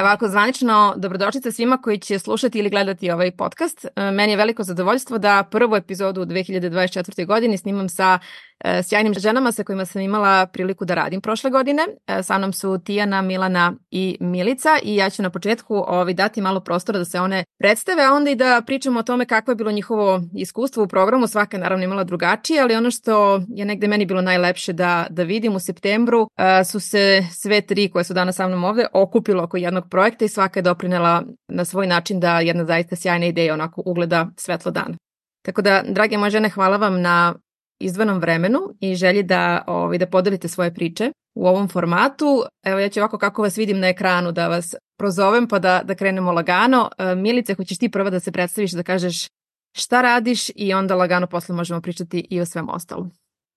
Ovako, 0.00 0.28
zvanično, 0.28 0.94
dobrodošlice 0.96 1.52
svima 1.52 1.76
koji 1.82 1.98
će 1.98 2.18
slušati 2.18 2.58
ili 2.58 2.70
gledati 2.70 3.10
ovaj 3.10 3.30
podcast. 3.30 3.84
E, 3.84 4.10
meni 4.10 4.32
je 4.32 4.36
veliko 4.36 4.62
zadovoljstvo 4.62 5.18
da 5.18 5.44
prvu 5.50 5.76
epizodu 5.76 6.22
u 6.22 6.24
2024. 6.24 7.26
godini 7.26 7.58
snimam 7.58 7.88
sa 7.88 8.18
sjajnim 8.82 9.14
ženama 9.14 9.52
sa 9.52 9.64
kojima 9.64 9.84
sam 9.84 10.02
imala 10.02 10.46
priliku 10.46 10.84
da 10.84 10.94
radim 10.94 11.20
prošle 11.20 11.50
godine. 11.50 11.82
E, 12.06 12.22
sa 12.22 12.38
mnom 12.38 12.52
su 12.52 12.78
Tijana, 12.78 13.22
Milana 13.22 13.72
i 13.90 14.16
Milica 14.20 14.78
i 14.82 14.96
ja 14.96 15.10
ću 15.10 15.22
na 15.22 15.30
početku 15.30 15.74
ovaj, 15.74 16.14
dati 16.14 16.40
malo 16.40 16.60
prostora 16.60 16.98
da 16.98 17.04
se 17.04 17.20
one 17.20 17.44
predstave, 17.58 18.02
a 18.02 18.12
onda 18.12 18.30
i 18.30 18.34
da 18.34 18.62
pričamo 18.66 19.00
o 19.00 19.02
tome 19.02 19.26
kako 19.26 19.50
je 19.50 19.54
bilo 19.54 19.72
njihovo 19.72 20.22
iskustvo 20.34 20.84
u 20.84 20.88
programu. 20.88 21.26
Svaka 21.26 21.56
je 21.56 21.60
naravno 21.60 21.84
imala 21.84 22.04
drugačije, 22.04 22.60
ali 22.60 22.76
ono 22.76 22.90
što 22.90 23.42
je 23.48 23.64
negde 23.64 23.88
meni 23.88 24.06
bilo 24.06 24.20
najlepše 24.20 24.72
da, 24.72 25.06
da 25.10 25.22
vidim 25.22 25.54
u 25.54 25.60
septembru 25.60 26.28
su 26.70 26.80
se 26.80 27.22
sve 27.32 27.60
tri 27.60 27.88
koje 27.88 28.04
su 28.04 28.14
danas 28.14 28.36
sa 28.36 28.48
mnom 28.48 28.64
ovde 28.64 28.86
okupilo 28.92 29.42
oko 29.42 29.56
jednog 29.56 29.90
projekta 29.90 30.24
i 30.24 30.28
svaka 30.28 30.58
je 30.58 30.62
doprinela 30.62 31.22
na 31.48 31.64
svoj 31.64 31.86
način 31.86 32.20
da 32.20 32.40
jedna 32.40 32.64
zaista 32.64 32.96
sjajna 32.96 33.26
ideja 33.26 33.54
onako 33.54 33.82
ugleda 33.86 34.26
svetlo 34.36 34.70
dana. 34.70 34.96
Tako 35.42 35.62
da, 35.62 35.82
drage 35.88 36.18
moje 36.18 36.30
žene, 36.30 36.48
hvala 36.48 36.76
vam 36.76 37.00
na 37.00 37.34
izdvanom 37.80 38.18
vremenu 38.18 38.58
i 38.80 38.94
želji 38.94 39.22
da, 39.22 39.64
ovaj, 39.66 39.98
da 39.98 40.06
podelite 40.06 40.48
svoje 40.48 40.74
priče 40.74 41.12
u 41.34 41.46
ovom 41.46 41.68
formatu. 41.68 42.42
Evo 42.64 42.78
ja 42.78 42.88
ću 42.88 43.00
ovako 43.00 43.18
kako 43.18 43.42
vas 43.42 43.58
vidim 43.58 43.80
na 43.80 43.88
ekranu 43.88 44.32
da 44.32 44.48
vas 44.48 44.74
prozovem 44.98 45.48
pa 45.48 45.58
da, 45.58 45.80
da 45.84 45.94
krenemo 45.94 46.32
lagano. 46.32 46.90
E, 46.98 47.14
Milice, 47.14 47.54
hoćeš 47.54 47.78
ti 47.78 47.90
prva 47.90 48.10
da 48.10 48.20
se 48.20 48.32
predstaviš 48.32 48.72
da 48.72 48.82
kažeš 48.82 49.28
šta 49.76 50.02
radiš 50.02 50.50
i 50.54 50.74
onda 50.74 50.94
lagano 50.94 51.26
posle 51.26 51.54
možemo 51.54 51.80
pričati 51.80 52.26
i 52.30 52.40
o 52.40 52.46
svem 52.46 52.68
ostalom. 52.68 53.10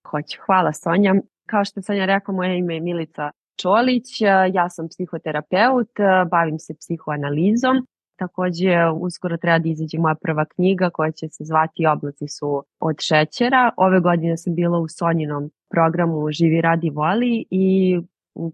Hoću, 0.08 0.38
hvala 0.46 0.74
Sonja. 0.74 1.14
Kao 1.50 1.66
što 1.66 1.80
je 1.80 1.84
Sonja 1.84 2.06
rekla, 2.06 2.34
moje 2.34 2.58
ime 2.58 2.74
je 2.74 2.82
Milica 2.82 3.32
Čolić, 3.62 4.22
ja 4.54 4.70
sam 4.70 4.88
psihoterapeut, 4.90 5.92
bavim 6.32 6.60
se 6.60 6.74
psihoanalizom. 6.80 7.88
Takođe, 8.16 8.90
uskoro 8.96 9.38
treba 9.38 9.60
da 9.60 9.70
izađe 9.70 9.98
moja 9.98 10.16
prva 10.16 10.46
knjiga 10.46 10.90
koja 10.90 11.12
će 11.12 11.28
se 11.30 11.44
zvati 11.44 11.86
Oblaci 11.86 12.28
su 12.28 12.64
od 12.80 12.96
šećera. 13.00 13.72
Ove 13.78 14.00
godine 14.00 14.38
sam 14.38 14.56
bila 14.56 14.80
u 14.80 14.88
Sonjinom 14.88 15.52
programu 15.70 16.32
Živi, 16.32 16.62
radi, 16.62 16.90
voli 16.90 17.46
i 17.50 17.98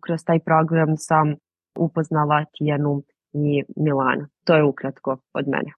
kroz 0.01 0.23
taj 0.25 0.39
program 0.39 0.97
sam 0.97 1.35
upoznala 1.77 2.45
Tijanu 2.57 3.03
i 3.33 3.63
Milana. 3.75 4.27
To 4.43 4.55
je 4.55 4.63
ukratko 4.63 5.17
od 5.33 5.47
mene. 5.47 5.71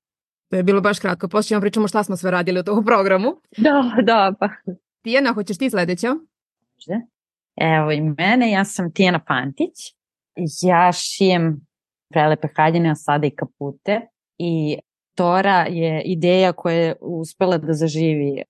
To 0.49 0.57
je 0.57 0.63
bilo 0.63 0.81
baš 0.81 0.99
kratko. 0.99 1.27
Posle 1.27 1.47
ćemo 1.47 1.61
pričamo 1.61 1.87
šta 1.87 2.03
smo 2.03 2.15
sve 2.17 2.31
radili 2.31 2.59
u 2.59 2.63
tom 2.63 2.85
programu. 2.85 3.27
Da, 3.57 3.95
da, 4.03 4.33
pa. 4.39 4.49
Tijana, 5.01 5.33
hoćeš 5.33 5.57
ti 5.57 5.69
sledeća? 5.69 6.07
Može. 6.07 7.01
Evo 7.55 7.91
i 7.91 8.01
mene, 8.01 8.51
ja 8.51 8.65
sam 8.65 8.93
Tijana 8.93 9.19
Pantić. 9.19 9.75
Ja 10.61 10.91
šijem 10.91 11.61
prelepe 12.11 12.47
haljine, 12.55 12.91
a 12.91 12.95
sada 12.95 13.27
i 13.27 13.35
kapute. 13.35 14.01
I 14.37 14.77
Tora 15.15 15.65
je 15.69 16.01
ideja 16.05 16.53
koja 16.53 16.75
je 16.75 16.95
uspela 17.01 17.57
da 17.57 17.73
zaživi 17.73 18.43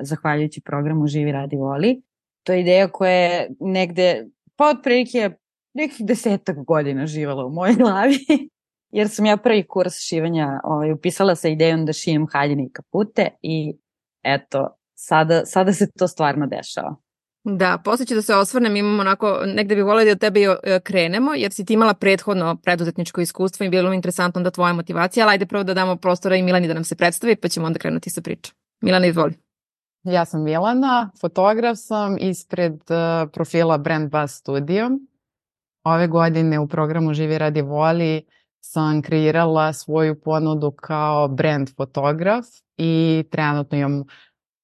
zahvaljujući 0.00 0.60
programu 0.60 1.06
Živi 1.06 1.32
radi 1.32 1.56
voli. 1.56 2.02
To 2.42 2.52
je 2.52 2.60
ideja 2.60 2.88
koja 2.88 3.10
je 3.10 3.50
negde, 3.60 4.26
pa 4.56 4.68
otprilike 4.68 5.30
nekih 5.74 6.06
desetak 6.06 6.56
godina 6.64 7.06
živala 7.06 7.46
u 7.46 7.50
mojoj 7.50 7.74
glavi. 7.74 8.18
Jer 8.96 9.08
sam 9.08 9.26
ja 9.26 9.36
prvi 9.36 9.66
kurs 9.66 9.94
šivanja 9.98 10.60
ovaj, 10.64 10.92
upisala 10.92 11.34
sa 11.34 11.48
idejom 11.48 11.86
da 11.86 11.92
šijem 11.92 12.26
haljine 12.32 12.64
i 12.64 12.72
kapute 12.72 13.28
i 13.42 13.76
eto, 14.22 14.76
sada, 14.94 15.46
sada 15.46 15.72
se 15.72 15.90
to 15.98 16.08
stvarno 16.08 16.46
dešava. 16.46 16.96
Da, 17.48 17.78
posle 17.84 18.06
ću 18.06 18.14
da 18.14 18.22
se 18.22 18.34
osvrnem, 18.34 18.76
imamo 18.76 19.00
onako, 19.00 19.40
negde 19.46 19.74
bih 19.74 19.84
volila 19.84 20.04
da 20.04 20.10
od 20.10 20.20
tebe 20.20 20.40
e, 20.40 20.80
krenemo, 20.80 21.34
jer 21.34 21.52
si 21.52 21.64
ti 21.64 21.74
imala 21.74 21.94
prethodno 21.94 22.56
preduzetničko 22.56 23.20
iskustvo 23.20 23.66
i 23.66 23.68
bilo 23.68 23.90
mi 23.90 23.96
interesantno 23.96 24.42
da 24.42 24.50
tvoja 24.50 24.72
motivacija, 24.72 25.24
ali 25.24 25.32
ajde 25.32 25.46
prvo 25.46 25.62
da 25.62 25.74
damo 25.74 25.96
prostora 25.96 26.36
i 26.36 26.42
Milani 26.42 26.68
da 26.68 26.74
nam 26.74 26.84
se 26.84 26.96
predstavi, 26.96 27.36
pa 27.36 27.48
ćemo 27.48 27.66
onda 27.66 27.78
krenuti 27.78 28.10
sa 28.10 28.20
pričom. 28.20 28.54
Milana, 28.80 29.06
izvoli. 29.06 29.34
Ja 30.02 30.24
sam 30.24 30.42
Milana, 30.42 31.10
fotograf 31.20 31.76
sam 31.78 32.16
ispred 32.20 32.72
uh, 32.72 33.30
profila 33.32 33.78
Brand 33.78 34.10
Buzz 34.10 34.30
Studio. 34.30 34.90
Ove 35.84 36.08
godine 36.08 36.58
u 36.58 36.68
programu 36.68 37.14
Živi 37.14 37.38
radi 37.38 37.62
voli 37.62 38.22
sam 38.60 39.02
kreirala 39.02 39.72
svoju 39.72 40.20
ponudu 40.20 40.70
kao 40.70 41.28
brand 41.28 41.76
fotograf 41.76 42.44
i 42.76 43.24
trenutno 43.30 43.78
imam 43.78 44.04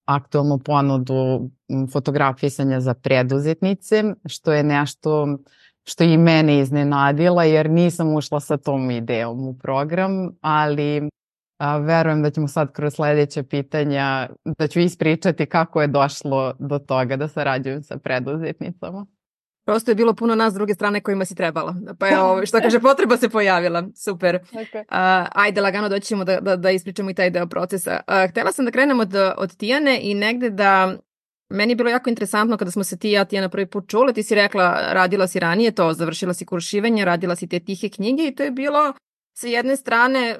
aktualnu 0.04 0.58
ponudu 0.58 1.50
fotografisanja 1.92 2.80
za 2.80 2.94
preduzetnice, 2.94 4.04
što 4.26 4.52
je 4.52 4.62
nešto 4.62 5.38
što 5.84 6.04
i 6.04 6.18
mene 6.18 6.58
iznenadila 6.58 7.44
jer 7.44 7.70
nisam 7.70 8.14
ušla 8.14 8.40
sa 8.40 8.56
tom 8.56 8.90
ideom 8.90 9.48
u 9.48 9.58
program, 9.58 10.30
ali 10.40 11.08
a, 11.58 11.76
verujem 11.76 12.22
da 12.22 12.30
ćemo 12.30 12.48
sad 12.48 12.72
kroz 12.72 12.94
sledeće 12.94 13.42
pitanja, 13.42 14.28
da 14.58 14.68
ću 14.68 14.80
ispričati 14.80 15.46
kako 15.46 15.82
je 15.82 15.88
došlo 15.88 16.54
do 16.58 16.78
toga 16.78 17.16
da 17.16 17.28
sarađujem 17.28 17.82
sa 17.82 17.98
preduzetnicama. 17.98 19.06
Prosto 19.64 19.90
je 19.90 19.94
bilo 19.94 20.14
puno 20.14 20.34
nas 20.34 20.52
s 20.52 20.54
druge 20.54 20.74
strane 20.74 21.00
kojima 21.00 21.24
si 21.24 21.34
trebala. 21.34 21.74
Pa 21.98 22.06
je 22.06 22.20
ovo, 22.20 22.46
što 22.46 22.60
kaže, 22.60 22.80
potreba 22.80 23.16
se 23.16 23.28
pojavila. 23.28 23.84
Super. 24.04 24.38
Okay. 24.52 24.80
Uh, 24.80 25.28
ajde, 25.32 25.60
lagano 25.60 25.88
doćemo 25.88 26.24
da, 26.24 26.40
da, 26.40 26.56
da 26.56 26.70
ispričamo 26.70 27.10
i 27.10 27.14
taj 27.14 27.30
deo 27.30 27.46
procesa. 27.46 28.00
Uh, 28.08 28.30
htela 28.30 28.52
sam 28.52 28.64
da 28.64 28.70
krenem 28.70 29.00
od, 29.00 29.14
od 29.36 29.56
Tijane 29.56 30.00
i 30.02 30.14
negde 30.14 30.50
da 30.50 30.96
Meni 31.52 31.72
je 31.72 31.76
bilo 31.76 31.90
jako 31.90 32.10
interesantno 32.10 32.56
kada 32.56 32.70
smo 32.70 32.84
se 32.84 32.98
ti 32.98 33.08
i 33.08 33.12
ja 33.12 33.24
Tijana 33.24 33.48
prvi 33.48 33.66
put 33.66 33.88
čule, 33.88 34.12
ti 34.12 34.22
si 34.22 34.34
rekla 34.34 34.92
radila 34.92 35.26
si 35.26 35.38
ranije 35.38 35.70
to, 35.70 35.92
završila 35.92 36.34
si 36.34 36.46
kuršivanje, 36.46 37.04
radila 37.04 37.36
si 37.36 37.48
te 37.48 37.60
tihe 37.60 37.88
knjige 37.88 38.22
i 38.22 38.34
to 38.34 38.42
je 38.42 38.50
bilo 38.50 38.92
sa 39.32 39.46
jedne 39.46 39.76
strane 39.76 40.38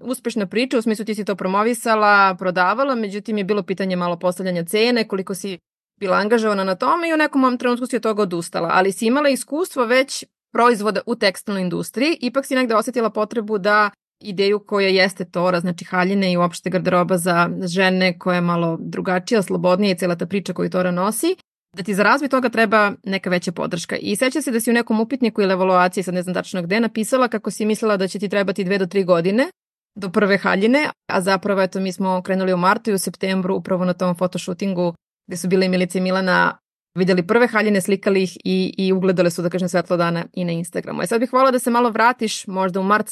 uspešna 0.00 0.46
priča, 0.46 0.78
u 0.78 0.82
smislu 0.82 1.04
ti 1.04 1.14
si 1.14 1.24
to 1.24 1.34
promovisala, 1.34 2.34
prodavala, 2.38 2.94
međutim 2.94 3.38
je 3.38 3.44
bilo 3.44 3.62
pitanje 3.62 3.96
malo 3.96 4.18
postavljanja 4.18 4.64
cene, 4.64 5.08
koliko 5.08 5.34
si 5.34 5.58
bila 6.00 6.16
angažovana 6.16 6.64
na 6.64 6.74
tome 6.74 7.08
i 7.08 7.14
u 7.14 7.16
nekom 7.16 7.40
mom 7.40 7.58
trenutku 7.58 7.86
si 7.86 7.96
od 7.96 8.02
toga 8.02 8.22
odustala, 8.22 8.70
ali 8.72 8.92
si 8.92 9.06
imala 9.06 9.28
iskustvo 9.28 9.84
već 9.84 10.24
proizvoda 10.52 11.00
u 11.06 11.16
tekstilnoj 11.16 11.62
industriji, 11.62 12.18
ipak 12.20 12.46
si 12.46 12.54
negde 12.54 12.74
osetila 12.74 13.10
potrebu 13.10 13.58
da 13.58 13.90
ideju 14.20 14.58
koja 14.66 14.88
jeste 14.88 15.24
Tora, 15.24 15.60
znači 15.60 15.84
haljine 15.84 16.32
i 16.32 16.36
uopšte 16.36 16.70
garderoba 16.70 17.18
za 17.18 17.50
žene 17.62 18.18
koja 18.18 18.34
je 18.34 18.40
malo 18.40 18.78
drugačija, 18.80 19.42
slobodnija 19.42 19.92
i 19.92 19.98
cela 19.98 20.16
ta 20.16 20.26
priča 20.26 20.52
koju 20.52 20.70
Tora 20.70 20.90
nosi, 20.90 21.36
da 21.76 21.82
ti 21.82 21.94
za 21.94 22.02
razvoj 22.02 22.28
toga 22.28 22.48
treba 22.48 22.92
neka 23.04 23.30
veća 23.30 23.52
podrška. 23.52 23.96
I 23.96 24.16
seća 24.16 24.42
se 24.42 24.50
da 24.50 24.60
si 24.60 24.70
u 24.70 24.74
nekom 24.74 25.00
upitniku 25.00 25.42
ili 25.42 25.52
evaluaciji, 25.52 26.04
sad 26.04 26.14
ne 26.14 26.22
znam 26.22 26.34
tačno 26.34 26.62
gde, 26.62 26.80
napisala 26.80 27.28
kako 27.28 27.50
si 27.50 27.66
mislila 27.66 27.96
da 27.96 28.08
će 28.08 28.18
ti 28.18 28.28
trebati 28.28 28.64
dve 28.64 28.78
do 28.78 28.86
tri 28.86 29.04
godine 29.04 29.48
do 29.96 30.08
prve 30.10 30.38
haljine, 30.38 30.90
a 31.12 31.20
zapravo 31.20 31.62
eto 31.62 31.80
mi 31.80 31.92
smo 31.92 32.22
krenuli 32.22 32.52
u 32.52 32.56
martu 32.56 32.90
i 32.90 32.94
u 32.94 32.98
septembru 32.98 33.56
upravo 33.56 33.84
na 33.84 33.92
tom 33.92 34.14
fotoshootingu 34.14 34.94
gde 35.26 35.36
su 35.36 35.48
bile 35.48 35.68
Milice 35.68 36.00
Milana 36.00 36.58
videli 36.94 37.26
prve 37.26 37.46
haljine, 37.46 37.80
slikali 37.80 38.22
ih 38.22 38.36
i, 38.44 38.74
i 38.78 38.92
ugledale 38.92 39.30
su, 39.30 39.42
da 39.42 39.50
kažem, 39.50 39.68
svetlo 39.68 39.96
dana 39.96 40.24
i 40.32 40.44
na 40.44 40.52
Instagramu. 40.52 41.02
E 41.02 41.06
sad 41.06 41.20
bih 41.20 41.32
volila 41.32 41.50
da 41.50 41.58
se 41.58 41.70
malo 41.70 41.90
vratiš 41.90 42.46
možda 42.46 42.80
u 42.80 42.82
mart 42.82 43.10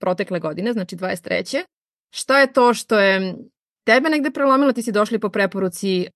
protekle 0.00 0.40
godine, 0.40 0.72
znači 0.72 0.96
23. 0.96 1.64
Šta 2.14 2.40
je 2.40 2.52
to 2.52 2.74
što 2.74 2.98
je 2.98 3.34
tebe 3.86 4.08
negde 4.08 4.30
prelomilo? 4.30 4.72
Ti 4.72 4.82
si 4.82 4.92
došli 4.92 5.18
po 5.18 5.28
preporuci 5.28 6.06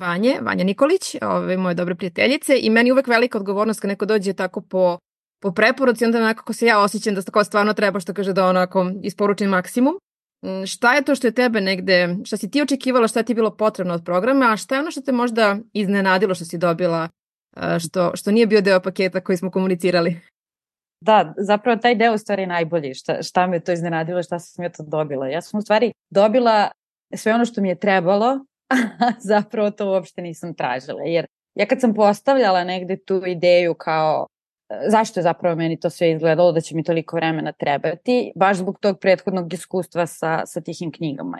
Vanje, 0.00 0.38
Vanja 0.40 0.64
Nikolić, 0.64 1.16
ove 1.22 1.56
moje 1.56 1.74
dobre 1.74 1.94
prijateljice 1.94 2.58
i 2.60 2.70
meni 2.70 2.92
uvek 2.92 3.06
velika 3.06 3.38
odgovornost 3.38 3.80
kad 3.80 3.88
neko 3.88 4.06
dođe 4.06 4.32
tako 4.32 4.60
po, 4.60 4.98
po 5.42 5.52
preporuci, 5.52 6.04
onda 6.04 6.26
nekako 6.26 6.52
se 6.52 6.66
ja 6.66 6.80
osjećam 6.80 7.14
da 7.14 7.22
tako 7.22 7.44
stvarno 7.44 7.72
treba 7.72 8.00
što 8.00 8.14
kaže 8.14 8.32
da 8.32 8.46
onako 8.46 8.90
isporučim 9.02 9.50
maksimum. 9.50 9.94
Mm, 10.46 10.66
šta 10.66 10.94
je 10.94 11.02
to 11.02 11.14
što 11.14 11.26
je 11.26 11.34
tebe 11.34 11.60
negde, 11.60 12.16
šta 12.24 12.36
si 12.36 12.50
ti 12.50 12.62
očekivala, 12.62 13.08
šta 13.08 13.22
ti 13.22 13.32
je 13.32 13.34
bilo 13.34 13.56
potrebno 13.56 13.94
od 13.94 14.04
programa, 14.04 14.52
a 14.52 14.56
šta 14.56 14.74
je 14.74 14.80
ono 14.80 14.90
što 14.90 15.00
te 15.00 15.12
možda 15.12 15.56
iznenadilo 15.72 16.34
što 16.34 16.44
si 16.44 16.58
dobila, 16.58 17.08
što, 17.78 18.16
što 18.16 18.30
nije 18.30 18.46
bio 18.46 18.60
deo 18.60 18.80
paketa 18.80 19.20
koji 19.20 19.38
smo 19.38 19.50
komunicirali? 19.50 20.20
Da, 21.00 21.34
zapravo 21.38 21.76
taj 21.76 21.94
deo 21.94 22.14
u 22.14 22.18
stvari 22.18 22.42
je 22.42 22.46
najbolji. 22.46 22.94
Šta, 22.94 23.22
šta 23.22 23.46
me 23.46 23.60
to 23.60 23.72
iznenadilo, 23.72 24.22
šta 24.22 24.38
sam 24.38 24.64
ja 24.64 24.70
to 24.70 24.82
dobila. 24.82 25.28
Ja 25.28 25.40
sam 25.42 25.58
u 25.58 25.62
stvari 25.62 25.92
dobila 26.10 26.70
sve 27.14 27.34
ono 27.34 27.44
što 27.44 27.60
mi 27.60 27.68
je 27.68 27.78
trebalo, 27.78 28.26
a 29.04 29.12
zapravo 29.20 29.70
to 29.70 29.90
uopšte 29.90 30.22
nisam 30.22 30.54
tražila. 30.54 31.02
Jer 31.02 31.26
ja 31.54 31.66
kad 31.66 31.80
sam 31.80 31.94
postavljala 31.94 32.64
negde 32.64 32.96
tu 32.96 33.22
ideju 33.26 33.74
kao 33.74 34.26
zašto 34.86 35.20
je 35.20 35.24
zapravo 35.24 35.56
meni 35.56 35.80
to 35.80 35.90
sve 35.90 36.10
izgledalo 36.10 36.52
da 36.52 36.60
će 36.60 36.76
mi 36.76 36.84
toliko 36.84 37.16
vremena 37.16 37.52
trebati, 37.52 38.32
baš 38.36 38.56
zbog 38.56 38.78
tog 38.80 38.98
prethodnog 39.00 39.54
iskustva 39.54 40.06
sa, 40.06 40.46
sa 40.46 40.60
tihim 40.60 40.92
knjigama. 40.92 41.38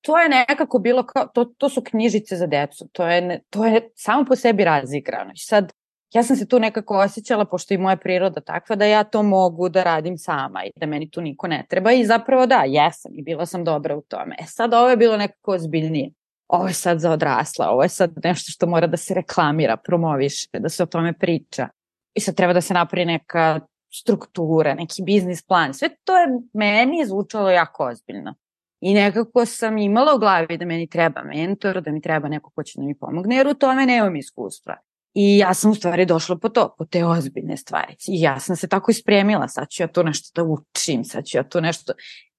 to 0.00 0.18
je 0.18 0.28
nekako 0.28 0.78
bilo 0.78 1.06
kao, 1.06 1.26
to, 1.26 1.44
to 1.44 1.68
su 1.68 1.82
knjižice 1.82 2.36
za 2.36 2.46
decu, 2.46 2.88
to 2.92 3.06
je, 3.06 3.20
ne, 3.20 3.40
to 3.50 3.66
je 3.66 3.90
samo 3.94 4.24
po 4.24 4.36
sebi 4.36 4.64
razigrano. 4.64 5.32
I 5.34 5.38
sad, 5.38 5.72
ja 6.14 6.22
sam 6.22 6.36
se 6.36 6.48
tu 6.48 6.58
nekako 6.58 6.98
osjećala, 6.98 7.44
pošto 7.44 7.74
i 7.74 7.78
moja 7.78 7.96
priroda 7.96 8.40
takva, 8.40 8.76
da 8.76 8.84
ja 8.84 9.04
to 9.04 9.22
mogu 9.22 9.68
da 9.68 9.82
radim 9.82 10.18
sama 10.18 10.64
i 10.64 10.70
da 10.76 10.86
meni 10.86 11.10
tu 11.10 11.20
niko 11.20 11.46
ne 11.46 11.64
treba. 11.68 11.92
I 11.92 12.04
zapravo 12.04 12.46
da, 12.46 12.64
jesam 12.66 13.12
i 13.14 13.22
bila 13.22 13.46
sam 13.46 13.64
dobra 13.64 13.96
u 13.96 14.02
tome. 14.02 14.36
E 14.40 14.44
sad 14.46 14.74
ovo 14.74 14.88
je 14.88 14.96
bilo 14.96 15.16
nekako 15.16 15.52
ozbiljnije. 15.52 16.10
Ovo 16.48 16.66
je 16.66 16.74
sad 16.74 17.00
za 17.00 17.10
odrasla, 17.10 17.70
ovo 17.70 17.82
je 17.82 17.88
sad 17.88 18.12
nešto 18.24 18.52
što 18.52 18.66
mora 18.66 18.86
da 18.86 18.96
se 18.96 19.14
reklamira, 19.14 19.76
promoviše, 19.76 20.48
da 20.58 20.68
se 20.68 20.82
o 20.82 20.86
tome 20.86 21.12
priča. 21.12 21.68
I 22.16 22.20
sad 22.20 22.34
treba 22.34 22.52
da 22.52 22.60
se 22.60 22.74
napravi 22.74 23.04
neka 23.04 23.60
struktura, 23.92 24.74
neki 24.74 25.02
biznis 25.02 25.42
plan. 25.42 25.74
Sve 25.74 25.88
to 26.04 26.18
je 26.18 26.26
meni 26.52 27.06
zvučalo 27.06 27.50
jako 27.50 27.84
ozbiljno. 27.84 28.34
I 28.80 28.94
nekako 28.94 29.46
sam 29.46 29.78
imala 29.78 30.14
u 30.14 30.18
glavi 30.18 30.58
da 30.58 30.64
meni 30.64 30.88
treba 30.88 31.22
mentor, 31.22 31.80
da 31.80 31.90
mi 31.90 32.00
treba 32.00 32.28
neko 32.28 32.50
ko 32.50 32.62
će 32.62 32.72
da 32.76 32.84
mi 32.84 32.98
pomogne, 32.98 33.36
jer 33.36 33.48
u 33.48 33.54
tome 33.54 33.86
nemam 33.86 34.16
iskustva. 34.16 34.76
I 35.14 35.38
ja 35.38 35.54
sam 35.54 35.70
u 35.70 35.74
stvari 35.74 36.06
došla 36.06 36.38
po 36.38 36.48
to, 36.48 36.74
po 36.78 36.84
te 36.84 37.04
ozbiljne 37.04 37.56
stvari. 37.56 37.92
I 38.08 38.20
ja 38.20 38.40
sam 38.40 38.56
se 38.56 38.68
tako 38.68 38.90
ispremila, 38.90 39.48
sad 39.48 39.68
ću 39.68 39.82
ja 39.82 39.86
to 39.86 40.02
nešto 40.02 40.42
da 40.42 40.48
učim, 40.48 41.04
sad 41.04 41.24
ću 41.24 41.38
ja 41.38 41.44
to 41.44 41.60
nešto... 41.60 41.92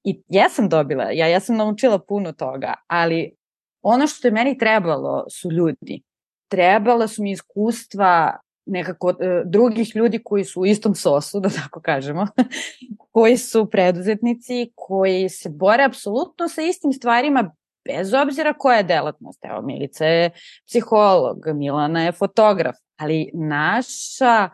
I 0.04 0.22
ja 0.28 0.50
sam 0.50 0.70
dobila, 0.70 1.04
ja, 1.12 1.28
ja 1.28 1.40
sam 1.40 1.56
naučila 1.56 2.00
puno 2.00 2.32
toga, 2.32 2.74
ali 2.88 3.36
ono 3.82 4.08
što 4.08 4.28
je 4.28 4.32
meni 4.32 4.58
trebalo 4.58 5.26
su 5.30 5.52
ljudi. 5.52 6.04
Trebala 6.48 7.08
su 7.08 7.24
mi 7.24 7.32
iskustva 7.32 8.40
nekako 8.68 9.10
e, 9.10 9.42
drugih 9.46 9.96
ljudi 9.96 10.20
koji 10.24 10.44
su 10.44 10.62
u 10.62 10.66
istom 10.66 10.96
sosu, 10.96 11.40
da 11.44 11.50
tako 11.50 11.82
kažemo, 11.82 12.28
koji 13.12 13.38
su 13.38 13.70
preduzetnici, 13.70 14.72
koji 14.76 15.30
se 15.30 15.50
bore 15.50 15.84
apsolutno 15.84 16.48
sa 16.48 16.62
istim 16.62 16.94
stvarima 16.94 17.52
bez 17.86 18.14
obzira 18.14 18.54
koja 18.54 18.78
je 18.78 18.84
delatnost. 18.84 19.46
Evo, 19.46 19.62
Milica 19.62 20.06
je 20.06 20.32
psiholog, 20.68 21.38
Milana 21.56 22.04
je 22.04 22.12
fotograf, 22.12 22.76
ali 22.98 23.32
naša 23.34 24.50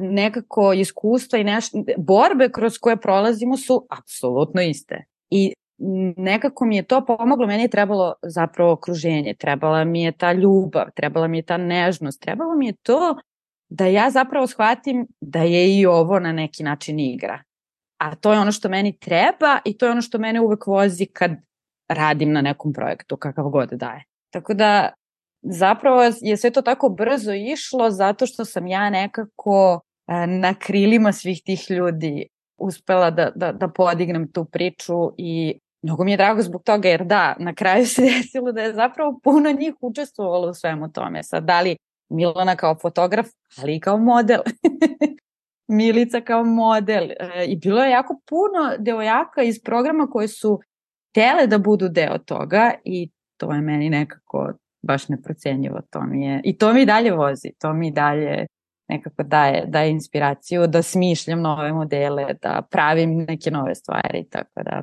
nekako 0.00 0.72
iskustva 0.72 1.38
i 1.38 1.44
naš, 1.44 1.64
borbe 1.96 2.48
kroz 2.52 2.78
koje 2.78 2.96
prolazimo 2.96 3.56
su 3.56 3.86
apsolutno 3.90 4.62
iste. 4.62 5.04
I 5.30 5.52
nekako 6.16 6.64
mi 6.64 6.76
je 6.76 6.82
to 6.82 7.06
pomoglo, 7.06 7.46
meni 7.46 7.62
je 7.62 7.68
trebalo 7.68 8.14
zapravo 8.22 8.72
okruženje, 8.72 9.34
trebala 9.34 9.84
mi 9.84 10.02
je 10.02 10.12
ta 10.12 10.32
ljubav, 10.32 10.86
trebala 10.94 11.28
mi 11.28 11.38
je 11.38 11.42
ta 11.42 11.56
nežnost, 11.56 12.20
trebalo 12.20 12.54
mi 12.54 12.66
je 12.66 12.72
to 12.82 13.16
da 13.68 13.86
ja 13.86 14.10
zapravo 14.10 14.46
shvatim 14.46 15.06
da 15.20 15.38
je 15.38 15.78
i 15.78 15.86
ovo 15.86 16.18
na 16.18 16.32
neki 16.32 16.62
način 16.62 17.00
igra. 17.00 17.42
A 17.98 18.14
to 18.14 18.32
je 18.32 18.38
ono 18.38 18.52
što 18.52 18.68
meni 18.68 18.98
treba 18.98 19.58
i 19.64 19.78
to 19.78 19.86
je 19.86 19.92
ono 19.92 20.02
što 20.02 20.18
mene 20.18 20.40
uvek 20.40 20.66
vozi 20.66 21.06
kad 21.06 21.30
radim 21.88 22.32
na 22.32 22.42
nekom 22.42 22.72
projektu, 22.72 23.16
kakav 23.16 23.48
god 23.48 23.68
daje. 23.72 24.04
Tako 24.32 24.54
da 24.54 24.92
zapravo 25.42 26.02
je 26.20 26.36
sve 26.36 26.50
to 26.50 26.62
tako 26.62 26.88
brzo 26.88 27.32
išlo 27.32 27.90
zato 27.90 28.26
što 28.26 28.44
sam 28.44 28.66
ja 28.66 28.90
nekako 28.90 29.80
e, 30.06 30.26
na 30.26 30.54
krilima 30.54 31.12
svih 31.12 31.42
tih 31.44 31.70
ljudi 31.70 32.26
uspela 32.58 33.10
da, 33.10 33.30
da, 33.34 33.52
da 33.52 33.68
podignem 33.68 34.32
tu 34.32 34.44
priču 34.44 34.94
i 35.16 35.58
mnogo 35.82 36.04
mi 36.04 36.10
je 36.10 36.16
drago 36.16 36.42
zbog 36.42 36.62
toga 36.62 36.88
jer 36.88 37.04
da, 37.04 37.36
na 37.38 37.54
kraju 37.54 37.86
se 37.94 38.02
desilo 38.02 38.52
da 38.52 38.62
je 38.62 38.74
zapravo 38.74 39.20
puno 39.22 39.52
njih 39.52 39.74
učestvovalo 39.80 40.50
u 40.50 40.54
svemu 40.54 40.92
tome. 40.92 41.22
Sad, 41.22 41.44
da 41.44 41.60
li 41.60 41.76
Milana 42.08 42.56
kao 42.56 42.74
fotograf, 42.74 43.26
ali 43.62 43.76
i 43.76 43.80
kao 43.80 43.98
model. 43.98 44.40
Milica 45.78 46.20
kao 46.20 46.44
model. 46.44 47.10
E, 47.10 47.44
I 47.46 47.56
bilo 47.56 47.84
je 47.84 47.90
jako 47.90 48.20
puno 48.28 48.76
devojaka 48.78 49.42
iz 49.42 49.62
programa 49.62 50.06
koje 50.06 50.28
su 50.28 50.60
tele 51.14 51.46
da 51.46 51.58
budu 51.58 51.88
deo 51.88 52.18
toga 52.18 52.72
i 52.84 53.10
to 53.36 53.52
je 53.52 53.60
meni 53.60 53.90
nekako 53.90 54.52
baš 54.82 55.08
neprocenjivo. 55.08 55.80
To 55.90 56.02
mi 56.02 56.24
je, 56.24 56.40
I 56.44 56.58
to 56.58 56.72
mi 56.72 56.86
dalje 56.86 57.12
vozi, 57.12 57.48
to 57.58 57.72
mi 57.72 57.90
dalje 57.90 58.46
nekako 58.88 59.22
daje, 59.22 59.64
daje 59.66 59.90
inspiraciju 59.90 60.66
da 60.66 60.82
smišljam 60.82 61.40
nove 61.40 61.72
modele, 61.72 62.34
da 62.42 62.62
pravim 62.70 63.24
neke 63.28 63.50
nove 63.50 63.74
stvari, 63.74 64.28
tako 64.30 64.62
da 64.62 64.82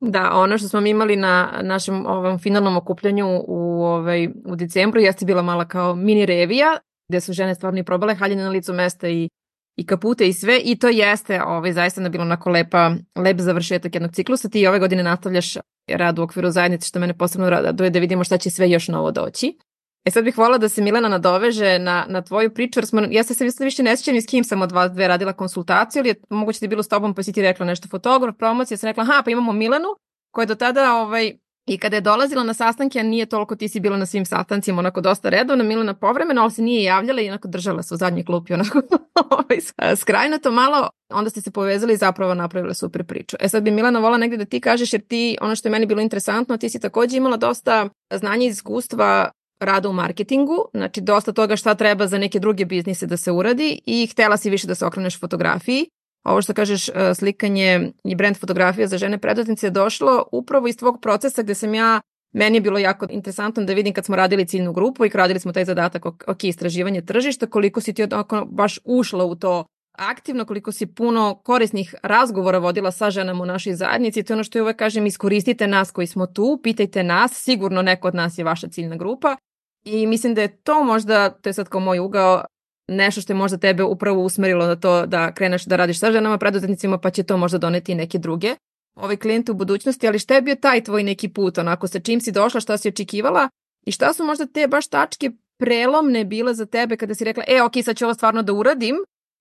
Da, 0.00 0.30
ono 0.32 0.58
što 0.58 0.68
smo 0.68 0.80
imali 0.80 1.16
na 1.16 1.60
našem 1.62 2.06
ovom 2.06 2.38
finalnom 2.38 2.76
okupljanju 2.76 3.26
u, 3.46 3.84
ovaj, 3.84 4.28
u 4.44 4.56
decembru 4.56 5.00
jeste 5.00 5.24
bila 5.24 5.42
mala 5.42 5.68
kao 5.68 5.94
mini 5.94 6.26
revija 6.26 6.78
gde 7.08 7.20
su 7.20 7.32
žene 7.32 7.54
stvarno 7.54 7.80
i 7.80 7.84
probale 7.84 8.14
haljene 8.14 8.42
na 8.42 8.50
licu 8.50 8.72
mesta 8.72 9.08
i, 9.08 9.28
i 9.76 9.86
kapute 9.86 10.28
i 10.28 10.32
sve 10.32 10.60
i 10.64 10.78
to 10.78 10.88
jeste 10.88 11.42
ovaj, 11.42 11.72
zaista 11.72 12.08
bilo 12.08 12.24
onako 12.24 12.50
lepa, 12.50 12.94
lep 13.16 13.40
završetak 13.40 13.94
jednog 13.94 14.12
ciklusa. 14.12 14.48
Ti 14.48 14.66
ove 14.66 14.78
godine 14.78 15.02
nastavljaš 15.02 15.54
rad 15.88 16.18
u 16.18 16.22
okviru 16.22 16.50
zajednice 16.50 16.88
što 16.88 16.98
mene 16.98 17.18
posebno 17.18 17.50
raduje 17.50 17.90
da 17.90 17.98
vidimo 17.98 18.24
šta 18.24 18.38
će 18.38 18.50
sve 18.50 18.70
još 18.70 18.88
novo 18.88 19.10
doći. 19.10 19.58
E 20.04 20.10
sad 20.10 20.24
bih 20.24 20.38
volila 20.38 20.58
da 20.58 20.68
se 20.68 20.82
Milena 20.82 21.08
nadoveže 21.08 21.78
na, 21.78 22.06
na 22.08 22.22
tvoju 22.22 22.54
priču, 22.54 22.78
jer 22.78 22.86
smo, 22.86 23.00
ja 23.10 23.24
se 23.24 23.64
više 23.64 23.82
ne 23.82 23.96
sjećam 23.96 24.14
ni 24.14 24.22
s 24.22 24.26
kim 24.26 24.44
sam 24.44 24.62
od 24.62 24.72
vas 24.72 24.92
dve 24.92 25.08
radila 25.08 25.32
konsultaciju, 25.32 26.00
ali 26.00 26.08
je 26.08 26.14
moguće 26.30 26.60
da 26.60 26.64
je 26.64 26.68
bilo 26.68 26.82
s 26.82 26.88
tobom 26.88 27.14
pa 27.14 27.22
si 27.22 27.32
ti 27.32 27.42
rekla 27.42 27.66
nešto 27.66 27.88
fotograf, 27.88 28.36
promocija, 28.38 28.76
sam 28.76 28.88
rekla, 28.88 29.04
ha, 29.04 29.22
pa 29.24 29.30
imamo 29.30 29.52
Milenu, 29.52 29.88
koja 30.30 30.42
je 30.42 30.46
do 30.46 30.54
tada, 30.54 30.94
ovaj, 30.94 31.32
i 31.66 31.78
kada 31.78 31.96
je 31.96 32.00
dolazila 32.00 32.44
na 32.44 32.54
sastanke, 32.54 33.00
a 33.00 33.02
nije 33.02 33.26
toliko 33.26 33.56
ti 33.56 33.68
si 33.68 33.80
bila 33.80 33.96
na 33.96 34.06
svim 34.06 34.26
sastancima, 34.26 34.78
onako 34.78 35.00
dosta 35.00 35.28
redovna, 35.28 35.64
Milena 35.64 35.94
povremeno, 35.94 36.42
ali 36.42 36.50
se 36.50 36.62
nije 36.62 36.82
javljala 36.82 37.20
i 37.20 37.28
onako 37.28 37.48
držala 37.48 37.82
se 37.82 37.94
u 37.94 37.96
zadnjoj 37.96 38.24
klupi, 38.24 38.54
onako 38.54 38.82
ovaj, 39.30 39.96
skrajno 39.96 40.38
to 40.38 40.50
malo, 40.50 40.88
onda 41.12 41.30
ste 41.30 41.40
se 41.40 41.50
povezali 41.50 41.92
i 41.92 41.96
zapravo 41.96 42.34
napravile 42.34 42.74
super 42.74 43.04
priču. 43.04 43.36
E 43.40 43.48
sad 43.48 43.62
bi 43.62 43.70
Milena 43.70 43.98
vola 43.98 44.16
negde 44.16 44.36
da 44.36 44.44
ti 44.44 44.60
kažeš, 44.60 44.92
jer 44.92 45.02
ti, 45.02 45.38
ono 45.40 45.56
što 45.56 45.68
je 45.68 45.72
meni 45.72 45.86
bilo 45.86 46.00
interesantno, 46.00 46.56
ti 46.56 46.68
si 46.68 46.80
takođe 46.80 47.16
imala 47.16 47.36
dosta 47.36 47.88
znanja 48.14 48.46
i 48.46 48.48
iskustva 48.48 49.30
rada 49.60 49.88
u 49.88 49.92
marketingu, 49.92 50.56
znači 50.74 51.00
dosta 51.00 51.32
toga 51.32 51.56
šta 51.56 51.74
treba 51.74 52.06
za 52.06 52.18
neke 52.18 52.38
druge 52.38 52.64
biznise 52.64 53.06
da 53.06 53.16
se 53.16 53.32
uradi 53.32 53.80
i 53.86 54.06
htela 54.06 54.36
si 54.36 54.50
više 54.50 54.66
da 54.66 54.74
se 54.74 54.86
okreneš 54.86 55.20
fotografiji. 55.20 55.86
Ovo 56.24 56.42
što 56.42 56.54
kažeš 56.54 56.88
e, 56.88 57.14
slikanje 57.14 57.92
i 58.04 58.14
brand 58.14 58.36
fotografija 58.36 58.86
za 58.86 58.98
žene 58.98 59.18
preduzetnice 59.18 59.66
je 59.66 59.70
došlo 59.70 60.24
upravo 60.32 60.68
iz 60.68 60.76
tvog 60.76 61.00
procesa 61.02 61.42
gde 61.42 61.54
sam 61.54 61.74
ja 61.74 62.00
Meni 62.32 62.56
je 62.56 62.60
bilo 62.60 62.78
jako 62.78 63.06
interesantno 63.10 63.64
da 63.64 63.72
vidim 63.72 63.94
kad 63.94 64.04
smo 64.04 64.16
radili 64.16 64.46
ciljnu 64.46 64.72
grupu 64.72 65.04
i 65.04 65.10
radili 65.14 65.40
smo 65.40 65.52
taj 65.52 65.64
zadatak 65.64 66.06
ok, 66.06 66.44
istraživanje 66.44 67.02
tržišta, 67.02 67.46
koliko 67.46 67.80
si 67.80 67.92
ti 67.92 68.06
oko 68.12 68.44
baš 68.44 68.78
ušla 68.84 69.24
u 69.24 69.34
to 69.34 69.64
aktivno, 69.98 70.44
koliko 70.44 70.72
si 70.72 70.86
puno 70.86 71.40
korisnih 71.44 71.94
razgovora 72.02 72.58
vodila 72.58 72.92
sa 72.92 73.10
ženama 73.10 73.42
u 73.42 73.46
našoj 73.46 73.74
zajednici. 73.74 74.22
To 74.22 74.32
je 74.32 74.34
ono 74.34 74.44
što 74.44 74.58
ja 74.58 74.62
uvek 74.62 74.76
kažem, 74.76 75.06
iskoristite 75.06 75.66
nas 75.66 75.90
koji 75.90 76.06
smo 76.06 76.26
tu, 76.26 76.60
pitajte 76.62 77.02
nas, 77.02 77.32
sigurno 77.32 77.82
neko 77.82 78.08
od 78.08 78.14
nas 78.14 78.38
je 78.38 78.44
vaša 78.44 78.68
ciljna 78.68 78.96
grupa 78.96 79.36
I 79.84 80.06
mislim 80.06 80.34
da 80.34 80.40
je 80.40 80.56
to 80.56 80.84
možda, 80.84 81.30
to 81.30 81.48
je 81.48 81.52
sad 81.52 81.68
kao 81.68 81.80
moj 81.80 81.98
ugao, 81.98 82.44
nešto 82.88 83.20
što 83.20 83.32
je 83.32 83.36
možda 83.36 83.58
tebe 83.58 83.82
upravo 83.82 84.22
usmerilo 84.22 84.66
na 84.66 84.76
to 84.76 85.06
da 85.06 85.32
kreneš 85.32 85.64
da 85.64 85.76
radiš 85.76 85.98
sa 85.98 86.12
ženama, 86.12 86.38
preduzetnicima, 86.38 86.98
pa 86.98 87.10
će 87.10 87.22
to 87.22 87.36
možda 87.36 87.58
doneti 87.58 87.94
neke 87.94 88.18
druge 88.18 88.54
ove 88.96 89.16
klijente 89.16 89.52
u 89.52 89.54
budućnosti, 89.54 90.08
ali 90.08 90.18
šta 90.18 90.34
je 90.34 90.42
bio 90.42 90.54
taj 90.54 90.84
tvoj 90.84 91.02
neki 91.02 91.28
put, 91.28 91.58
onako 91.58 91.86
sa 91.86 92.00
čim 92.00 92.20
si 92.20 92.32
došla, 92.32 92.60
šta 92.60 92.78
si 92.78 92.88
očekivala 92.88 93.48
i 93.86 93.92
šta 93.92 94.12
su 94.12 94.24
možda 94.24 94.46
te 94.46 94.68
baš 94.68 94.88
tačke 94.88 95.30
prelomne 95.58 96.24
bile 96.24 96.54
za 96.54 96.66
tebe 96.66 96.96
kada 96.96 97.14
si 97.14 97.24
rekla, 97.24 97.44
e, 97.48 97.62
ok, 97.62 97.72
sad 97.84 97.96
ću 97.96 98.04
ovo 98.04 98.14
stvarno 98.14 98.42
da 98.42 98.52
uradim, 98.52 98.96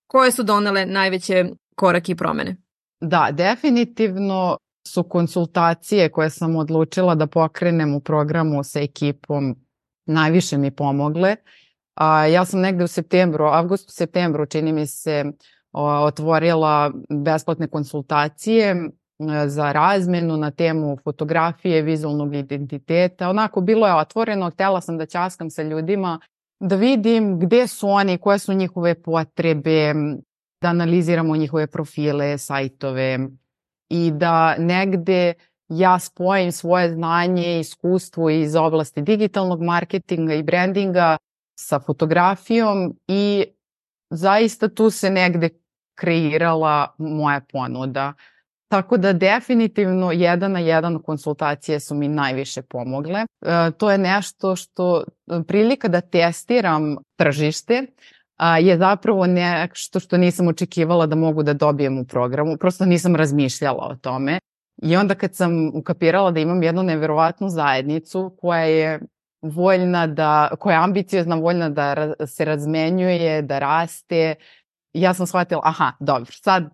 koje 0.07 0.31
su 0.31 0.43
donele 0.43 0.85
najveće 0.85 1.45
korake 1.75 2.11
i 2.11 2.15
promene? 2.15 2.55
Da, 3.01 3.29
definitivno 3.31 4.57
su 4.87 5.03
konsultacije 5.03 6.09
koje 6.09 6.29
sam 6.29 6.55
odlučila 6.55 7.15
da 7.15 7.27
pokrenem 7.27 7.95
u 7.95 7.99
programu 7.99 8.63
sa 8.63 8.79
ekipom 8.79 9.55
najviše 10.09 10.57
mi 10.57 10.71
pomogle. 10.71 11.35
A, 11.95 12.25
ja 12.25 12.45
sam 12.45 12.59
negde 12.59 12.83
u 12.83 12.87
septembru, 12.87 13.45
avgustu, 13.45 13.91
septembru, 13.91 14.45
čini 14.45 14.73
mi 14.73 14.87
se, 14.87 15.25
otvorila 15.73 16.91
besplatne 17.09 17.67
konsultacije 17.67 18.89
za 19.47 19.71
razmenu 19.71 20.37
na 20.37 20.51
temu 20.51 20.97
fotografije, 21.03 21.81
vizualnog 21.81 22.35
identiteta. 22.35 23.29
Onako, 23.29 23.61
bilo 23.61 23.87
je 23.87 23.95
otvoreno, 23.95 24.49
htela 24.49 24.81
sam 24.81 24.97
da 24.97 25.05
časkam 25.05 25.49
sa 25.49 25.63
ljudima, 25.63 26.19
da 26.59 26.75
vidim 26.75 27.39
gde 27.39 27.67
su 27.67 27.89
oni, 27.89 28.17
koje 28.17 28.39
su 28.39 28.53
njihove 28.53 29.01
potrebe, 29.01 29.93
da 30.61 30.69
analiziramo 30.69 31.35
njihove 31.35 31.67
profile, 31.67 32.37
sajtove 32.37 33.19
i 33.89 34.11
da 34.11 34.55
negde 34.57 35.33
ja 35.69 35.99
spojim 35.99 36.51
svoje 36.51 36.93
znanje 36.93 37.57
i 37.57 37.59
iskustvo 37.59 38.29
iz 38.29 38.55
oblasti 38.55 39.01
digitalnog 39.01 39.61
marketinga 39.61 40.33
i 40.33 40.43
brandinga 40.43 41.17
sa 41.59 41.79
fotografijom 41.79 42.95
i 43.07 43.45
zaista 44.09 44.67
tu 44.67 44.89
se 44.89 45.09
negde 45.09 45.49
kreirala 45.95 46.95
moja 46.97 47.41
ponuda. 47.51 48.13
Tako 48.67 48.97
da 48.97 49.13
definitivno 49.13 50.11
jedan 50.11 50.51
na 50.51 50.59
jedan 50.59 51.01
konsultacije 51.01 51.79
su 51.79 51.95
mi 51.95 52.07
najviše 52.07 52.61
pomogle. 52.61 53.19
E, 53.19 53.25
to 53.77 53.91
je 53.91 53.97
nešto 53.97 54.55
što 54.55 55.03
prilika 55.47 55.87
da 55.87 56.01
testiram 56.01 56.95
tržište 57.15 57.85
a, 58.37 58.57
je 58.57 58.77
zapravo 58.77 59.25
nešto 59.25 59.99
što 59.99 60.17
nisam 60.17 60.47
očekivala 60.47 61.05
da 61.05 61.15
mogu 61.15 61.43
da 61.43 61.53
dobijem 61.53 61.99
u 61.99 62.05
programu. 62.05 62.57
Prosto 62.57 62.85
nisam 62.85 63.15
razmišljala 63.15 63.87
o 63.91 63.95
tome 63.95 64.39
I 64.81 64.95
onda 64.95 65.15
kad 65.15 65.35
sam 65.35 65.75
ukapirala 65.75 66.31
da 66.31 66.39
imam 66.39 66.63
jednu 66.63 66.83
neverovatnu 66.83 67.49
zajednicu 67.49 68.35
koja 68.41 68.63
je 68.63 68.99
voljna 69.41 70.07
da, 70.07 70.49
koja 70.59 70.73
je 70.73 70.83
ambiciozna, 70.83 71.35
voljna 71.35 71.69
da 71.69 72.13
se 72.27 72.45
razmenjuje, 72.45 73.41
da 73.41 73.59
raste, 73.59 74.35
ja 74.93 75.13
sam 75.13 75.27
shvatila, 75.27 75.61
aha, 75.63 75.91
dobro, 75.99 76.31
sad 76.31 76.69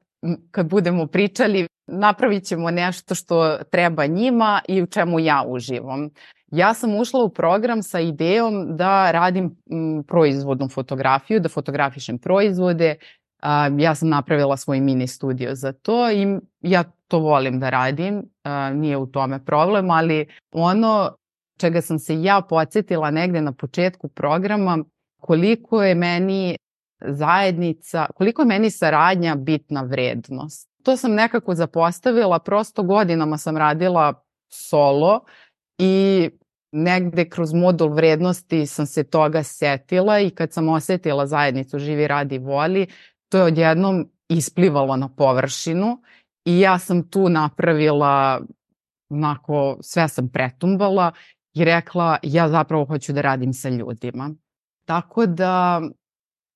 kad 0.52 0.70
budemo 0.70 1.08
pričali, 1.08 1.68
napravit 1.88 2.44
ćemo 2.44 2.72
nešto 2.72 3.16
što 3.16 3.58
treba 3.72 4.06
njima 4.06 4.62
i 4.68 4.82
u 4.82 4.88
čemu 4.88 5.20
ja 5.20 5.44
uživam. 5.48 6.10
Ja 6.52 6.74
sam 6.74 6.96
ušla 6.96 7.24
u 7.24 7.30
program 7.30 7.84
sa 7.84 8.00
idejom 8.00 8.78
da 8.78 9.12
radim 9.12 9.56
proizvodnu 10.08 10.70
fotografiju, 10.70 11.40
da 11.40 11.50
fotografišem 11.50 12.18
proizvode. 12.18 12.96
A, 13.46 13.70
ja 13.78 13.96
sam 13.96 14.10
napravila 14.10 14.58
svoj 14.58 14.80
mini 14.80 15.08
studio 15.08 15.56
za 15.56 15.74
to 15.74 16.12
i 16.12 16.40
ja 16.62 16.84
to 17.08 17.20
volim 17.20 17.60
da 17.60 17.70
radim, 17.70 18.24
a, 18.44 18.70
nije 18.74 18.98
u 18.98 19.06
tome 19.06 19.46
problem, 19.46 19.92
ali 19.92 20.28
ono 20.52 21.16
čega 21.58 21.82
sam 21.82 22.00
se 22.00 22.22
ja 22.22 22.42
podsjetila 22.50 23.12
negde 23.12 23.42
na 23.42 23.52
početku 23.52 24.08
programa, 24.08 24.78
koliko 25.22 25.84
je 25.84 25.96
meni 25.96 26.58
zajednica, 27.08 28.06
koliko 28.16 28.42
je 28.42 28.46
meni 28.46 28.70
saradnja 28.70 29.36
bitna 29.36 29.82
vrednost. 29.82 30.70
To 30.84 30.98
sam 30.98 31.14
nekako 31.14 31.56
zapostavila, 31.56 32.40
prosto 32.40 32.84
godinama 32.84 33.38
sam 33.38 33.58
radila 33.58 34.24
solo 34.50 35.20
i 35.78 36.30
negde 36.72 37.30
kroz 37.30 37.54
modul 37.54 37.90
vrednosti 37.90 38.66
sam 38.66 38.86
se 38.86 39.04
toga 39.04 39.44
setila 39.44 40.20
i 40.20 40.30
kad 40.30 40.54
sam 40.54 40.70
osetila 40.70 41.28
zajednicu 41.28 41.80
Živi 41.80 42.08
radi 42.08 42.38
voli, 42.38 42.88
to 43.30 43.38
je 43.38 43.44
odjednom 43.44 44.10
isplivalo 44.30 44.96
na 44.96 45.10
površinu 45.10 46.02
i 46.46 46.60
ja 46.60 46.80
sam 46.80 47.10
tu 47.10 47.30
napravila 47.30 48.42
onako 49.10 49.78
sve 49.82 50.08
sam 50.08 50.30
pretumbala 50.30 51.12
i 51.54 51.66
rekla 51.66 52.18
ja 52.24 52.50
zapravo 52.50 52.86
hoću 52.86 53.14
da 53.14 53.22
radim 53.22 53.54
sa 53.54 53.70
ljudima. 53.70 54.30
Tako 54.86 55.26
da 55.26 55.82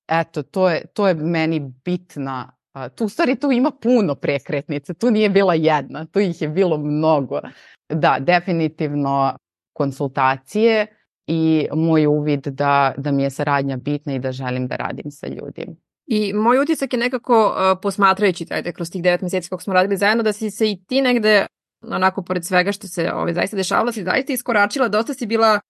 eto, 0.08 0.42
to 0.42 0.68
je, 0.68 0.86
to 0.86 1.08
je 1.08 1.14
meni 1.14 1.72
bitna 1.84 2.60
tu 2.94 3.04
u 3.04 3.08
stvari 3.08 3.36
tu 3.36 3.50
ima 3.52 3.70
puno 3.82 4.14
prekretnica, 4.14 4.94
tu 4.94 5.10
nije 5.10 5.30
bila 5.30 5.54
jedna, 5.54 6.04
tu 6.04 6.20
ih 6.20 6.42
je 6.42 6.48
bilo 6.48 6.78
mnogo. 6.78 7.40
Da, 7.88 8.16
definitivno 8.20 9.36
konsultacije 9.72 10.86
i 11.26 11.68
moj 11.74 12.06
uvid 12.06 12.46
da, 12.46 12.94
da 12.96 13.12
mi 13.12 13.22
je 13.22 13.30
saradnja 13.30 13.76
bitna 13.76 14.14
i 14.14 14.18
da 14.18 14.32
želim 14.32 14.66
da 14.66 14.76
radim 14.76 15.10
sa 15.10 15.26
ljudima. 15.26 15.74
I 16.12 16.32
moj 16.32 16.58
utisak 16.58 16.92
je 16.92 16.98
nekako 16.98 17.46
uh, 17.46 17.78
posmatrajući 17.82 18.46
tajde 18.46 18.72
kroz 18.72 18.90
tih 18.90 19.02
devet 19.02 19.20
meseci 19.20 19.48
kako 19.48 19.62
smo 19.62 19.74
radili 19.74 19.96
zajedno 19.96 20.22
da 20.22 20.32
si 20.32 20.50
se 20.50 20.70
i 20.70 20.84
ti 20.84 21.00
negde 21.00 21.46
onako 21.82 22.22
pored 22.22 22.44
svega 22.44 22.72
što 22.72 22.88
se 22.88 23.12
ovaj, 23.12 23.34
zaista 23.34 23.56
dešavalo 23.56 23.92
si 23.92 24.04
zaista 24.04 24.32
iskoračila, 24.32 24.88
dosta 24.88 25.14
si 25.14 25.26
bila 25.26 25.60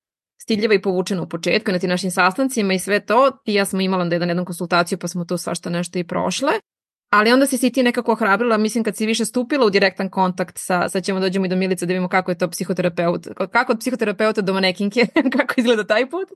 stidljiva 0.43 0.75
i 0.75 0.83
povučena 0.83 1.23
u 1.23 1.29
početku 1.29 1.73
na 1.73 1.79
ti 1.79 1.87
našim 1.87 2.11
sastancima 2.11 2.75
i 2.75 2.79
sve 2.79 3.01
to. 3.01 3.31
Ti 3.45 3.55
ja 3.55 3.65
smo 3.65 3.81
imala 3.81 4.05
da 4.05 4.15
jedan 4.15 4.29
jednu 4.29 4.45
konsultaciju 4.45 4.99
pa 4.99 5.09
smo 5.09 5.25
tu 5.25 5.37
svašta 5.37 5.71
nešto 5.71 5.99
i 5.99 6.05
prošle. 6.05 6.53
Ali 7.11 7.33
onda 7.33 7.47
si 7.47 7.59
se 7.59 7.71
ti 7.71 7.83
nekako 7.83 8.13
ohrabrila, 8.13 8.57
mislim 8.57 8.85
kad 8.85 8.97
si 8.97 9.07
više 9.07 9.25
stupila 9.25 9.67
u 9.67 9.71
direktan 9.71 10.09
kontakt 10.09 10.59
sa, 10.59 10.89
sad 10.89 11.05
ćemo 11.05 11.21
dođemo 11.21 11.47
i 11.47 11.49
do 11.49 11.57
Milice 11.57 11.87
da 11.87 11.91
vidimo 11.91 12.09
kako 12.09 12.31
je 12.31 12.39
to 12.39 12.51
psihoterapeut, 12.51 13.29
kako 13.53 13.73
od 13.73 13.79
psihoterapeuta 13.79 14.41
do 14.41 14.53
manekinke, 14.53 15.07
kako 15.37 15.55
izgleda 15.57 15.85
taj 15.85 16.11
put. 16.11 16.29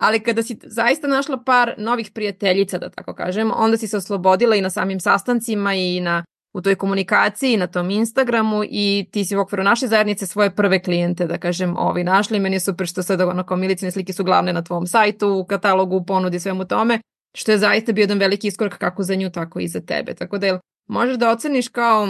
Ali 0.00 0.20
kada 0.20 0.42
si 0.42 0.58
zaista 0.62 1.06
našla 1.06 1.42
par 1.46 1.74
novih 1.78 2.10
prijateljica, 2.14 2.78
da 2.78 2.90
tako 2.90 3.14
kažem, 3.14 3.50
onda 3.54 3.76
si 3.76 3.88
se 3.88 3.96
oslobodila 3.96 4.56
i 4.56 4.60
na 4.60 4.70
samim 4.70 5.00
sastancima 5.00 5.74
i 5.74 6.00
na 6.00 6.24
u 6.52 6.60
toj 6.60 6.74
komunikaciji 6.74 7.56
na 7.56 7.66
tom 7.66 7.90
Instagramu 7.90 8.64
i 8.64 9.08
ti 9.12 9.24
si 9.24 9.36
u 9.36 9.40
okviru 9.40 9.62
naše 9.62 9.86
zajednice 9.86 10.26
svoje 10.26 10.50
prve 10.50 10.82
klijente, 10.82 11.26
da 11.26 11.38
kažem, 11.38 11.76
ovi 11.76 12.04
našli. 12.04 12.40
Meni 12.40 12.56
je 12.56 12.60
super 12.60 12.86
što 12.86 13.02
sad 13.02 13.20
onako 13.20 13.56
milicine 13.56 13.90
slike 13.90 14.12
su 14.12 14.24
glavne 14.24 14.52
na 14.52 14.62
tvom 14.62 14.86
sajtu, 14.86 15.28
u 15.28 15.44
katalogu, 15.44 15.96
u 15.96 16.04
ponudi, 16.04 16.40
svemu 16.40 16.64
tome, 16.64 17.00
što 17.34 17.52
je 17.52 17.58
zaista 17.58 17.92
bio 17.92 18.02
jedan 18.02 18.18
veliki 18.18 18.48
iskorak 18.48 18.78
kako 18.78 19.02
za 19.02 19.14
nju, 19.14 19.30
tako 19.30 19.60
i 19.60 19.68
za 19.68 19.80
tebe. 19.80 20.14
Tako 20.14 20.38
da 20.38 20.60
možeš 20.88 21.16
da 21.16 21.30
oceniš 21.30 21.68
kao 21.68 22.08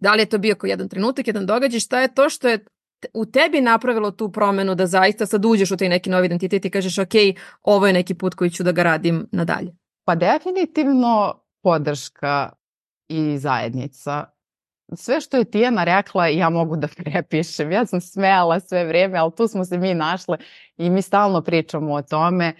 da 0.00 0.14
li 0.14 0.22
je 0.22 0.26
to 0.26 0.38
bio 0.38 0.54
kao 0.54 0.68
jedan 0.68 0.88
trenutak, 0.88 1.26
jedan 1.26 1.46
događaj, 1.46 1.80
šta 1.80 2.00
je 2.00 2.14
to 2.14 2.28
što 2.30 2.48
je 2.48 2.64
u 3.14 3.26
tebi 3.26 3.60
napravilo 3.60 4.10
tu 4.10 4.32
promenu 4.32 4.74
da 4.74 4.86
zaista 4.86 5.26
sad 5.26 5.44
uđeš 5.44 5.70
u 5.70 5.76
taj 5.76 5.88
neki 5.88 6.10
novi 6.10 6.26
identitet 6.26 6.64
i 6.64 6.70
kažeš 6.70 6.98
ok, 6.98 7.14
ovo 7.62 7.86
je 7.86 7.92
neki 7.92 8.14
put 8.14 8.34
koji 8.34 8.50
ću 8.50 8.62
da 8.62 8.72
ga 8.72 8.82
radim 8.82 9.28
nadalje? 9.32 9.76
Pa 10.04 10.14
definitivno 10.14 11.40
podrška 11.62 12.52
i 13.08 13.38
zajednica. 13.38 14.24
Sve 14.94 15.20
što 15.20 15.36
je 15.36 15.50
Tijana 15.50 15.84
rekla 15.84 16.26
ja 16.26 16.50
mogu 16.50 16.76
da 16.76 16.88
prepišem. 17.04 17.72
Ja 17.72 17.86
sam 17.86 18.00
smela 18.00 18.60
sve 18.60 18.84
vreme, 18.84 19.18
ali 19.18 19.32
tu 19.36 19.48
smo 19.48 19.64
se 19.64 19.78
mi 19.78 19.94
našle 19.94 20.38
i 20.76 20.90
mi 20.90 21.02
stalno 21.02 21.42
pričamo 21.42 21.94
o 21.94 22.02
tome 22.02 22.54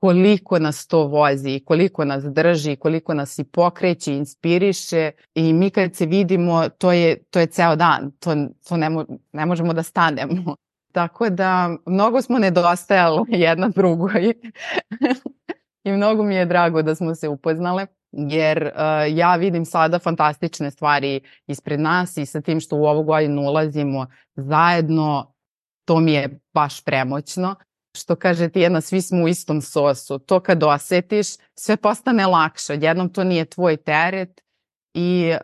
koliko 0.00 0.58
nas 0.58 0.86
to 0.86 1.06
vozi, 1.06 1.60
koliko 1.64 2.04
nas 2.04 2.24
drži, 2.24 2.76
koliko 2.76 3.14
nas 3.14 3.38
i 3.38 3.44
pokreće, 3.44 4.14
inspiriše 4.14 5.10
i 5.34 5.52
mi 5.52 5.70
kad 5.70 5.94
se 5.94 6.06
vidimo 6.06 6.68
to 6.68 6.92
je, 6.92 7.22
to 7.30 7.40
je 7.40 7.46
ceo 7.46 7.76
dan, 7.76 8.10
to, 8.20 8.34
to 8.68 8.76
ne, 8.76 8.90
mo, 8.90 9.04
ne 9.32 9.46
možemo 9.46 9.72
da 9.72 9.82
stanemo. 9.82 10.56
Tako 10.92 11.30
da 11.30 11.76
mnogo 11.86 12.22
smo 12.22 12.38
nedostajali 12.38 13.22
jedna 13.46 13.68
drugoj 13.68 14.34
i 15.84 15.92
mnogo 15.92 16.22
mi 16.22 16.34
je 16.34 16.46
drago 16.46 16.82
da 16.82 16.94
smo 16.94 17.14
se 17.14 17.28
upoznale 17.28 17.86
jer 18.12 18.62
uh, 18.74 19.16
ja 19.16 19.36
vidim 19.36 19.64
sada 19.64 19.98
fantastične 19.98 20.70
stvari 20.70 21.20
ispred 21.46 21.80
nas 21.80 22.16
i 22.16 22.26
sa 22.26 22.40
tim 22.40 22.60
što 22.60 22.76
u 22.76 22.84
ovu 22.84 23.02
godinu 23.02 23.42
ulazimo 23.42 24.06
zajedno, 24.36 25.34
to 25.84 26.00
mi 26.00 26.12
je 26.12 26.40
baš 26.54 26.84
premoćno. 26.84 27.54
Što 27.96 28.16
kaže 28.16 28.48
ti 28.48 28.60
jedna, 28.60 28.80
svi 28.80 29.02
smo 29.02 29.24
u 29.24 29.28
istom 29.28 29.60
sosu. 29.60 30.18
To 30.18 30.40
kad 30.40 30.62
osetiš, 30.62 31.26
sve 31.54 31.76
postane 31.76 32.26
lakše. 32.26 32.72
Odjednom 32.72 33.12
to 33.12 33.24
nije 33.24 33.44
tvoj 33.44 33.76
teret 33.76 34.40
i 34.94 35.34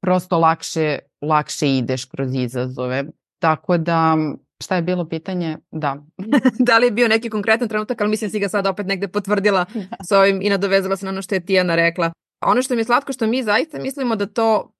prosto 0.00 0.38
lakše, 0.38 0.98
lakše 1.22 1.76
ideš 1.76 2.04
kroz 2.04 2.34
izazove. 2.34 3.04
Tako 3.38 3.78
da 3.78 4.16
Šta 4.64 4.76
je 4.76 4.82
bilo 4.82 5.08
pitanje? 5.08 5.58
Da. 5.70 6.04
da 6.66 6.78
li 6.78 6.86
je 6.86 6.90
bio 6.90 7.08
neki 7.08 7.30
konkretan 7.30 7.68
trenutak, 7.68 8.00
ali 8.00 8.10
mislim 8.10 8.30
si 8.30 8.40
ga 8.40 8.48
sad 8.48 8.66
opet 8.66 8.86
negde 8.86 9.08
potvrdila 9.08 9.64
da. 9.74 10.04
s 10.04 10.12
ovim 10.12 10.42
i 10.42 10.50
nadovezala 10.50 10.96
se 10.96 11.04
na 11.04 11.10
ono 11.10 11.22
što 11.22 11.34
je 11.34 11.46
Tijana 11.46 11.74
rekla. 11.74 12.12
Ono 12.40 12.62
što 12.62 12.74
mi 12.74 12.80
je 12.80 12.84
slatko 12.84 13.12
što 13.12 13.26
mi 13.26 13.42
zaista 13.42 13.78
mislimo 13.78 14.16
da 14.16 14.26
to 14.26 14.72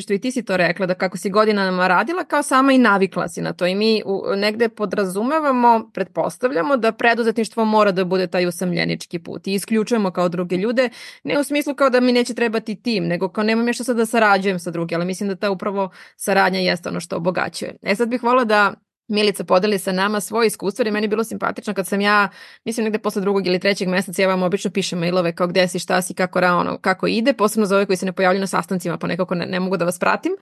što 0.00 0.12
i 0.12 0.18
ti 0.18 0.30
si 0.30 0.44
to 0.44 0.56
rekla, 0.56 0.86
da 0.86 0.94
kako 0.94 1.16
si 1.16 1.30
godinama 1.30 1.88
radila 1.88 2.24
kao 2.24 2.42
sama 2.42 2.72
i 2.72 2.78
navikla 2.78 3.28
si 3.28 3.42
na 3.42 3.52
to 3.52 3.66
i 3.66 3.74
mi 3.74 4.02
u, 4.06 4.22
negde 4.36 4.68
podrazumevamo, 4.68 5.90
pretpostavljamo 5.94 6.76
da 6.76 6.92
preduzetništvo 6.92 7.64
mora 7.64 7.92
da 7.92 8.04
bude 8.04 8.26
taj 8.26 8.46
usamljenički 8.46 9.18
put 9.18 9.46
i 9.46 9.54
isključujemo 9.54 10.10
kao 10.10 10.28
druge 10.28 10.56
ljude, 10.56 10.88
ne 11.24 11.40
u 11.40 11.44
smislu 11.44 11.74
kao 11.74 11.90
da 11.90 12.00
mi 12.00 12.12
neće 12.12 12.34
trebati 12.34 12.82
tim, 12.82 13.06
nego 13.06 13.28
kao 13.28 13.44
nemam 13.44 13.66
ja 13.66 13.72
što 13.72 13.84
sad 13.84 13.96
da 13.96 14.06
sarađujem 14.06 14.58
sa 14.58 14.70
druge, 14.70 14.94
ali 14.94 15.04
mislim 15.04 15.28
da 15.28 15.36
ta 15.36 15.50
upravo 15.50 15.90
saradnja 16.16 16.60
jeste 16.60 16.88
ono 16.88 17.00
što 17.00 17.16
obogaćuje. 17.16 17.76
E 17.82 17.94
sad 17.94 18.08
bih 18.08 18.22
volila 18.22 18.44
da 18.44 18.74
Milica 19.12 19.44
podeli 19.44 19.78
sa 19.78 19.92
nama 19.92 20.20
svoje 20.20 20.46
iskustvo, 20.46 20.82
jer 20.82 20.86
je 20.86 20.92
meni 20.92 21.08
bilo 21.08 21.24
simpatično 21.24 21.74
kad 21.74 21.86
sam 21.86 22.00
ja, 22.00 22.28
mislim 22.64 22.84
negde 22.84 22.98
posle 22.98 23.22
drugog 23.22 23.46
ili 23.46 23.58
trećeg 23.58 23.88
meseca, 23.88 24.22
ja 24.22 24.28
vam 24.28 24.42
obično 24.42 24.70
pišem 24.70 24.98
mailove 24.98 25.34
kao 25.34 25.46
gde 25.46 25.68
si, 25.68 25.78
šta 25.78 26.02
si, 26.02 26.14
kako, 26.14 26.40
ra, 26.40 26.54
ono, 26.54 26.78
kako 26.78 27.06
ide, 27.06 27.32
posebno 27.32 27.66
za 27.66 27.76
ove 27.76 27.86
koji 27.86 27.96
se 27.96 28.06
ne 28.06 28.12
pojavljaju 28.12 28.40
na 28.40 28.46
sastancima, 28.46 28.98
pa 28.98 29.06
nekako 29.06 29.34
ne, 29.34 29.46
ne 29.46 29.60
mogu 29.60 29.76
da 29.76 29.84
vas 29.84 29.98
pratim. 29.98 30.32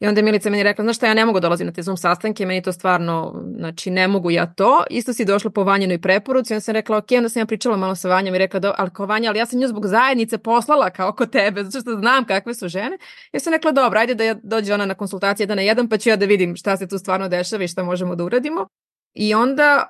I 0.00 0.06
onda 0.06 0.18
je 0.18 0.24
Milica 0.24 0.50
meni 0.50 0.62
rekla, 0.62 0.82
znaš 0.82 0.96
šta, 0.96 1.06
ja 1.06 1.14
ne 1.14 1.24
mogu 1.24 1.40
dolaziti 1.40 1.64
na 1.66 1.72
te 1.72 1.82
Zoom 1.82 1.96
sastanke, 1.96 2.46
meni 2.46 2.62
to 2.62 2.72
stvarno, 2.72 3.44
znači 3.56 3.90
ne 3.90 4.08
mogu 4.08 4.30
ja 4.30 4.46
to. 4.46 4.84
Isto 4.90 5.12
si 5.12 5.24
došla 5.24 5.50
po 5.50 5.64
Vanjenoj 5.64 6.00
preporuci, 6.00 6.54
onda 6.54 6.60
sam 6.60 6.72
rekla, 6.72 6.96
ok, 6.96 7.06
onda 7.16 7.28
sam 7.28 7.40
ja 7.40 7.46
pričala 7.46 7.76
malo 7.76 7.94
sa 7.94 8.08
Vanjom 8.08 8.34
i 8.34 8.38
rekla, 8.38 8.74
ali 8.78 8.90
kao 8.90 9.06
Vanja, 9.06 9.30
ali 9.30 9.38
ja 9.38 9.46
sam 9.46 9.58
nju 9.58 9.68
zbog 9.68 9.86
zajednice 9.86 10.38
poslala 10.38 10.90
kao 10.90 11.08
oko 11.08 11.26
tebe, 11.26 11.64
zato 11.64 11.80
što 11.80 11.96
znam 11.96 12.24
kakve 12.24 12.54
su 12.54 12.68
žene. 12.68 12.98
Ja 13.32 13.40
sam 13.40 13.52
rekla, 13.52 13.72
dobro, 13.72 13.98
ajde 13.98 14.14
da 14.14 14.24
ja 14.24 14.34
dođe 14.42 14.74
ona 14.74 14.86
na 14.86 14.94
konsultacije 14.94 15.44
jedan 15.44 15.56
na 15.56 15.62
jedan, 15.62 15.88
pa 15.88 15.98
ću 15.98 16.08
ja 16.08 16.16
da 16.16 16.26
vidim 16.26 16.56
šta 16.56 16.76
se 16.76 16.88
tu 16.88 16.98
stvarno 16.98 17.28
dešava 17.28 17.64
i 17.64 17.68
šta 17.68 17.82
možemo 17.82 18.14
da 18.14 18.24
uradimo. 18.24 18.66
I 19.14 19.34
onda, 19.34 19.88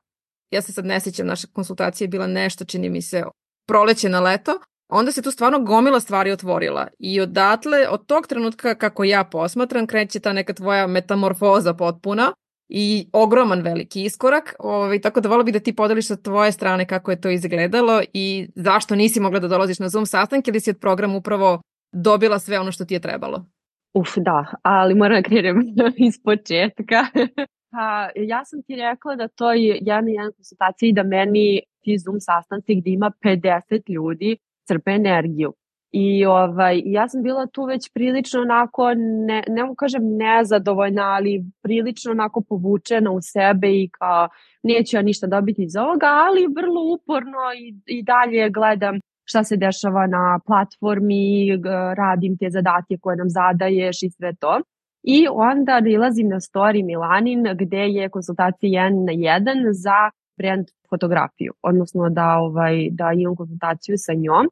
ja 0.50 0.62
se 0.62 0.72
sad 0.72 0.86
ne 0.86 1.00
sjećam, 1.00 1.26
naša 1.26 1.46
konsultacija 1.52 2.04
je 2.04 2.08
bila 2.08 2.26
nešto, 2.26 2.64
čini 2.64 2.90
mi 2.90 3.02
se, 3.02 3.24
proleće 3.66 4.08
na 4.08 4.20
leto, 4.20 4.60
onda 4.88 5.12
se 5.12 5.22
tu 5.22 5.30
stvarno 5.30 5.58
gomila 5.58 6.00
stvari 6.00 6.32
otvorila 6.32 6.86
i 6.98 7.20
odatle, 7.20 7.88
od 7.88 8.06
tog 8.06 8.26
trenutka 8.26 8.74
kako 8.74 9.04
ja 9.04 9.24
posmatram, 9.24 9.86
kreće 9.86 10.20
ta 10.20 10.32
neka 10.32 10.52
tvoja 10.52 10.86
metamorfoza 10.86 11.74
potpuna 11.74 12.32
i 12.68 13.08
ogroman 13.12 13.60
veliki 13.60 14.04
iskorak, 14.04 14.54
ovaj, 14.58 15.00
tako 15.00 15.20
da 15.20 15.28
volio 15.28 15.44
bih 15.44 15.54
da 15.54 15.60
ti 15.60 15.76
podeliš 15.76 16.06
sa 16.06 16.16
tvoje 16.16 16.52
strane 16.52 16.86
kako 16.86 17.10
je 17.10 17.20
to 17.20 17.30
izgledalo 17.30 18.02
i 18.12 18.48
zašto 18.54 18.94
nisi 18.94 19.20
mogla 19.20 19.40
da 19.40 19.48
dolaziš 19.48 19.78
na 19.78 19.88
Zoom 19.88 20.06
sastanke 20.06 20.50
ili 20.50 20.60
si 20.60 20.70
od 20.70 20.78
programa 20.80 21.16
upravo 21.16 21.60
dobila 21.92 22.38
sve 22.38 22.58
ono 22.58 22.72
što 22.72 22.84
ti 22.84 22.94
je 22.94 23.00
trebalo? 23.00 23.46
Uf, 23.94 24.08
da, 24.16 24.46
ali 24.62 24.94
moram 24.94 25.22
da 25.22 25.28
krenem 25.28 25.62
iz 26.08 26.14
početka. 26.24 27.06
Pa, 27.72 28.08
ja 28.16 28.44
sam 28.44 28.62
ti 28.62 28.76
rekla 28.76 29.16
da 29.16 29.28
to 29.28 29.52
je 29.52 29.78
jedna 29.80 30.10
jedna 30.10 30.32
konsultacija 30.36 30.88
i 30.88 30.92
da 30.92 31.02
meni 31.02 31.60
ti 31.80 31.98
Zoom 31.98 32.20
sastanci 32.20 32.74
gde 32.74 32.90
ima 32.90 33.10
50 33.24 33.92
ljudi 33.92 34.36
crpe 34.68 34.90
energiju. 34.90 35.52
I 35.90 36.26
ovaj, 36.26 36.82
ja 36.84 37.08
sam 37.08 37.22
bila 37.22 37.46
tu 37.46 37.64
već 37.64 37.90
prilično 37.94 38.40
onako, 38.40 38.94
ne, 39.26 39.44
ne 39.48 39.64
mu 39.64 39.74
kažem 39.74 40.02
nezadovoljna, 40.16 41.02
ali 41.02 41.44
prilično 41.62 42.10
onako 42.10 42.40
povučena 42.48 43.10
u 43.10 43.18
sebe 43.22 43.68
i 43.68 43.88
kao 43.98 44.28
neću 44.62 44.96
ja 44.96 45.02
ništa 45.02 45.26
dobiti 45.26 45.62
iz 45.62 45.76
ovoga, 45.76 46.06
ali 46.06 46.54
vrlo 46.56 46.80
uporno 46.94 47.38
i, 47.58 47.74
i 47.86 48.02
dalje 48.02 48.50
gledam 48.50 48.98
šta 49.24 49.44
se 49.44 49.56
dešava 49.56 50.06
na 50.06 50.40
platformi, 50.46 51.48
radim 51.96 52.36
te 52.38 52.50
zadatke 52.50 52.96
koje 53.00 53.16
nam 53.16 53.28
zadaješ 53.28 54.02
i 54.02 54.10
sve 54.10 54.34
to. 54.34 54.60
I 55.02 55.26
onda 55.30 55.80
nalazim 55.80 56.28
na 56.28 56.40
story 56.40 56.84
Milanin 56.84 57.44
gde 57.54 57.84
je 57.88 58.08
konsultacija 58.08 58.82
1 58.82 59.06
na 59.06 59.12
1 59.12 59.72
za 59.72 60.10
brand 60.38 60.66
fotografiju, 60.90 61.52
odnosno 61.62 62.08
da, 62.08 62.36
ovaj, 62.38 62.88
da 62.90 63.12
imam 63.12 63.36
konsultaciju 63.36 63.94
sa 63.98 64.12
njom. 64.14 64.48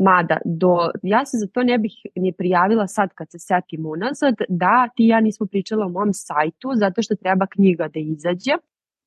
Mada, 0.00 0.38
do, 0.44 0.90
ja 1.02 1.24
se 1.24 1.36
za 1.36 1.46
to 1.46 1.62
ne 1.62 1.78
bih 1.78 1.92
ni 2.16 2.32
prijavila 2.32 2.86
sad 2.86 3.14
kad 3.14 3.30
se 3.30 3.38
setim 3.38 3.86
unazad, 3.86 4.34
da 4.48 4.88
ti 4.96 5.06
ja 5.06 5.20
nismo 5.20 5.46
pričala 5.46 5.86
o 5.86 5.88
mom 5.88 6.12
sajtu 6.12 6.68
zato 6.74 7.02
što 7.02 7.14
treba 7.14 7.46
knjiga 7.46 7.88
da 7.88 8.00
izađe 8.00 8.52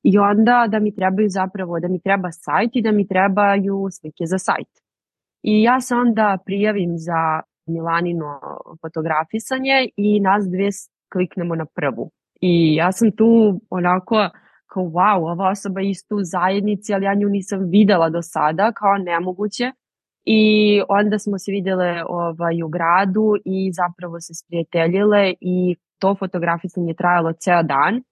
i 0.02 0.18
onda 0.18 0.66
da 0.68 0.78
mi 0.78 0.94
trebaju 0.94 1.28
zapravo, 1.28 1.80
da 1.80 1.88
mi 1.88 2.00
treba 2.00 2.32
sajt 2.32 2.70
i 2.76 2.82
da 2.82 2.92
mi 2.92 3.08
trebaju 3.08 3.88
slike 3.90 4.26
za 4.26 4.38
sajt. 4.38 4.68
I 5.42 5.62
ja 5.62 5.80
se 5.80 5.94
onda 5.94 6.38
prijavim 6.44 6.98
za 6.98 7.40
Milanino 7.66 8.40
fotografisanje 8.80 9.88
i 9.96 10.20
nas 10.20 10.44
dve 10.44 10.68
kliknemo 11.12 11.54
na 11.54 11.66
prvu. 11.74 12.10
I 12.40 12.74
ja 12.74 12.92
sam 12.92 13.16
tu 13.16 13.60
onako 13.70 14.28
kao 14.66 14.82
wow, 14.82 15.32
ova 15.32 15.48
osoba 15.48 15.80
je 15.80 15.90
isto 15.90 16.16
u 16.16 16.24
zajednici, 16.24 16.94
ali 16.94 17.04
ja 17.04 17.14
nju 17.14 17.28
nisam 17.28 17.60
videla 17.70 18.10
do 18.10 18.22
sada, 18.22 18.72
kao 18.72 18.98
nemoguće. 18.98 19.72
I 20.24 20.82
onda 20.88 21.18
smo 21.18 21.38
se 21.38 21.52
videle 21.52 22.02
ovaj, 22.08 22.62
u 22.62 22.68
gradu 22.68 23.34
i 23.44 23.72
zapravo 23.72 24.20
se 24.20 24.34
sprijateljile 24.34 25.34
i 25.40 25.76
to 25.98 26.14
fotografisanje 26.14 26.90
je 26.90 26.96
trajalo 26.96 27.32
ceo 27.32 27.62
dan. 27.62 28.02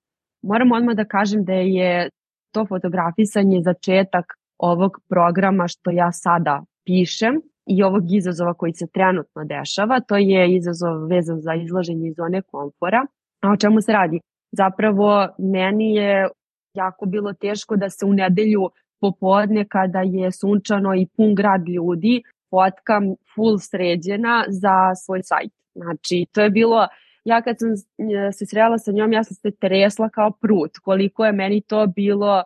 Moram 0.42 0.72
odmah 0.72 0.94
da 0.96 1.04
kažem 1.04 1.44
da 1.44 1.52
je 1.52 2.10
to 2.52 2.66
fotografisanje 2.66 3.62
začetak 3.62 4.24
ovog 4.58 4.98
programa 5.08 5.68
što 5.68 5.90
ja 5.90 6.12
sada 6.12 6.64
pišem 6.86 7.40
i 7.66 7.82
ovog 7.82 8.02
izazova 8.12 8.54
koji 8.54 8.72
se 8.72 8.86
trenutno 8.86 9.44
dešava. 9.44 10.00
To 10.00 10.16
je 10.16 10.56
izazov 10.56 11.06
vezan 11.06 11.40
za 11.40 11.54
izlaženje 11.54 12.08
iz 12.08 12.14
zone 12.16 12.42
komfora. 12.42 13.06
A 13.42 13.50
o 13.50 13.56
čemu 13.56 13.80
se 13.80 13.92
radi? 13.92 14.20
Zapravo 14.52 15.28
meni 15.38 15.94
je 15.94 16.28
jako 16.74 17.06
bilo 17.06 17.32
teško 17.32 17.76
da 17.76 17.90
se 17.90 18.06
u 18.06 18.12
nedelju 18.12 18.70
popodne 19.00 19.64
kada 19.68 20.00
je 20.00 20.32
sunčano 20.32 20.94
i 20.94 21.06
pun 21.16 21.34
grad 21.34 21.68
ljudi 21.68 22.22
fotkam 22.50 23.14
full 23.34 23.58
sređena 23.58 24.44
za 24.48 24.94
svoj 25.04 25.22
sajt. 25.22 25.52
Znači, 25.74 26.26
to 26.32 26.40
je 26.40 26.50
bilo, 26.50 26.88
ja 27.24 27.42
kad 27.42 27.56
sam 27.58 27.68
e, 27.72 28.32
se 28.32 28.46
srela 28.46 28.78
sa 28.78 28.92
njom, 28.92 29.12
ja 29.12 29.24
sam 29.24 29.34
se 29.34 29.50
tresla 29.50 30.08
kao 30.08 30.30
prut, 30.30 30.78
koliko 30.82 31.24
je 31.24 31.32
meni 31.32 31.60
to 31.60 31.86
bilo 31.86 32.42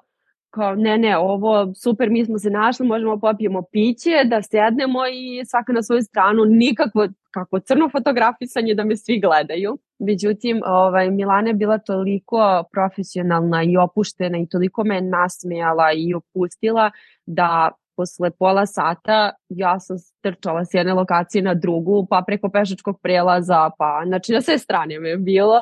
kao 0.54 0.74
ne, 0.74 0.98
ne, 0.98 1.18
ovo 1.18 1.74
super, 1.74 2.10
mi 2.10 2.24
smo 2.24 2.38
se 2.38 2.50
našli, 2.50 2.86
možemo 2.86 3.20
popijemo 3.20 3.62
piće, 3.72 4.10
da 4.24 4.42
sednemo 4.42 5.00
i 5.12 5.44
svaka 5.44 5.72
na 5.72 5.82
svoju 5.82 6.02
stranu, 6.02 6.44
nikakvo 6.44 7.08
kako 7.30 7.60
crno 7.60 7.88
fotografisanje 7.88 8.74
da 8.74 8.84
me 8.84 8.96
svi 8.96 9.20
gledaju. 9.20 9.78
Međutim, 9.98 10.62
ovaj, 10.66 11.10
Milana 11.10 11.48
je 11.48 11.54
bila 11.54 11.78
toliko 11.78 12.64
profesionalna 12.72 13.62
i 13.62 13.76
opuštena 13.76 14.38
i 14.38 14.48
toliko 14.48 14.84
me 14.84 15.00
nasmejala 15.00 15.92
i 15.92 16.14
opustila 16.14 16.90
da 17.26 17.70
posle 17.96 18.30
pola 18.30 18.66
sata 18.66 19.32
ja 19.48 19.80
sam 19.80 19.98
strčala 19.98 20.64
s 20.64 20.74
jedne 20.74 20.94
lokacije 20.94 21.42
na 21.42 21.54
drugu, 21.54 22.06
pa 22.10 22.22
preko 22.26 22.48
pešačkog 22.48 23.00
prelaza, 23.02 23.70
pa 23.78 24.02
znači 24.06 24.32
na 24.32 24.40
sve 24.40 24.58
strane 24.58 25.00
me 25.00 25.08
je 25.08 25.16
bilo 25.16 25.60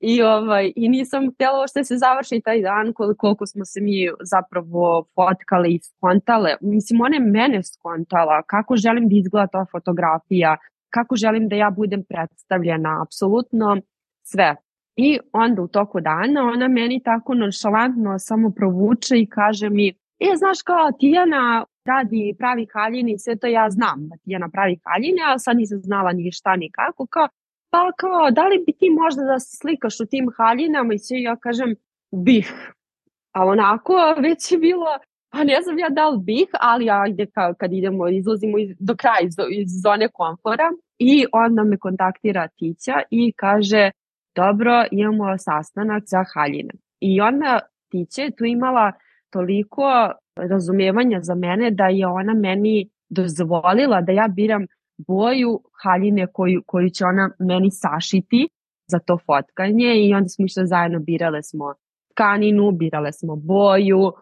I, 0.00 0.22
ovaj, 0.22 0.72
I 0.76 0.88
nisam 0.88 1.30
htjela 1.34 1.66
što 1.66 1.84
se 1.84 1.96
završi 1.96 2.40
taj 2.44 2.62
dan 2.62 2.92
koliko 3.18 3.46
smo 3.46 3.64
se 3.64 3.80
mi 3.80 4.08
zapravo 4.20 5.04
fotkale 5.14 5.68
i 5.70 5.78
skontale. 5.78 6.56
Mislim, 6.60 7.00
one 7.00 7.20
mene 7.20 7.62
skontala 7.62 8.42
kako 8.42 8.76
želim 8.76 9.08
da 9.08 9.16
izgleda 9.16 9.46
ta 9.46 9.66
fotografija, 9.72 10.56
kako 10.90 11.16
želim 11.16 11.48
da 11.48 11.56
ja 11.56 11.70
budem 11.70 12.04
predstavljena, 12.08 13.02
apsolutno 13.02 13.76
sve. 14.22 14.56
I 14.96 15.18
onda 15.32 15.62
u 15.62 15.68
toku 15.68 16.00
dana 16.00 16.42
ona 16.42 16.68
meni 16.68 17.02
tako 17.02 17.34
nonšalantno 17.34 18.18
samo 18.18 18.50
provuče 18.50 19.18
i 19.18 19.26
kaže 19.26 19.70
mi, 19.70 19.88
e, 20.18 20.36
znaš 20.36 20.62
kao 20.62 20.92
Tijana 21.00 21.64
radi 21.84 22.34
pravi 22.38 22.66
haljini, 22.72 23.18
sve 23.18 23.36
to 23.36 23.46
ja 23.46 23.70
znam 23.70 24.08
da 24.08 24.16
Tijana 24.16 24.48
pravi 24.48 24.78
haljine, 24.84 25.22
a 25.26 25.38
sad 25.38 25.56
nisam 25.56 25.78
znala 25.78 26.12
ni 26.12 26.32
šta 26.32 26.56
ni 26.56 26.70
kako, 26.70 27.06
kao 27.06 27.28
pa 27.70 27.92
kao, 27.96 28.30
da 28.30 28.48
li 28.48 28.62
bi 28.66 28.72
ti 28.72 28.90
možda 28.90 29.22
da 29.24 29.38
se 29.38 29.56
slikaš 29.56 30.00
u 30.00 30.06
tim 30.06 30.30
haljinama 30.36 30.94
i 30.94 30.98
sve, 30.98 31.22
ja 31.22 31.36
kažem, 31.36 31.74
bih. 32.10 32.72
A 33.32 33.44
onako 33.46 33.94
već 34.22 34.52
je 34.52 34.58
bilo, 34.58 34.86
pa 35.30 35.44
ne 35.44 35.62
znam 35.62 35.78
ja 35.78 35.88
da 35.88 36.08
li 36.08 36.18
bih, 36.22 36.48
ali 36.60 36.90
ajde 36.90 37.26
ka, 37.26 37.54
kad 37.54 37.72
idemo, 37.72 38.08
izlazimo 38.08 38.58
iz, 38.58 38.76
do 38.78 38.96
kraja 38.96 39.20
iz, 39.22 39.34
iz 39.50 39.82
zone 39.82 40.08
komfora 40.08 40.70
i 40.98 41.26
onda 41.32 41.64
me 41.64 41.78
kontaktira 41.78 42.48
Tića 42.48 43.02
i 43.10 43.32
kaže, 43.32 43.90
dobro, 44.34 44.84
imamo 44.90 45.38
sastanak 45.38 46.02
za 46.06 46.24
haljine. 46.34 46.74
I 47.00 47.20
onda 47.20 47.60
Tića 47.90 48.30
tu 48.38 48.44
imala 48.44 48.92
toliko 49.30 50.12
razumevanja 50.36 51.20
za 51.22 51.34
mene 51.34 51.70
da 51.70 51.86
je 51.86 52.06
ona 52.06 52.34
meni 52.34 52.88
dozvolila 53.08 54.00
da 54.00 54.12
ja 54.12 54.28
biram 54.28 54.66
boju 55.06 55.60
haljine 55.82 56.26
koju, 56.26 56.62
koju 56.66 56.90
će 56.90 57.04
ona 57.04 57.30
meni 57.38 57.70
sašiti 57.70 58.48
za 58.88 58.98
to 58.98 59.18
fotkanje 59.26 59.94
i 59.96 60.14
onda 60.14 60.28
smo 60.28 60.44
išli 60.44 60.66
zajedno, 60.66 60.98
birale 60.98 61.42
smo 61.42 61.74
tkaninu, 62.14 62.70
birale 62.70 63.12
smo 63.12 63.36
boju, 63.36 64.00
uh, 64.00 64.12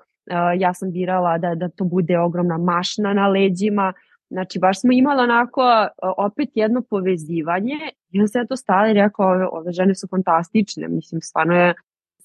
ja 0.59 0.75
sam 0.75 0.93
birala 0.93 1.39
da, 1.39 1.55
da 1.55 1.69
to 1.69 1.85
bude 1.85 2.19
ogromna 2.19 2.59
mašna 2.59 3.15
na 3.15 3.29
leđima, 3.29 3.93
znači 4.31 4.59
baš 4.59 4.81
smo 4.81 4.93
imali 4.93 5.23
onako 5.23 5.63
uh, 5.63 6.13
opet 6.17 6.49
jedno 6.55 6.83
povezivanje 6.91 7.79
i 8.11 8.19
onda 8.19 8.29
se 8.29 8.47
to 8.49 8.57
stala 8.57 8.89
i 8.89 8.95
rekao, 8.95 9.27
ove, 9.27 9.47
ove 9.47 9.73
žene 9.73 9.95
su 9.95 10.07
fantastične, 10.11 10.89
mislim 10.89 11.21
stvarno 11.21 11.55
je 11.55 11.75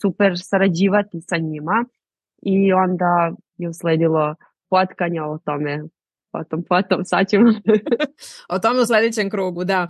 super 0.01 0.33
sarađivati 0.35 1.21
sa 1.21 1.37
njima. 1.37 1.85
I 2.41 2.73
onda 2.73 3.33
je 3.57 3.69
usledilo 3.69 4.35
fotkanje 4.69 5.21
o 5.21 5.37
tome 5.45 5.83
potom, 6.33 6.63
potom, 6.69 7.05
sad 7.05 7.29
ćemo. 7.29 7.53
o 8.53 8.59
tome 8.59 8.81
u 8.81 8.85
sledećem 8.85 9.29
krugu, 9.29 9.63
da. 9.63 9.87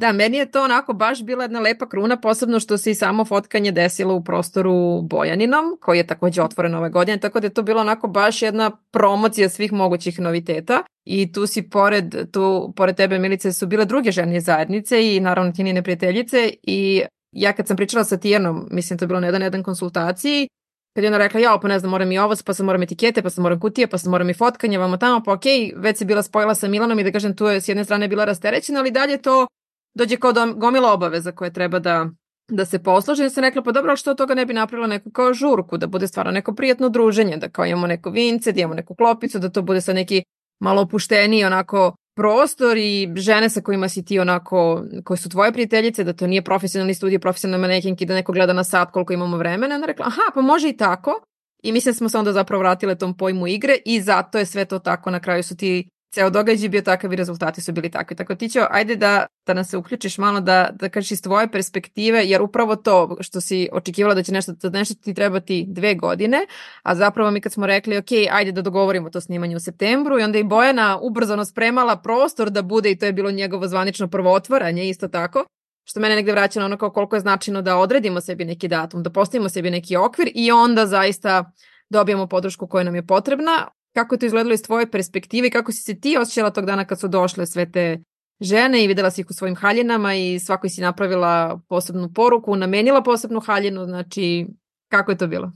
Da, 0.00 0.12
meni 0.12 0.36
je 0.36 0.50
to 0.50 0.64
onako 0.64 0.92
baš 0.92 1.24
bila 1.24 1.44
jedna 1.44 1.60
lepa 1.60 1.88
kruna, 1.88 2.20
posebno 2.20 2.60
što 2.60 2.78
se 2.78 2.90
i 2.90 2.94
samo 2.94 3.24
fotkanje 3.24 3.72
desilo 3.72 4.14
u 4.14 4.24
prostoru 4.24 5.02
Bojaninom, 5.02 5.64
koji 5.80 5.98
je 5.98 6.06
takođe 6.06 6.42
otvoren 6.42 6.74
ove 6.74 6.90
godine, 6.90 7.20
tako 7.20 7.40
da 7.40 7.46
je 7.46 7.54
to 7.54 7.62
bilo 7.62 7.80
onako 7.80 8.08
baš 8.08 8.42
jedna 8.42 8.70
promocija 8.90 9.48
svih 9.48 9.72
mogućih 9.72 10.20
noviteta 10.20 10.82
i 11.04 11.32
tu 11.32 11.46
si 11.46 11.70
pored, 11.70 12.30
tu, 12.32 12.72
pored 12.76 12.96
tebe 12.96 13.18
Milice 13.18 13.52
su 13.52 13.66
bile 13.66 13.84
druge 13.84 14.10
žene 14.10 14.40
zajednice 14.40 15.16
i 15.16 15.20
naravno 15.20 15.52
tinine 15.52 15.82
prijateljice 15.82 16.50
i 16.62 17.02
ja 17.32 17.52
kad 17.52 17.66
sam 17.66 17.76
pričala 17.76 18.04
sa 18.04 18.16
Tijanom, 18.16 18.68
mislim 18.70 18.98
to 18.98 19.04
je 19.04 19.06
bilo 19.06 19.20
na 19.20 19.26
jedan 19.26 19.42
jedan 19.42 19.62
konsultaciji, 19.62 20.48
kad 20.96 21.04
je 21.04 21.10
ona 21.10 21.18
rekla, 21.18 21.40
ja, 21.40 21.58
pa 21.62 21.68
ne 21.68 21.78
znam, 21.78 21.90
moram 21.90 22.12
i 22.12 22.18
ovo, 22.18 22.34
pa 22.44 22.54
sam 22.54 22.66
moram 22.66 22.82
etikete, 22.82 23.22
pa 23.22 23.30
sam 23.30 23.42
moram 23.42 23.60
kutije, 23.60 23.86
pa 23.86 23.98
sam 23.98 24.10
moram 24.10 24.30
i 24.30 24.34
fotkanje, 24.34 24.78
vamo 24.78 24.96
tamo, 24.96 25.22
pa 25.24 25.32
okej, 25.32 25.52
okay, 25.52 25.72
već 25.76 25.98
se 25.98 26.04
bila 26.04 26.22
spojila 26.22 26.54
sa 26.54 26.68
Milanom 26.68 26.98
i 26.98 27.04
da 27.04 27.12
kažem, 27.12 27.36
tu 27.36 27.46
je 27.46 27.60
s 27.60 27.68
jedne 27.68 27.84
strane 27.84 28.08
bila 28.08 28.24
rasterećena, 28.24 28.80
ali 28.80 28.90
dalje 28.90 29.22
to 29.22 29.46
dođe 29.94 30.16
kao 30.16 30.32
do 30.32 30.54
gomila 30.54 30.92
obaveza 30.92 31.32
koje 31.32 31.52
treba 31.52 31.78
da 31.78 32.06
da 32.48 32.64
se 32.64 32.82
posloži. 32.82 33.22
Ja 33.22 33.30
sam 33.30 33.44
rekla, 33.44 33.62
pa 33.62 33.72
dobro, 33.72 33.96
što 33.96 34.10
od 34.10 34.16
toga 34.16 34.34
ne 34.34 34.46
bi 34.46 34.54
napravila 34.54 34.86
neku 34.86 35.10
kao 35.10 35.34
žurku, 35.34 35.76
da 35.76 35.86
bude 35.86 36.08
stvarno 36.08 36.32
neko 36.32 36.54
prijatno 36.54 36.88
druženje, 36.88 37.36
da 37.36 37.48
kao 37.48 37.66
imamo 37.66 37.86
neko 37.86 38.10
vince, 38.10 38.52
da 38.52 38.60
imamo 38.60 38.74
neku 38.74 38.94
klopicu, 38.94 39.38
da 39.38 39.48
to 39.48 39.62
bude 39.62 39.80
sa 39.80 39.92
neki 39.92 40.22
malo 40.60 40.82
opušteniji, 40.82 41.44
onako 41.44 41.96
prostor 42.16 42.78
i 42.78 43.12
žene 43.16 43.50
sa 43.50 43.60
kojima 43.60 43.88
si 43.88 44.04
ti 44.04 44.18
onako, 44.18 44.84
koje 45.04 45.18
su 45.18 45.28
tvoje 45.28 45.52
prijateljice, 45.52 46.04
da 46.04 46.12
to 46.12 46.26
nije 46.26 46.42
profesionalni 46.42 46.94
studij, 46.94 47.18
profesionalni 47.18 47.60
manekinki, 47.60 48.06
da 48.06 48.14
neko 48.14 48.32
gleda 48.32 48.52
na 48.52 48.64
sat 48.64 48.90
koliko 48.90 49.12
imamo 49.12 49.36
vremena, 49.36 49.74
ona 49.74 49.86
rekla, 49.86 50.06
aha, 50.06 50.22
pa 50.34 50.40
može 50.40 50.68
i 50.68 50.76
tako. 50.76 51.20
I 51.62 51.72
mislim 51.72 51.92
da 51.92 51.96
smo 51.96 52.08
se 52.08 52.18
onda 52.18 52.32
zapravo 52.32 52.60
vratile 52.60 52.98
tom 52.98 53.16
pojmu 53.16 53.46
igre 53.46 53.76
i 53.84 54.00
zato 54.00 54.38
je 54.38 54.46
sve 54.46 54.64
to 54.64 54.78
tako, 54.78 55.10
na 55.10 55.20
kraju 55.20 55.42
su 55.42 55.56
ti 55.56 55.88
ceo 56.16 56.30
događaj 56.30 56.68
bio 56.68 56.82
takav 56.82 57.12
i 57.12 57.16
rezultati 57.16 57.60
su 57.60 57.72
bili 57.72 57.90
takvi. 57.90 58.16
Tako 58.16 58.34
ti 58.34 58.48
ćeo, 58.48 58.66
ajde 58.70 58.96
da, 58.96 59.26
da 59.46 59.54
nas 59.54 59.68
se 59.70 59.76
uključiš 59.76 60.18
malo 60.18 60.40
da, 60.40 60.70
da 60.72 60.88
kažeš 60.88 61.10
iz 61.10 61.22
tvoje 61.22 61.50
perspektive, 61.50 62.24
jer 62.24 62.42
upravo 62.42 62.76
to 62.76 63.16
što 63.20 63.40
si 63.40 63.68
očekivala 63.72 64.14
da 64.14 64.22
će 64.22 64.32
nešto, 64.32 64.52
da 64.52 64.78
nešto 64.78 64.94
ti 64.94 65.14
trebati 65.14 65.64
dve 65.68 65.94
godine, 65.94 66.38
a 66.82 66.94
zapravo 66.94 67.30
mi 67.30 67.40
kad 67.40 67.52
smo 67.52 67.66
rekli, 67.66 67.98
ok, 67.98 68.12
ajde 68.30 68.52
da 68.52 68.62
dogovorimo 68.62 69.10
to 69.10 69.20
snimanje 69.20 69.56
u 69.56 69.60
septembru 69.60 70.18
i 70.18 70.22
onda 70.22 70.38
i 70.38 70.44
Bojana 70.44 70.98
ubrzano 71.02 71.44
spremala 71.44 71.96
prostor 71.96 72.50
da 72.50 72.62
bude 72.62 72.90
i 72.90 72.98
to 72.98 73.06
je 73.06 73.12
bilo 73.12 73.30
njegovo 73.30 73.68
zvanično 73.68 74.08
prvo 74.08 74.32
otvaranje 74.32 74.88
isto 74.88 75.08
tako, 75.08 75.44
što 75.84 76.00
mene 76.00 76.14
negde 76.14 76.32
vraća 76.32 76.60
na 76.60 76.66
ono 76.66 76.76
kao 76.76 76.90
koliko 76.90 77.16
je 77.16 77.20
značajno 77.20 77.62
da 77.62 77.76
odredimo 77.76 78.20
sebi 78.20 78.44
neki 78.44 78.68
datum, 78.68 79.02
da 79.02 79.10
postavimo 79.10 79.48
sebi 79.48 79.70
neki 79.70 79.96
okvir 79.96 80.30
i 80.34 80.52
onda 80.52 80.86
zaista 80.86 81.52
dobijemo 81.90 82.26
podršku 82.26 82.66
koja 82.66 82.84
nam 82.84 82.94
je 82.94 83.06
potrebna 83.06 83.68
kako 83.96 84.14
je 84.14 84.18
to 84.18 84.26
izgledalo 84.26 84.54
iz 84.54 84.62
tvoje 84.62 84.90
perspektive 84.90 85.48
i 85.48 85.50
kako 85.50 85.72
si 85.72 85.82
se 85.82 86.00
ti 86.00 86.16
osjećala 86.20 86.50
tog 86.50 86.66
dana 86.66 86.84
kad 86.84 87.00
su 87.00 87.08
došle 87.08 87.46
sve 87.46 87.70
te 87.72 87.98
žene 88.40 88.84
i 88.84 88.86
videla 88.86 89.10
si 89.10 89.20
ih 89.20 89.26
u 89.30 89.32
svojim 89.32 89.56
haljinama 89.56 90.14
i 90.14 90.38
svakoj 90.38 90.70
si 90.70 90.80
napravila 90.80 91.60
posebnu 91.68 92.12
poruku, 92.14 92.56
namenila 92.56 93.02
posebnu 93.02 93.40
haljinu, 93.40 93.84
znači 93.84 94.46
kako 94.88 95.10
je 95.10 95.18
to 95.18 95.26
bilo? 95.26 95.52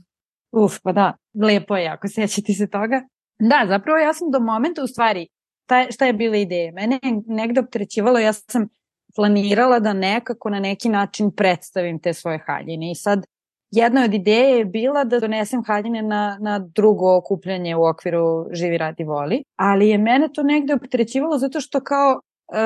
Uf, 0.51 0.79
pa 0.83 0.91
da, 0.91 1.17
lepo 1.43 1.77
je 1.77 1.87
ako 1.87 2.07
sećati 2.07 2.53
se 2.53 2.69
toga. 2.69 3.01
Da, 3.39 3.65
zapravo 3.67 3.97
ja 3.97 4.13
sam 4.13 4.31
do 4.31 4.39
momenta 4.39 4.83
u 4.83 4.87
stvari, 4.87 5.27
šta, 5.65 5.91
šta 5.91 6.05
je 6.05 6.13
bila 6.13 6.37
ideja? 6.37 6.71
Mene 6.71 6.99
je 7.03 7.21
negde 7.27 7.59
optrećivalo, 7.59 8.19
ja 8.19 8.33
sam 8.33 8.67
planirala 9.15 9.79
da 9.79 9.93
nekako 9.93 10.49
na 10.49 10.59
neki 10.59 10.89
način 10.89 11.31
predstavim 11.35 11.99
te 11.99 12.13
svoje 12.13 12.39
haljine 12.45 12.91
i 12.91 12.95
sad 12.95 13.25
jedna 13.71 14.03
od 14.03 14.13
ideje 14.13 14.57
je 14.57 14.65
bila 14.65 15.03
da 15.03 15.19
donesem 15.19 15.63
haljine 15.63 16.01
na, 16.01 16.37
na 16.41 16.59
drugo 16.59 17.17
okupljanje 17.17 17.75
u 17.75 17.85
okviru 17.85 18.45
Živi 18.51 18.77
radi 18.77 19.03
voli, 19.03 19.43
ali 19.55 19.89
je 19.89 19.97
mene 19.97 20.27
to 20.33 20.43
negde 20.43 20.73
optrećivalo 20.73 21.37
zato 21.37 21.61
što 21.61 21.79
kao 21.79 22.19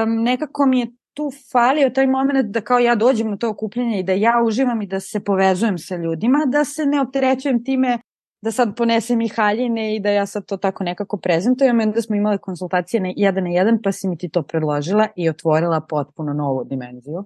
um, 0.03 0.23
nekako 0.23 0.65
mi 0.65 0.79
je 0.79 0.87
tu 1.13 1.31
falio 1.51 1.89
taj 1.89 2.07
moment 2.07 2.51
da 2.51 2.61
kao 2.61 2.79
ja 2.79 2.95
dođem 2.95 3.29
na 3.29 3.37
to 3.37 3.49
okupljanje 3.49 3.99
i 3.99 4.03
da 4.03 4.13
ja 4.13 4.41
uživam 4.45 4.81
i 4.81 4.87
da 4.87 4.99
se 4.99 5.23
povezujem 5.23 5.77
sa 5.77 5.95
ljudima, 5.95 6.45
da 6.47 6.65
se 6.65 6.85
ne 6.85 7.01
opterećujem 7.01 7.63
time 7.63 7.99
da 8.45 8.51
sad 8.51 8.75
ponesem 8.75 9.21
i 9.21 9.27
haljine 9.27 9.95
i 9.95 9.99
da 9.99 10.09
ja 10.09 10.25
sad 10.25 10.45
to 10.45 10.57
tako 10.57 10.83
nekako 10.83 11.17
prezentujem. 11.17 11.79
Onda 11.79 12.01
smo 12.01 12.15
imali 12.15 12.37
konsultacije 12.37 13.01
na 13.01 13.13
jedan 13.15 13.43
na 13.43 13.49
jedan 13.49 13.81
pa 13.83 13.91
si 13.91 14.07
mi 14.07 14.17
ti 14.17 14.29
to 14.29 14.43
predložila 14.43 15.07
i 15.15 15.29
otvorila 15.29 15.81
potpuno 15.81 16.33
novu 16.33 16.63
dimenziju. 16.63 17.25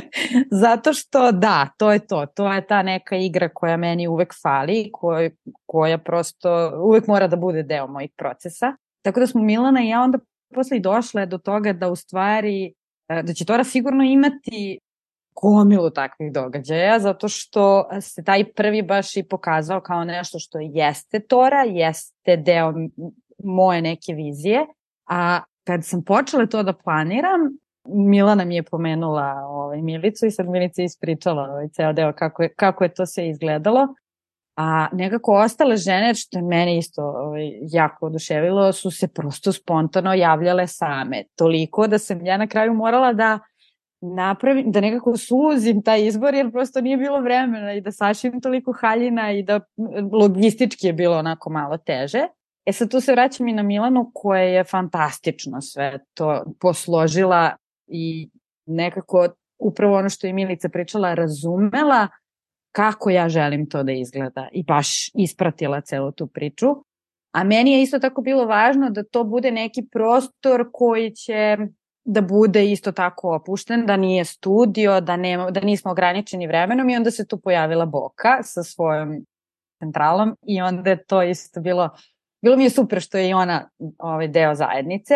Zato 0.62 0.92
što 0.92 1.32
da, 1.32 1.68
to 1.78 1.92
je 1.92 1.98
to. 1.98 2.26
To 2.26 2.52
je 2.52 2.66
ta 2.66 2.82
neka 2.82 3.16
igra 3.16 3.48
koja 3.48 3.76
meni 3.76 4.08
uvek 4.08 4.34
fali, 4.42 4.90
koj, 4.92 5.30
koja 5.66 5.98
prosto 5.98 6.72
uvek 6.84 7.06
mora 7.06 7.26
da 7.26 7.36
bude 7.36 7.62
deo 7.62 7.86
mojih 7.86 8.10
procesa. 8.18 8.76
Tako 9.02 9.20
da 9.20 9.26
smo 9.26 9.42
Milana 9.42 9.82
i 9.82 9.88
ja 9.88 10.02
onda 10.02 10.18
posle 10.54 10.76
i 10.76 10.80
došle 10.80 11.26
do 11.26 11.38
toga 11.38 11.72
da 11.72 11.90
u 11.90 11.96
stvari 11.96 12.74
e, 13.08 13.22
da 13.22 13.32
će 13.32 13.44
Tora 13.44 13.64
sigurno 13.64 14.04
imati 14.04 14.78
gomilu 15.42 15.90
takvih 15.90 16.32
događaja, 16.32 16.98
zato 16.98 17.28
što 17.28 17.88
se 18.00 18.24
taj 18.24 18.52
prvi 18.52 18.82
baš 18.82 19.16
i 19.16 19.22
pokazao 19.22 19.80
kao 19.80 20.04
nešto 20.04 20.38
što 20.38 20.58
jeste 20.60 21.20
Tora, 21.20 21.62
jeste 21.66 22.36
deo 22.36 22.72
moje 23.44 23.82
neke 23.82 24.12
vizije, 24.12 24.66
a 25.06 25.40
kad 25.66 25.84
sam 25.84 26.04
počela 26.04 26.46
to 26.46 26.62
da 26.62 26.72
planiram, 26.72 27.40
Milana 27.88 28.44
mi 28.44 28.54
je 28.54 28.62
pomenula 28.62 29.34
ovaj, 29.48 29.82
Milicu 29.82 30.26
i 30.26 30.30
sad 30.30 30.48
Milica 30.48 30.82
ispričala 30.82 31.42
ovaj, 31.42 31.68
ceo 31.68 31.92
deo 31.92 32.12
kako 32.12 32.42
je, 32.42 32.54
kako 32.54 32.84
je 32.84 32.94
to 32.94 33.06
sve 33.06 33.28
izgledalo. 33.28 33.86
A 34.56 34.88
nekako 34.92 35.34
ostale 35.34 35.76
žene, 35.76 36.14
što 36.14 36.38
je 36.38 36.42
mene 36.42 36.78
isto 36.78 37.02
ovaj, 37.02 37.50
jako 37.70 38.06
oduševilo, 38.06 38.72
su 38.72 38.90
se 38.90 39.08
prosto 39.08 39.52
spontano 39.52 40.14
javljale 40.14 40.66
same. 40.66 41.24
Toliko 41.36 41.86
da 41.86 41.98
sam 41.98 42.26
ja 42.26 42.36
na 42.36 42.46
kraju 42.46 42.74
morala 42.74 43.12
da 43.12 43.38
napravim, 44.00 44.72
da 44.72 44.80
nekako 44.80 45.16
suzim 45.16 45.82
taj 45.82 46.06
izbor 46.06 46.34
jer 46.34 46.52
prosto 46.52 46.80
nije 46.80 46.96
bilo 46.96 47.20
vremena 47.20 47.72
i 47.74 47.80
da 47.80 47.92
sašim 47.92 48.40
toliko 48.40 48.72
haljina 48.72 49.32
i 49.32 49.42
da 49.42 49.60
logistički 50.12 50.86
je 50.86 50.92
bilo 50.92 51.18
onako 51.18 51.50
malo 51.50 51.78
teže. 51.78 52.26
E 52.66 52.72
sad 52.72 52.90
tu 52.90 53.00
se 53.00 53.12
vraćam 53.12 53.48
i 53.48 53.52
na 53.52 53.62
Milanu 53.62 54.10
koja 54.14 54.42
je 54.42 54.64
fantastično 54.64 55.60
sve 55.60 55.98
to 56.14 56.44
posložila 56.60 57.56
i 57.86 58.30
nekako 58.66 59.28
upravo 59.58 59.96
ono 59.96 60.08
što 60.08 60.26
je 60.26 60.32
Milica 60.32 60.68
pričala 60.68 61.14
razumela 61.14 62.08
kako 62.72 63.10
ja 63.10 63.28
želim 63.28 63.68
to 63.68 63.82
da 63.82 63.92
izgleda 63.92 64.48
i 64.52 64.62
baš 64.62 65.10
ispratila 65.14 65.80
celu 65.80 66.12
tu 66.12 66.26
priču. 66.26 66.66
A 67.32 67.44
meni 67.44 67.72
je 67.72 67.82
isto 67.82 67.98
tako 67.98 68.22
bilo 68.22 68.46
važno 68.46 68.90
da 68.90 69.04
to 69.04 69.24
bude 69.24 69.50
neki 69.50 69.82
prostor 69.92 70.68
koji 70.72 71.10
će 71.10 71.56
da 72.10 72.20
bude 72.20 72.70
isto 72.70 72.92
tako 72.92 73.34
opušten, 73.34 73.86
da 73.86 73.96
nije 73.96 74.24
studio, 74.24 75.00
da, 75.00 75.16
nema, 75.16 75.50
da 75.50 75.60
nismo 75.60 75.90
ograničeni 75.90 76.46
vremenom 76.46 76.90
i 76.90 76.96
onda 76.96 77.10
se 77.10 77.26
tu 77.26 77.40
pojavila 77.40 77.86
Boka 77.86 78.42
sa 78.42 78.62
svojom 78.62 79.26
centralom 79.78 80.36
i 80.42 80.60
onda 80.60 80.90
je 80.90 81.04
to 81.04 81.22
isto 81.22 81.60
bilo, 81.60 81.90
bilo 82.42 82.56
mi 82.56 82.64
je 82.64 82.70
super 82.70 83.00
što 83.00 83.18
je 83.18 83.28
i 83.28 83.34
ona 83.34 83.68
ovaj 83.98 84.28
deo 84.28 84.54
zajednice 84.54 85.14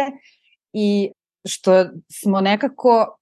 i 0.73 1.11
što 1.49 1.85
smo 2.23 2.41
nekako 2.41 3.17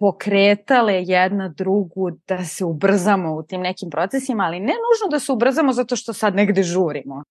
pokretale 0.00 1.02
jedna 1.02 1.48
drugu 1.48 2.10
da 2.28 2.44
se 2.44 2.64
ubrzamo 2.64 3.34
u 3.34 3.42
tim 3.42 3.60
nekim 3.60 3.90
procesima, 3.90 4.44
ali 4.44 4.60
ne 4.60 4.72
nužno 4.72 5.10
da 5.10 5.18
se 5.18 5.32
ubrzamo 5.32 5.72
zato 5.72 5.96
što 5.96 6.12
sad 6.12 6.34
negde 6.34 6.62
žurimo, 6.62 7.22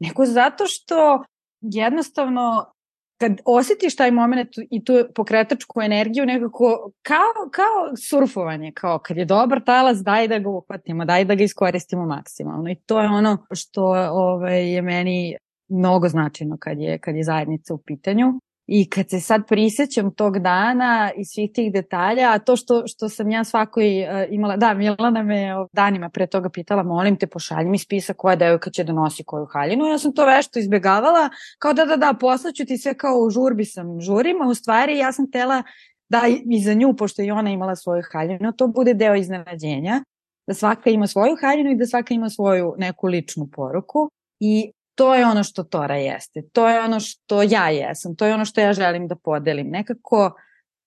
nego 0.00 0.26
zato 0.26 0.66
što 0.66 1.22
jednostavno 1.60 2.72
kad 3.20 3.40
osjetiš 3.44 3.96
taj 3.96 4.10
moment 4.10 4.48
i 4.70 4.84
tu 4.84 4.92
pokretačku 5.14 5.82
energiju 5.82 6.26
nekako 6.26 6.90
kao, 7.02 7.50
kao 7.52 7.96
surfovanje, 7.96 8.72
kao 8.72 8.98
kad 8.98 9.16
je 9.16 9.24
dobar 9.24 9.60
talas 9.64 9.98
daj 9.98 10.28
da 10.28 10.38
ga 10.38 10.48
uhvatimo, 10.48 11.04
daj 11.04 11.24
da 11.24 11.34
ga 11.34 11.44
iskoristimo 11.44 12.06
maksimalno 12.06 12.70
i 12.70 12.74
to 12.74 13.00
je 13.00 13.08
ono 13.08 13.46
što 13.54 13.84
ovaj, 14.10 14.72
je 14.72 14.82
meni 14.82 15.36
mnogo 15.68 16.08
značajno 16.08 16.56
kad 16.60 16.78
je, 16.78 16.98
kad 16.98 17.16
je 17.16 17.24
zajednica 17.24 17.74
u 17.74 17.78
pitanju. 17.78 18.40
I 18.72 18.90
kad 18.90 19.10
se 19.10 19.20
sad 19.20 19.42
prisjećam 19.48 20.14
tog 20.14 20.38
dana 20.38 21.10
i 21.16 21.24
svih 21.24 21.50
tih 21.54 21.72
detalja, 21.72 22.32
a 22.32 22.38
to 22.38 22.56
što, 22.56 22.86
što 22.86 23.08
sam 23.08 23.30
ja 23.30 23.44
svakoj 23.44 24.02
uh, 24.02 24.08
imala, 24.30 24.56
da, 24.56 24.74
Milana 24.74 25.22
me 25.22 25.48
danima 25.72 26.08
pre 26.08 26.26
toga 26.26 26.48
pitala, 26.48 26.82
molim 26.82 27.16
te, 27.16 27.26
pošalji 27.26 27.68
mi 27.68 27.78
spisak 27.78 28.16
koja 28.16 28.36
devojka 28.36 28.70
će 28.70 28.84
da 28.84 28.92
nosi 28.92 29.24
koju 29.24 29.46
haljinu. 29.52 29.86
Ja 29.86 29.98
sam 29.98 30.14
to 30.14 30.26
vešto 30.26 30.58
izbjegavala, 30.58 31.28
kao 31.58 31.72
da, 31.72 31.84
da, 31.84 31.96
da, 31.96 32.14
poslaću 32.20 32.64
ti 32.64 32.78
sve 32.78 32.94
kao 32.94 33.18
u 33.18 33.30
žurbi 33.30 33.64
sam 33.64 34.00
žurim, 34.00 34.42
a 34.42 34.48
u 34.48 34.54
stvari 34.54 34.98
ja 34.98 35.12
sam 35.12 35.30
tela 35.30 35.62
da 36.08 36.22
i 36.50 36.60
za 36.60 36.74
nju, 36.74 36.94
pošto 36.98 37.22
i 37.22 37.30
ona 37.30 37.50
imala 37.50 37.76
svoju 37.76 38.02
haljinu, 38.12 38.52
to 38.52 38.66
bude 38.66 38.94
deo 38.94 39.14
iznenađenja, 39.14 40.04
da 40.46 40.54
svaka 40.54 40.90
ima 40.90 41.06
svoju 41.06 41.36
haljinu 41.40 41.70
i 41.70 41.76
da 41.76 41.86
svaka 41.86 42.14
ima 42.14 42.30
svoju 42.30 42.74
neku 42.78 43.06
ličnu 43.06 43.48
poruku. 43.52 44.10
I 44.40 44.72
to 44.94 45.14
je 45.14 45.26
ono 45.26 45.44
što 45.44 45.64
Tora 45.64 45.96
jeste, 45.96 46.42
to 46.52 46.68
je 46.68 46.80
ono 46.80 47.00
što 47.00 47.42
ja 47.42 47.68
jesam, 47.68 48.16
to 48.16 48.26
je 48.26 48.34
ono 48.34 48.44
što 48.44 48.60
ja 48.60 48.72
želim 48.72 49.08
da 49.08 49.16
podelim. 49.16 49.70
Nekako 49.70 50.32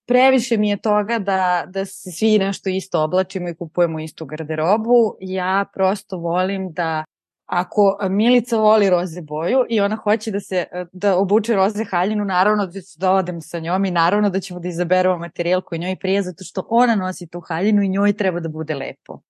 previše 0.07 0.57
mi 0.57 0.69
je 0.69 0.77
toga 0.77 1.19
da, 1.19 1.63
da 1.67 1.85
se 1.85 2.11
svi 2.11 2.37
nešto 2.39 2.69
isto 2.69 3.03
oblačimo 3.03 3.49
i 3.49 3.55
kupujemo 3.55 3.99
istu 3.99 4.25
garderobu. 4.25 5.15
Ja 5.19 5.65
prosto 5.73 6.17
volim 6.17 6.73
da 6.73 7.03
ako 7.45 7.97
Milica 8.09 8.57
voli 8.57 8.89
roze 8.89 9.21
boju 9.21 9.65
i 9.69 9.81
ona 9.81 9.95
hoće 9.95 10.31
da 10.31 10.39
se 10.39 10.65
da 10.91 11.17
obuče 11.17 11.55
roze 11.55 11.83
haljinu, 11.83 12.25
naravno 12.25 12.65
da 12.65 12.81
ću 12.81 12.99
da 12.99 13.11
odem 13.11 13.41
sa 13.41 13.59
njom 13.59 13.85
i 13.85 13.91
naravno 13.91 14.29
da 14.29 14.39
ćemo 14.39 14.59
da 14.59 14.67
izaberemo 14.67 15.17
materijal 15.17 15.61
koji 15.61 15.79
njoj 15.79 15.95
prije 15.95 16.21
zato 16.21 16.43
što 16.43 16.67
ona 16.69 16.95
nosi 16.95 17.27
tu 17.27 17.39
haljinu 17.39 17.83
i 17.83 17.89
njoj 17.89 18.13
treba 18.13 18.39
da 18.39 18.49
bude 18.49 18.75
lepo. 18.75 19.21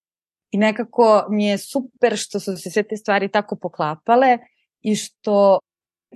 I 0.51 0.57
nekako 0.57 1.25
mi 1.29 1.45
je 1.45 1.57
super 1.57 2.17
što 2.17 2.39
su 2.39 2.57
se 2.57 2.71
sve 2.71 2.83
te 2.83 2.97
stvari 2.97 3.27
tako 3.27 3.55
poklapale 3.55 4.37
i 4.83 4.95
što 4.95 5.59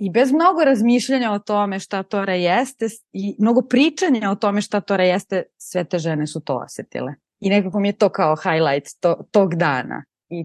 i 0.00 0.10
bez 0.10 0.32
mnogo 0.32 0.64
razmišljanja 0.64 1.32
o 1.32 1.38
tome 1.38 1.78
šta 1.80 2.02
Tora 2.02 2.34
jeste 2.34 2.86
i 3.12 3.36
mnogo 3.38 3.62
pričanja 3.62 4.30
o 4.30 4.34
tome 4.34 4.60
šta 4.60 4.80
Tora 4.80 5.04
jeste, 5.04 5.42
sve 5.56 5.84
te 5.84 5.98
žene 5.98 6.26
su 6.26 6.40
to 6.40 6.56
osetile. 6.56 7.14
I 7.40 7.48
nekako 7.48 7.80
mi 7.80 7.88
je 7.88 7.92
to 7.92 8.08
kao 8.08 8.36
highlight 8.36 8.88
to, 9.00 9.28
tog 9.30 9.54
dana. 9.54 10.04
I 10.28 10.44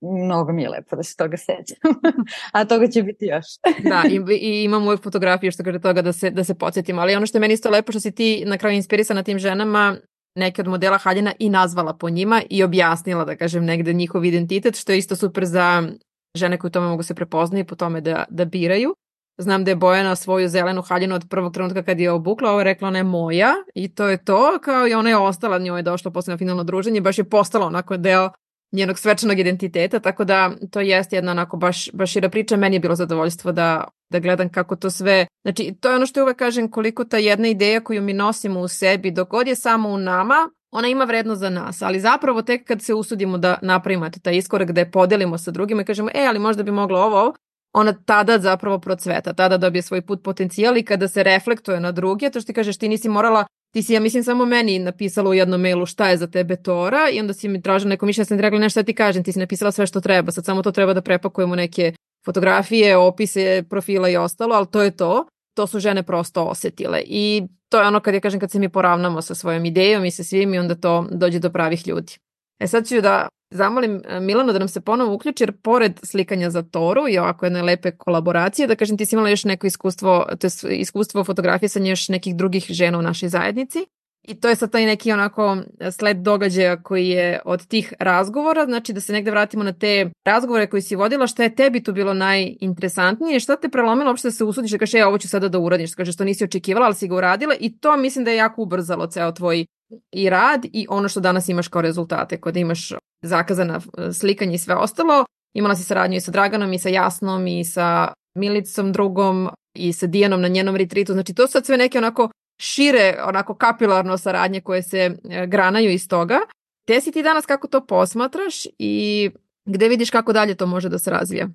mnogo 0.00 0.52
mi 0.52 0.62
je 0.62 0.68
lepo 0.68 0.96
da 0.96 1.02
se 1.02 1.16
toga 1.16 1.36
sećam. 1.36 2.00
A 2.52 2.64
toga 2.64 2.86
će 2.86 3.02
biti 3.02 3.24
još. 3.26 3.44
da, 3.90 4.02
i, 4.08 4.36
i 4.40 4.64
imam 4.64 4.86
uvek 4.86 5.02
fotografiju 5.02 5.52
što 5.52 5.64
kaže 5.64 5.78
toga 5.78 6.02
da 6.02 6.12
se, 6.12 6.30
da 6.30 6.44
se 6.44 6.54
podsjetim. 6.54 6.98
Ali 6.98 7.14
ono 7.14 7.26
što 7.26 7.38
je 7.38 7.40
meni 7.40 7.54
isto 7.54 7.70
lepo 7.70 7.92
što 7.92 8.00
si 8.00 8.12
ti 8.12 8.44
na 8.46 8.58
kraju 8.58 8.76
inspirisana 8.76 9.22
tim 9.22 9.38
ženama, 9.38 9.96
neke 10.34 10.62
od 10.62 10.68
modela 10.68 10.98
haljina 10.98 11.32
i 11.38 11.48
nazvala 11.48 11.94
po 11.94 12.10
njima 12.10 12.42
i 12.50 12.62
objasnila, 12.62 13.24
da 13.24 13.36
kažem, 13.36 13.64
negde 13.64 13.92
njihov 13.92 14.24
identitet, 14.24 14.76
što 14.76 14.92
je 14.92 14.98
isto 14.98 15.16
super 15.16 15.44
za 15.44 15.88
žene 16.34 16.58
koje 16.58 16.68
u 16.68 16.72
tome 16.72 16.88
mogu 16.88 17.02
se 17.02 17.14
prepoznati 17.14 17.66
po 17.66 17.74
tome 17.74 18.00
da, 18.00 18.24
da 18.28 18.44
biraju. 18.44 18.94
Znam 19.38 19.64
da 19.64 19.70
je 19.70 19.76
Bojana 19.76 20.16
svoju 20.16 20.48
zelenu 20.48 20.82
haljinu 20.82 21.14
od 21.14 21.24
prvog 21.30 21.52
trenutka 21.52 21.82
kad 21.82 22.00
je 22.00 22.10
obukla, 22.10 22.50
ovo 22.50 22.60
je 22.60 22.64
rekla 22.64 22.88
ona 22.88 22.98
je 22.98 23.04
moja 23.04 23.52
i 23.74 23.94
to 23.94 24.08
je 24.08 24.24
to, 24.24 24.58
kao 24.62 24.88
i 24.88 24.94
ona 24.94 25.10
je 25.10 25.16
ostala, 25.16 25.58
njoj 25.58 25.78
je 25.78 25.82
došla 25.82 26.10
posle 26.10 26.32
na 26.32 26.38
finalno 26.38 26.64
druženje, 26.64 27.00
baš 27.00 27.18
je 27.18 27.24
postala 27.24 27.66
onako 27.66 27.96
deo 27.96 28.30
njenog 28.72 28.98
svečanog 28.98 29.38
identiteta, 29.38 30.00
tako 30.00 30.24
da 30.24 30.50
to 30.70 30.80
jeste 30.80 31.16
jedna 31.16 31.32
onako 31.32 31.56
baš, 31.56 31.90
baš 31.92 32.12
šira 32.12 32.28
priča. 32.28 32.56
Meni 32.56 32.76
je 32.76 32.80
bilo 32.80 32.94
zadovoljstvo 32.94 33.52
da, 33.52 33.88
da 34.10 34.18
gledam 34.18 34.48
kako 34.48 34.76
to 34.76 34.90
sve, 34.90 35.26
znači 35.44 35.74
to 35.80 35.88
je 35.88 35.96
ono 35.96 36.06
što 36.06 36.22
uvek 36.22 36.36
kažem 36.36 36.70
koliko 36.70 37.04
ta 37.04 37.18
jedna 37.18 37.48
ideja 37.48 37.80
koju 37.80 38.02
mi 38.02 38.12
nosimo 38.12 38.60
u 38.60 38.68
sebi, 38.68 39.10
dok 39.10 39.28
god 39.28 39.46
je 39.46 39.56
samo 39.56 39.88
u 39.88 39.98
nama, 39.98 40.34
ona 40.74 40.88
ima 40.88 41.04
vrednost 41.04 41.40
za 41.40 41.50
nas, 41.50 41.82
ali 41.82 42.00
zapravo 42.00 42.42
tek 42.42 42.64
kad 42.64 42.82
se 42.82 42.94
usudimo 42.94 43.38
da 43.38 43.58
napravimo 43.62 44.10
taj 44.22 44.36
iskorak, 44.36 44.72
da 44.72 44.80
je 44.80 44.90
podelimo 44.90 45.38
sa 45.38 45.50
drugima 45.50 45.82
i 45.82 45.84
kažemo, 45.84 46.10
e, 46.14 46.26
ali 46.26 46.38
možda 46.38 46.62
bi 46.62 46.70
moglo 46.70 47.00
ovo, 47.00 47.34
ona 47.72 47.92
tada 47.92 48.38
zapravo 48.38 48.78
procveta, 48.78 49.32
tada 49.32 49.56
dobije 49.56 49.82
svoj 49.82 50.00
put 50.00 50.22
potencijal 50.22 50.76
i 50.76 50.82
kada 50.82 51.08
se 51.08 51.22
reflektuje 51.22 51.80
na 51.80 51.92
druge, 51.92 52.30
to 52.30 52.40
što 52.40 52.46
ti 52.46 52.52
kažeš, 52.52 52.78
ti 52.78 52.88
nisi 52.88 53.08
morala, 53.08 53.44
ti 53.74 53.82
si, 53.82 53.92
ja 53.92 54.00
mislim, 54.00 54.24
samo 54.24 54.44
meni 54.44 54.78
napisala 54.78 55.30
u 55.30 55.34
jednom 55.34 55.60
mailu 55.60 55.86
šta 55.86 56.08
je 56.08 56.16
za 56.16 56.26
tebe 56.26 56.56
Tora 56.56 57.10
i 57.12 57.20
onda 57.20 57.32
si 57.32 57.48
mi 57.48 57.62
tražila 57.62 57.88
neko 57.88 58.06
mišljenje, 58.06 58.24
sam 58.24 58.38
ti 58.38 58.42
rekla 58.42 58.58
nešto 58.58 58.80
da 58.80 58.86
ti 58.86 58.94
kažem, 58.94 59.24
ti 59.24 59.32
si 59.32 59.38
napisala 59.38 59.72
sve 59.72 59.86
što 59.86 60.00
treba, 60.00 60.32
sad 60.32 60.44
samo 60.44 60.62
to 60.62 60.72
treba 60.72 60.94
da 60.94 61.00
prepakujemo 61.00 61.56
neke 61.56 61.92
fotografije, 62.24 62.96
opise, 62.96 63.64
profila 63.70 64.08
i 64.08 64.16
ostalo, 64.16 64.54
ali 64.54 64.66
to 64.66 64.82
je 64.82 64.90
to. 64.90 65.26
To 65.54 65.66
su 65.66 65.80
žene 65.80 66.02
prosto 66.02 66.44
osetile 66.44 67.02
i 67.06 67.42
to 67.68 67.80
je 67.80 67.86
ono 67.86 68.00
kad 68.00 68.14
ja 68.14 68.20
kažem 68.20 68.40
kad 68.40 68.50
se 68.50 68.58
mi 68.58 68.68
poravnamo 68.68 69.22
sa 69.22 69.34
svojom 69.34 69.64
idejom 69.64 70.04
i 70.04 70.10
sa 70.10 70.24
svim 70.24 70.54
i 70.54 70.58
onda 70.58 70.74
to 70.74 71.06
dođe 71.10 71.38
do 71.38 71.50
pravih 71.50 71.88
ljudi. 71.88 72.12
E 72.58 72.66
sad 72.66 72.88
ću 72.88 73.00
da 73.00 73.28
zamolim 73.50 74.02
e, 74.04 74.20
Milanu 74.20 74.52
da 74.52 74.58
nam 74.58 74.68
se 74.68 74.80
ponovo 74.80 75.14
uključi 75.14 75.42
jer 75.42 75.52
pored 75.62 76.00
slikanja 76.02 76.50
za 76.50 76.62
Toru 76.62 77.08
i 77.08 77.18
ovako 77.18 77.46
jedne 77.46 77.62
lepe 77.62 77.90
kolaboracije, 77.90 78.66
da 78.66 78.76
kažem 78.76 78.98
ti 78.98 79.06
si 79.06 79.14
imala 79.14 79.28
još 79.28 79.44
neko 79.44 79.66
iskustvo, 79.66 80.26
to 80.40 80.68
je 80.68 80.76
iskustvo 80.76 81.24
fotografisanja 81.24 81.90
još 81.90 82.08
nekih 82.08 82.36
drugih 82.36 82.66
žena 82.68 82.98
u 82.98 83.02
našoj 83.02 83.28
zajednici. 83.28 83.86
I 84.24 84.34
to 84.34 84.48
je 84.48 84.56
sad 84.56 84.72
taj 84.72 84.86
neki 84.86 85.12
onako 85.12 85.56
sled 85.98 86.16
događaja 86.16 86.82
koji 86.82 87.08
je 87.08 87.40
od 87.44 87.66
tih 87.66 87.92
razgovora, 87.98 88.64
znači 88.64 88.92
da 88.92 89.00
se 89.00 89.12
negde 89.12 89.30
vratimo 89.30 89.64
na 89.64 89.72
te 89.72 90.10
razgovore 90.24 90.66
koji 90.66 90.82
si 90.82 90.96
vodila, 90.96 91.26
šta 91.26 91.42
je 91.42 91.54
tebi 91.54 91.82
tu 91.82 91.92
bilo 91.92 92.14
najinteresantnije, 92.14 93.40
šta 93.40 93.56
te 93.56 93.68
prelomilo 93.68 94.10
uopšte 94.10 94.28
da 94.28 94.32
se 94.32 94.44
usudiš 94.44 94.70
da 94.70 94.78
kažeš, 94.78 94.94
e, 94.94 95.04
ovo 95.04 95.18
ću 95.18 95.28
sada 95.28 95.48
da 95.48 95.58
uradiš, 95.58 95.90
da 95.90 95.96
kažeš, 95.96 96.14
što 96.14 96.24
nisi 96.24 96.44
očekivala, 96.44 96.86
ali 96.86 96.94
si 96.94 97.08
ga 97.08 97.14
uradila 97.14 97.54
i 97.60 97.78
to 97.78 97.96
mislim 97.96 98.24
da 98.24 98.30
je 98.30 98.36
jako 98.36 98.62
ubrzalo 98.62 99.06
ceo 99.06 99.32
tvoj 99.32 99.66
i 100.12 100.30
rad 100.30 100.64
i 100.72 100.86
ono 100.90 101.08
što 101.08 101.20
danas 101.20 101.48
imaš 101.48 101.68
kao 101.68 101.82
rezultate, 101.82 102.40
kod 102.40 102.56
imaš 102.56 102.92
zakazana 103.22 103.80
slikanje 104.12 104.54
i 104.54 104.58
sve 104.58 104.74
ostalo. 104.74 105.24
Imala 105.54 105.74
si 105.74 105.82
saradnju 105.82 106.16
i 106.16 106.20
sa 106.20 106.30
Draganom 106.30 106.72
i 106.72 106.78
sa 106.78 106.88
Jasnom 106.88 107.46
i 107.46 107.64
sa 107.64 108.12
Milicom 108.34 108.92
drugom 108.92 109.48
i 109.74 109.92
sa 109.92 110.06
Dijanom 110.06 110.40
na 110.40 110.48
njenom 110.48 110.76
retritu. 110.76 111.12
Znači 111.12 111.34
to 111.34 111.46
su 111.46 111.52
sad 111.52 111.66
sve 111.66 111.76
neke 111.76 111.98
onako 111.98 112.28
šire, 112.58 113.16
onako 113.24 113.54
kapilarno 113.54 114.18
saradnje 114.18 114.60
koje 114.60 114.82
se 114.82 115.16
e, 115.30 115.46
granaju 115.46 115.90
iz 115.90 116.08
toga. 116.08 116.38
Te 116.86 117.00
si 117.00 117.12
ti 117.12 117.22
danas 117.22 117.46
kako 117.46 117.68
to 117.68 117.86
posmatraš 117.86 118.66
i 118.78 119.30
gde 119.64 119.88
vidiš 119.88 120.10
kako 120.10 120.32
dalje 120.32 120.54
to 120.54 120.66
može 120.66 120.88
da 120.88 120.98
se 120.98 121.10
razvija? 121.10 121.48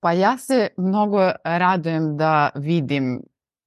Pa 0.00 0.12
ja 0.12 0.38
se 0.38 0.68
mnogo 0.76 1.30
radujem 1.44 2.16
da 2.16 2.50
vidim 2.54 3.22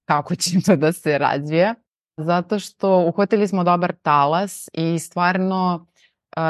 kako 0.06 0.36
će 0.36 0.50
to 0.66 0.76
da 0.76 0.94
se 0.94 1.18
razvija, 1.18 1.76
zato 2.18 2.60
što 2.60 3.00
uhvatili 3.00 3.48
smo 3.48 3.64
dobar 3.64 3.94
talas 4.02 4.70
i 4.74 5.00
stvarno 5.00 5.88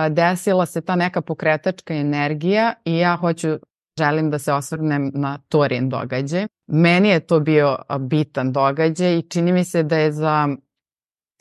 desila 0.09 0.65
se 0.65 0.81
ta 0.81 0.95
neka 0.95 1.21
pokretačka 1.21 1.93
energija 1.93 2.73
i 2.85 2.97
ja 2.97 3.15
hoću 3.15 3.47
želim 3.97 4.31
da 4.31 4.39
se 4.39 4.53
osvrnem 4.53 5.11
na 5.13 5.37
Torin 5.49 5.89
događaj. 5.89 6.47
Meni 6.67 7.09
je 7.09 7.19
to 7.19 7.39
bio 7.39 7.77
bitan 7.99 8.51
događaj 8.51 9.17
i 9.17 9.21
čini 9.21 9.51
mi 9.51 9.63
se 9.65 9.83
da 9.83 9.97
je 9.97 10.11
za 10.11 10.47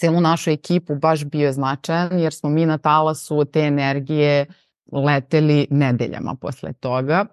celu 0.01 0.21
našu 0.21 0.51
ekipu 0.51 0.95
baš 0.95 1.25
bio 1.25 1.53
značajan 1.53 2.19
jer 2.19 2.35
smo 2.35 2.51
mi 2.51 2.67
na 2.67 2.79
talasu 2.79 3.45
te 3.45 3.61
energije 3.61 4.47
leteli 4.93 5.67
nedeljama 5.71 6.35
posle 6.41 6.73
toga. 6.73 7.27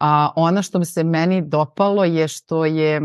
A 0.00 0.32
ono 0.36 0.62
što 0.62 0.84
se 0.84 1.04
meni 1.04 1.42
dopalo 1.42 2.04
je 2.04 2.28
što 2.28 2.64
je 2.64 3.00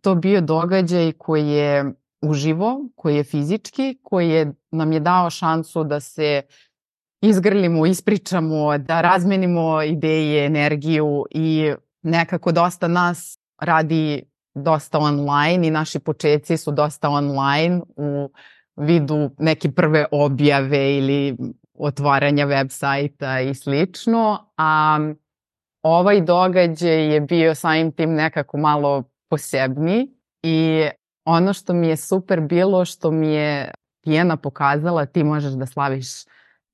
to 0.00 0.14
bio 0.14 0.40
događaj 0.40 1.12
koji 1.12 1.48
je 1.48 1.94
uživo, 2.22 2.88
koji 2.96 3.16
je 3.16 3.24
fizički, 3.24 3.98
koji 4.02 4.28
je, 4.28 4.52
nam 4.70 4.92
je 4.92 5.00
dao 5.00 5.30
šansu 5.30 5.84
da 5.84 6.00
se 6.00 6.42
izgrlimo, 7.28 7.86
ispričamo, 7.86 8.78
da 8.78 9.00
razmenimo 9.00 9.82
ideje, 9.82 10.46
energiju 10.46 11.24
i 11.30 11.72
nekako 12.02 12.52
dosta 12.52 12.88
nas 12.88 13.38
radi 13.60 14.22
dosta 14.54 14.98
online 14.98 15.68
i 15.68 15.70
naši 15.70 15.98
početci 15.98 16.56
su 16.56 16.72
dosta 16.72 17.08
online 17.08 17.80
u 17.96 18.30
vidu 18.76 19.30
neke 19.38 19.70
prve 19.70 20.06
objave 20.10 20.96
ili 20.96 21.36
otvaranja 21.74 22.46
web 22.46 22.68
sajta 22.70 23.40
i 23.40 23.54
slično, 23.54 24.50
a 24.56 24.98
ovaj 25.82 26.20
događaj 26.20 27.14
je 27.14 27.20
bio 27.20 27.54
samim 27.54 27.92
tim 27.92 28.14
nekako 28.14 28.56
malo 28.56 29.02
posebni 29.30 30.14
i 30.42 30.84
ono 31.24 31.52
što 31.52 31.72
mi 31.72 31.88
je 31.88 31.96
super 31.96 32.40
bilo 32.40 32.84
što 32.84 33.10
mi 33.10 33.28
je 33.28 33.70
Pijena 34.04 34.36
pokazala 34.36 35.06
ti 35.06 35.24
možeš 35.24 35.52
da 35.52 35.66
slaviš 35.66 36.06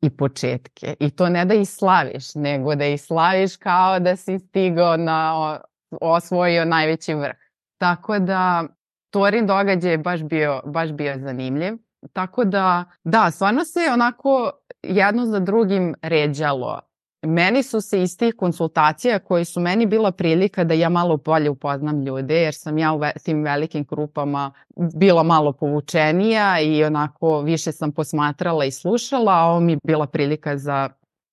i 0.03 0.11
početke. 0.11 0.95
I 1.01 1.11
to 1.11 1.29
ne 1.29 1.45
da 1.45 1.55
ih 1.55 1.69
slaviš, 1.69 2.35
nego 2.35 2.75
da 2.75 2.87
ih 2.87 3.03
slaviš 3.03 3.57
kao 3.57 3.99
da 3.99 4.17
si 4.17 4.39
stigao 4.39 4.97
na 4.97 5.59
osvojio 6.01 6.65
najveći 6.65 7.15
vrh. 7.15 7.37
Tako 7.79 8.19
da 8.19 8.65
Torin 9.11 9.47
događaj 9.47 9.91
je 9.91 9.99
baš 9.99 10.23
bio, 10.23 10.63
baš 10.65 10.93
bio 10.93 11.19
zanimljiv. 11.19 11.75
Tako 12.13 12.45
da, 12.45 12.85
da, 13.05 13.31
stvarno 13.31 13.65
se 13.65 13.81
onako 13.93 14.53
jedno 14.83 15.27
za 15.27 15.39
drugim 15.41 15.95
ređalo. 16.03 16.81
Meni 17.23 17.63
su 17.63 17.81
se 17.81 18.03
iz 18.03 18.17
tih 18.17 18.35
konsultacija 18.35 19.19
koji 19.19 19.45
su 19.45 19.61
meni 19.61 19.87
bila 19.87 20.13
prilika 20.13 20.65
da 20.65 20.75
ja 20.75 20.89
malo 20.89 21.17
bolje 21.17 21.51
upoznam 21.51 22.03
ljude 22.03 22.35
jer 22.35 22.55
sam 22.55 22.79
ja 22.79 22.93
u 22.93 22.99
ve 22.99 23.13
tim 23.25 23.45
velikim 23.45 23.87
grupama 23.91 24.53
bila 24.95 25.23
malo 25.23 25.53
povučenija 25.53 26.61
i 26.61 26.85
onako 26.85 27.41
više 27.41 27.73
sam 27.73 27.93
posmatrala 27.93 28.65
i 28.65 28.71
slušala, 28.71 29.33
a 29.33 29.45
ovo 29.45 29.61
mi 29.61 29.73
je 29.73 29.79
bila 29.85 30.07
prilika 30.07 30.59
za 30.59 30.91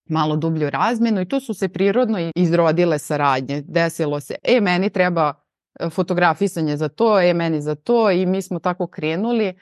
malo 0.09 0.35
dublju 0.35 0.69
razmenu 0.69 1.21
i 1.21 1.29
tu 1.29 1.39
su 1.39 1.53
se 1.53 1.67
prirodno 1.67 2.31
izrodile 2.35 2.99
saradnje. 2.99 3.63
Desilo 3.67 4.19
se, 4.19 4.35
e, 4.43 4.61
meni 4.61 4.89
treba 4.89 5.33
e, 5.79 5.89
fotografisanje 5.89 6.77
za 6.77 6.89
to, 6.89 7.21
e, 7.21 7.33
meni 7.33 7.61
za 7.61 7.75
to 7.75 8.11
i 8.11 8.25
mi 8.25 8.41
smo 8.41 8.59
tako 8.59 8.87
krenuli 8.87 9.53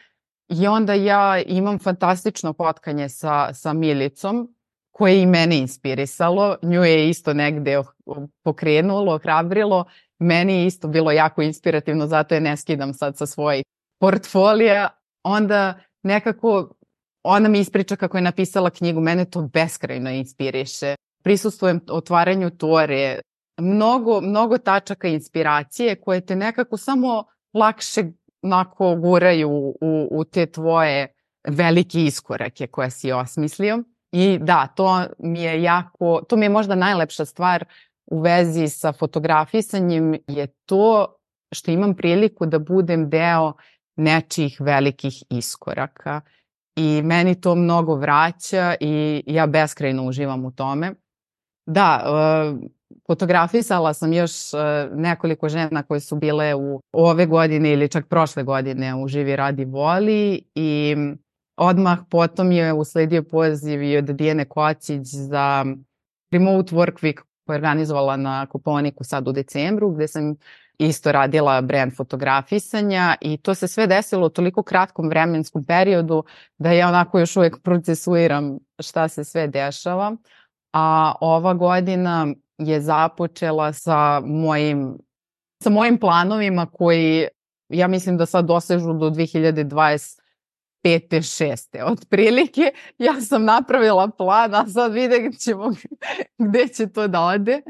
i 0.49 0.67
onda 0.67 0.93
ja 0.93 1.41
imam 1.41 1.79
fantastično 1.79 2.53
potkanje 2.53 3.09
sa, 3.09 3.53
sa 3.53 3.73
Milicom 3.73 4.54
koje 4.97 5.21
i 5.21 5.25
mene 5.25 5.57
inspirisalo. 5.57 6.55
Nju 6.61 6.83
je 6.83 7.09
isto 7.09 7.33
negde 7.33 7.83
pokrenulo, 8.43 9.13
ohrabrilo. 9.13 9.85
Meni 10.19 10.53
je 10.53 10.65
isto 10.65 10.87
bilo 10.87 11.11
jako 11.11 11.41
inspirativno, 11.41 12.07
zato 12.07 12.35
je 12.35 12.41
ne 12.41 12.57
skidam 12.57 12.93
sad 12.93 13.17
sa 13.17 13.25
svojih 13.25 13.63
portfolija. 13.99 14.89
Onda 15.23 15.79
nekako 16.03 16.75
ona 17.23 17.49
mi 17.49 17.59
ispriča 17.59 17.95
kako 17.95 18.17
je 18.17 18.21
napisala 18.21 18.69
knjigu, 18.69 19.01
mene 19.01 19.25
to 19.25 19.41
beskrajno 19.41 20.09
inspiriše. 20.11 20.95
Prisustujem 21.23 21.81
otvaranju 21.89 22.49
tore, 22.49 23.19
mnogo, 23.59 24.21
mnogo 24.21 24.57
tačaka 24.57 25.07
inspiracije 25.07 25.95
koje 25.95 26.25
te 26.25 26.35
nekako 26.35 26.77
samo 26.77 27.23
lakše 27.53 28.03
nako 28.41 28.95
guraju 28.95 29.49
u, 29.49 30.07
u 30.11 30.23
te 30.23 30.45
tvoje 30.45 31.13
velike 31.47 32.03
iskorake 32.03 32.67
koje 32.67 32.91
si 32.91 33.11
osmislio. 33.11 33.83
I 34.17 34.37
da, 34.41 34.67
to 34.75 35.03
mi 35.19 35.41
je 35.41 35.63
jako, 35.63 36.21
to 36.29 36.35
mi 36.35 36.45
je 36.45 36.49
možda 36.49 36.75
najlepša 36.75 37.25
stvar 37.25 37.65
u 38.05 38.19
vezi 38.19 38.67
sa 38.67 38.93
fotografisanjem 38.93 40.13
je 40.27 40.47
to 40.65 41.15
što 41.51 41.71
imam 41.71 41.95
priliku 41.95 42.45
da 42.45 42.59
budem 42.59 43.09
deo 43.09 43.53
nečijih 43.95 44.61
velikih 44.61 45.23
iskoraka. 45.29 46.21
I 46.75 47.01
meni 47.03 47.41
to 47.41 47.55
mnogo 47.55 47.95
vraća 47.95 48.75
i 48.79 49.23
ja 49.27 49.47
beskrajno 49.47 50.07
uživam 50.07 50.45
u 50.45 50.51
tome. 50.51 50.93
Da, 51.65 52.03
uh, 52.05 52.59
fotografisala 53.07 53.93
sam 53.93 54.13
još 54.13 54.31
uh, 54.53 54.59
nekoliko 54.97 55.49
žena 55.49 55.83
koje 55.83 55.99
su 55.99 56.15
bile 56.15 56.55
u 56.55 56.81
ove 56.91 57.25
godine 57.25 57.73
ili 57.73 57.89
čak 57.89 58.07
prošle 58.07 58.43
godine 58.43 58.95
u 58.95 59.07
Živi 59.07 59.35
radi 59.35 59.65
voli 59.65 60.43
i 60.55 60.95
Odmah 61.57 61.99
potom 62.09 62.51
je 62.51 62.73
usledio 62.73 63.23
poziv 63.23 63.83
i 63.83 63.97
od 63.97 64.05
Dijene 64.05 64.45
Kocić 64.45 65.01
za 65.05 65.65
Remote 66.31 66.75
Work 66.75 67.01
Week 67.01 67.21
koja 67.45 67.53
je 67.53 67.57
organizovala 67.57 68.17
na 68.17 68.45
Kuponiku 68.45 69.03
sad 69.03 69.27
u 69.27 69.31
decembru, 69.31 69.91
gde 69.91 70.07
sam 70.07 70.35
isto 70.77 71.11
radila 71.11 71.61
brand 71.61 71.95
fotografisanja 71.95 73.15
i 73.21 73.37
to 73.37 73.55
se 73.55 73.67
sve 73.67 73.87
desilo 73.87 74.25
u 74.25 74.29
toliko 74.29 74.63
kratkom 74.63 75.09
vremenskom 75.09 75.63
periodu 75.63 76.23
da 76.57 76.71
ja 76.71 76.87
onako 76.87 77.19
još 77.19 77.37
uvek 77.37 77.57
procesuiram 77.63 78.57
šta 78.79 79.07
se 79.07 79.23
sve 79.23 79.47
dešava. 79.47 80.15
A 80.73 81.13
ova 81.21 81.53
godina 81.53 82.27
je 82.57 82.81
započela 82.81 83.73
sa 83.73 84.21
mojim, 84.25 84.97
sa 85.63 85.69
mojim 85.69 85.99
planovima 85.99 86.65
koji 86.65 87.27
ja 87.69 87.87
mislim 87.87 88.17
da 88.17 88.25
sad 88.25 88.45
dosežu 88.45 88.93
do 88.93 89.09
2020 89.09 90.24
pete, 90.85 91.21
šeste. 91.21 91.83
Otprilike 91.83 92.71
ja 92.97 93.21
sam 93.21 93.45
napravila 93.45 94.07
plan, 94.07 94.55
a 94.55 94.67
sad 94.67 94.93
vidjet 94.93 95.39
ćemo 95.39 95.71
gde 96.37 96.67
će 96.67 96.87
to 96.87 97.07
da 97.07 97.21
ode. 97.21 97.61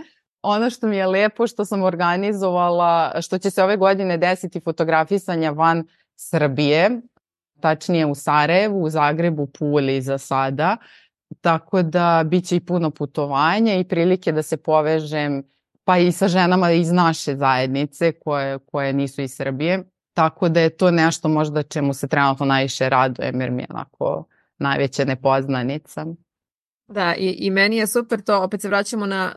Ono 0.41 0.69
što 0.69 0.88
mi 0.88 0.97
je 0.97 1.08
lepo 1.08 1.47
što 1.47 1.65
sam 1.65 1.84
organizovala, 1.84 3.21
što 3.21 3.38
će 3.38 3.51
se 3.51 3.63
ove 3.63 3.78
godine 3.78 4.17
desiti 4.17 4.60
fotografisanja 4.60 5.51
van 5.51 5.88
Srbije, 6.15 7.01
tačnije 7.60 8.06
u 8.06 8.15
Sarajevu, 8.15 8.84
u 8.84 8.89
Zagrebu, 8.89 9.47
Puli 9.47 10.01
za 10.01 10.17
sada. 10.17 10.78
Tako 11.41 11.82
da 11.82 12.23
bit 12.25 12.45
će 12.45 12.56
i 12.56 12.65
puno 12.65 12.91
putovanja 12.91 13.75
i 13.75 13.84
prilike 13.84 14.32
da 14.32 14.43
se 14.43 14.58
povežem 14.58 15.43
pa 15.84 15.97
i 15.97 16.12
sa 16.12 16.28
ženama 16.28 16.71
iz 16.71 16.91
naše 16.91 17.36
zajednice 17.36 18.12
koje, 18.12 18.60
koje 18.60 18.93
nisu 18.93 19.21
iz 19.21 19.36
Srbije 19.36 19.84
Tako 20.15 20.49
da 20.49 20.60
je 20.60 20.69
to 20.69 20.91
nešto 20.91 21.28
možda 21.28 21.63
čemu 21.63 21.93
se 21.93 22.08
trenutno 22.08 22.45
najviše 22.45 22.89
radujem 22.89 23.41
jer 23.41 23.51
mi 23.51 23.62
je 23.62 23.67
onako 23.69 24.23
najveća 24.58 25.06
nepoznanica. 25.06 26.06
Da, 26.88 27.15
i, 27.15 27.36
i 27.39 27.49
meni 27.49 27.78
je 27.78 27.88
super 27.88 28.21
to, 28.21 28.43
opet 28.43 28.62
se 28.62 28.67
vraćamo 28.67 29.06
na 29.06 29.36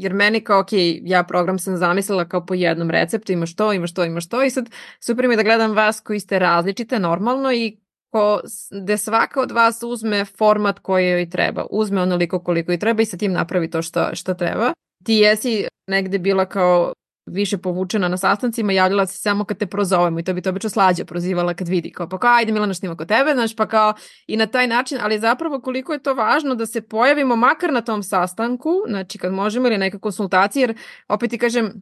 Jer 0.00 0.14
meni 0.14 0.40
kao, 0.40 0.60
ok, 0.60 0.68
ja 1.02 1.24
program 1.24 1.58
sam 1.58 1.76
zamislila 1.76 2.24
kao 2.24 2.46
po 2.46 2.54
jednom 2.54 2.90
receptu, 2.90 3.32
imaš 3.32 3.56
to, 3.56 3.72
imaš 3.72 3.94
to, 3.94 4.04
imaš 4.04 4.28
to 4.28 4.42
i 4.44 4.50
sad 4.50 4.70
super 5.00 5.28
mi 5.28 5.32
je 5.32 5.36
da 5.36 5.42
gledam 5.42 5.72
vas 5.72 6.00
koji 6.00 6.20
ste 6.20 6.38
različite 6.38 6.98
normalno 6.98 7.52
i 7.52 7.76
ko, 8.12 8.40
gde 8.82 8.98
svaka 8.98 9.40
od 9.40 9.50
vas 9.50 9.82
uzme 9.82 10.24
format 10.24 10.78
koji 10.78 11.06
joj 11.06 11.30
treba, 11.30 11.66
uzme 11.70 12.02
onoliko 12.02 12.40
koliko 12.40 12.72
i 12.72 12.78
treba 12.78 13.02
i 13.02 13.06
sa 13.06 13.16
tim 13.16 13.32
napravi 13.32 13.70
to 13.70 13.82
što, 13.82 14.14
što 14.14 14.34
treba. 14.34 14.72
Ti 15.04 15.14
jesi 15.14 15.66
negde 15.86 16.18
bila 16.18 16.44
kao 16.44 16.92
više 17.26 17.58
povučena 17.58 18.08
na 18.08 18.16
sastancima, 18.16 18.72
javljala 18.72 19.06
se 19.06 19.18
samo 19.18 19.44
kad 19.44 19.58
te 19.58 19.66
prozovemo 19.66 20.18
i 20.18 20.22
to 20.22 20.34
bi 20.34 20.40
to 20.40 20.50
obično 20.50 20.70
slađa 20.70 21.04
prozivala 21.04 21.54
kad 21.54 21.68
vidi, 21.68 21.90
kao 21.90 22.08
pa 22.08 22.18
kao 22.18 22.34
ajde 22.34 22.52
Milana 22.52 22.74
snima 22.74 22.96
kod 22.96 23.08
tebe, 23.08 23.32
znaš, 23.34 23.56
pa 23.56 23.66
kao 23.66 23.94
i 24.26 24.36
na 24.36 24.46
taj 24.46 24.66
način, 24.66 24.98
ali 25.02 25.18
zapravo 25.18 25.60
koliko 25.60 25.92
je 25.92 26.02
to 26.02 26.14
važno 26.14 26.54
da 26.54 26.66
se 26.66 26.80
pojavimo 26.80 27.36
makar 27.36 27.72
na 27.72 27.80
tom 27.80 28.02
sastanku, 28.02 28.70
znači 28.88 29.18
kad 29.18 29.32
možemo 29.32 29.66
ili 29.66 29.78
neka 29.78 29.98
konsultacija, 29.98 30.60
jer 30.60 30.76
opet 31.08 31.30
ti 31.30 31.38
kažem, 31.38 31.72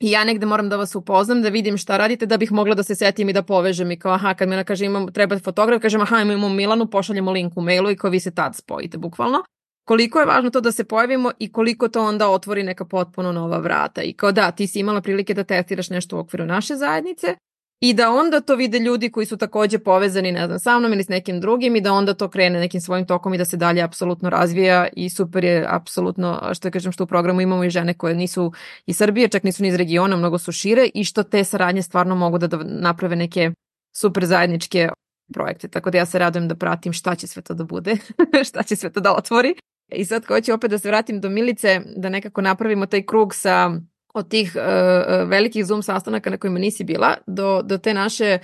I 0.00 0.10
ja 0.10 0.24
negde 0.24 0.46
moram 0.46 0.68
da 0.68 0.76
vas 0.76 0.94
upoznam, 0.94 1.38
da 1.42 1.48
vidim 1.48 1.78
šta 1.80 1.96
radite, 1.96 2.26
da 2.26 2.36
bih 2.36 2.52
mogla 2.52 2.74
da 2.74 2.82
se 2.82 2.94
setim 2.94 3.28
i 3.28 3.32
da 3.32 3.42
povežem 3.42 3.90
i 3.90 3.98
kao, 3.98 4.12
aha, 4.12 4.34
kad 4.34 4.48
mi 4.48 4.64
kaže 4.64 4.84
imam, 4.84 5.06
treba 5.12 5.38
fotograf, 5.38 5.80
kažem, 5.82 6.00
aha, 6.00 6.20
imamo 6.20 6.48
Milanu, 6.48 6.86
pošaljemo 6.90 7.32
link 7.32 7.56
u 7.56 7.62
mailu 7.62 7.90
i 7.90 7.96
kao 7.96 8.10
vi 8.10 8.20
se 8.20 8.34
tad 8.34 8.56
spojite, 8.56 8.98
bukvalno 8.98 9.44
koliko 9.86 10.20
je 10.20 10.26
važno 10.26 10.50
to 10.50 10.60
da 10.60 10.72
se 10.72 10.84
pojavimo 10.84 11.32
i 11.38 11.52
koliko 11.52 11.88
to 11.88 12.04
onda 12.04 12.28
otvori 12.28 12.62
neka 12.62 12.84
potpuno 12.84 13.32
nova 13.32 13.58
vrata. 13.58 14.02
I 14.02 14.12
kao 14.12 14.32
da, 14.32 14.50
ti 14.50 14.66
si 14.66 14.80
imala 14.80 15.00
prilike 15.00 15.34
da 15.34 15.44
testiraš 15.44 15.90
nešto 15.90 16.16
u 16.16 16.20
okviru 16.20 16.46
naše 16.46 16.76
zajednice 16.76 17.36
i 17.80 17.94
da 17.94 18.10
onda 18.10 18.40
to 18.40 18.54
vide 18.54 18.78
ljudi 18.78 19.10
koji 19.10 19.26
su 19.26 19.36
takođe 19.36 19.78
povezani, 19.78 20.32
ne 20.32 20.46
znam, 20.46 20.58
sa 20.58 20.78
mnom 20.78 20.92
ili 20.92 21.04
s 21.04 21.08
nekim 21.08 21.40
drugim 21.40 21.76
i 21.76 21.80
da 21.80 21.92
onda 21.92 22.14
to 22.14 22.28
krene 22.28 22.60
nekim 22.60 22.80
svojim 22.80 23.06
tokom 23.06 23.34
i 23.34 23.38
da 23.38 23.44
se 23.44 23.56
dalje 23.56 23.82
apsolutno 23.82 24.30
razvija 24.30 24.88
i 24.96 25.10
super 25.10 25.44
je 25.44 25.66
apsolutno, 25.68 26.50
što 26.54 26.70
kažem, 26.70 26.92
što 26.92 27.04
u 27.04 27.06
programu 27.06 27.40
imamo 27.40 27.64
i 27.64 27.70
žene 27.70 27.94
koje 27.94 28.14
nisu 28.14 28.52
iz 28.86 28.96
Srbije, 28.96 29.28
čak 29.28 29.42
nisu 29.42 29.62
ni 29.62 29.68
iz 29.68 29.74
regiona, 29.74 30.16
mnogo 30.16 30.38
su 30.38 30.52
šire 30.52 30.88
i 30.94 31.04
što 31.04 31.22
te 31.22 31.44
saradnje 31.44 31.82
stvarno 31.82 32.14
mogu 32.14 32.38
da, 32.38 32.58
naprave 32.64 33.16
neke 33.16 33.50
super 33.96 34.24
zajedničke 34.24 34.88
projekte. 35.34 35.68
Tako 35.68 35.90
da 35.90 35.98
ja 35.98 36.06
se 36.06 36.18
radujem 36.18 36.48
da 36.48 36.54
pratim 36.54 36.92
šta 36.92 37.14
će 37.14 37.26
sve 37.26 37.42
to 37.42 37.54
da 37.54 37.64
bude, 37.64 37.96
šta 38.48 38.62
će 38.62 38.76
sve 38.76 38.92
to 38.92 39.00
da 39.00 39.14
otvori 39.14 39.54
I 39.88 40.04
sad 40.04 40.26
hoću 40.26 40.54
opet 40.54 40.70
da 40.70 40.78
se 40.78 40.88
vratim 40.88 41.20
do 41.20 41.28
Milice, 41.28 41.80
da 41.96 42.08
nekako 42.08 42.40
napravimo 42.40 42.86
taj 42.86 43.02
krug 43.02 43.34
sa 43.34 43.70
od 44.14 44.28
tih 44.28 44.56
uh, 44.56 45.28
velikih 45.28 45.66
Zoom 45.66 45.82
sastanaka 45.82 46.30
na 46.30 46.36
kojima 46.36 46.58
nisi 46.58 46.84
bila, 46.84 47.16
do, 47.26 47.62
do 47.62 47.78
te 47.78 47.94
naše 47.94 48.38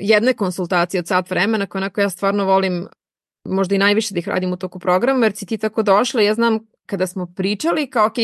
jedne 0.00 0.34
konsultacije 0.34 0.98
od 0.98 1.06
sat 1.06 1.30
vremena 1.30 1.66
koje 1.66 1.80
onako 1.80 2.00
ja 2.00 2.08
stvarno 2.10 2.44
volim 2.44 2.86
možda 3.44 3.74
i 3.74 3.78
najviše 3.78 4.14
da 4.14 4.18
ih 4.18 4.28
radim 4.28 4.52
u 4.52 4.56
toku 4.56 4.78
programa, 4.78 5.26
jer 5.26 5.36
si 5.36 5.46
ti 5.46 5.58
tako 5.58 5.82
došla, 5.82 6.22
ja 6.22 6.34
znam 6.34 6.58
kada 6.86 7.06
smo 7.06 7.26
pričali, 7.36 7.90
kao 7.90 8.06
ok, 8.06 8.16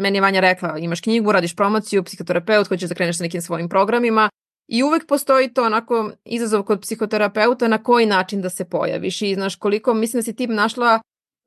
meni 0.00 0.16
je 0.16 0.22
Vanja 0.22 0.40
rekla, 0.40 0.78
imaš 0.78 1.00
knjigu, 1.00 1.32
radiš 1.32 1.56
promociju, 1.56 2.04
psihoterapeut, 2.04 2.68
hoćeš 2.68 2.88
da 2.88 2.94
kreneš 2.94 3.16
sa 3.16 3.22
nekim 3.22 3.42
svojim 3.42 3.68
programima, 3.68 4.30
I 4.68 4.82
uvek 4.82 5.06
postoji 5.06 5.54
to 5.54 5.64
onako 5.64 6.10
izazov 6.24 6.62
kod 6.62 6.80
psihoterapeuta 6.80 7.68
na 7.68 7.82
koji 7.82 8.06
način 8.06 8.42
da 8.42 8.50
se 8.50 8.64
pojaviš 8.64 9.22
i 9.22 9.34
znaš 9.34 9.56
koliko, 9.56 9.94
mislim 9.94 10.18
da 10.18 10.24
si 10.24 10.36
ti 10.36 10.46
našla 10.46 11.00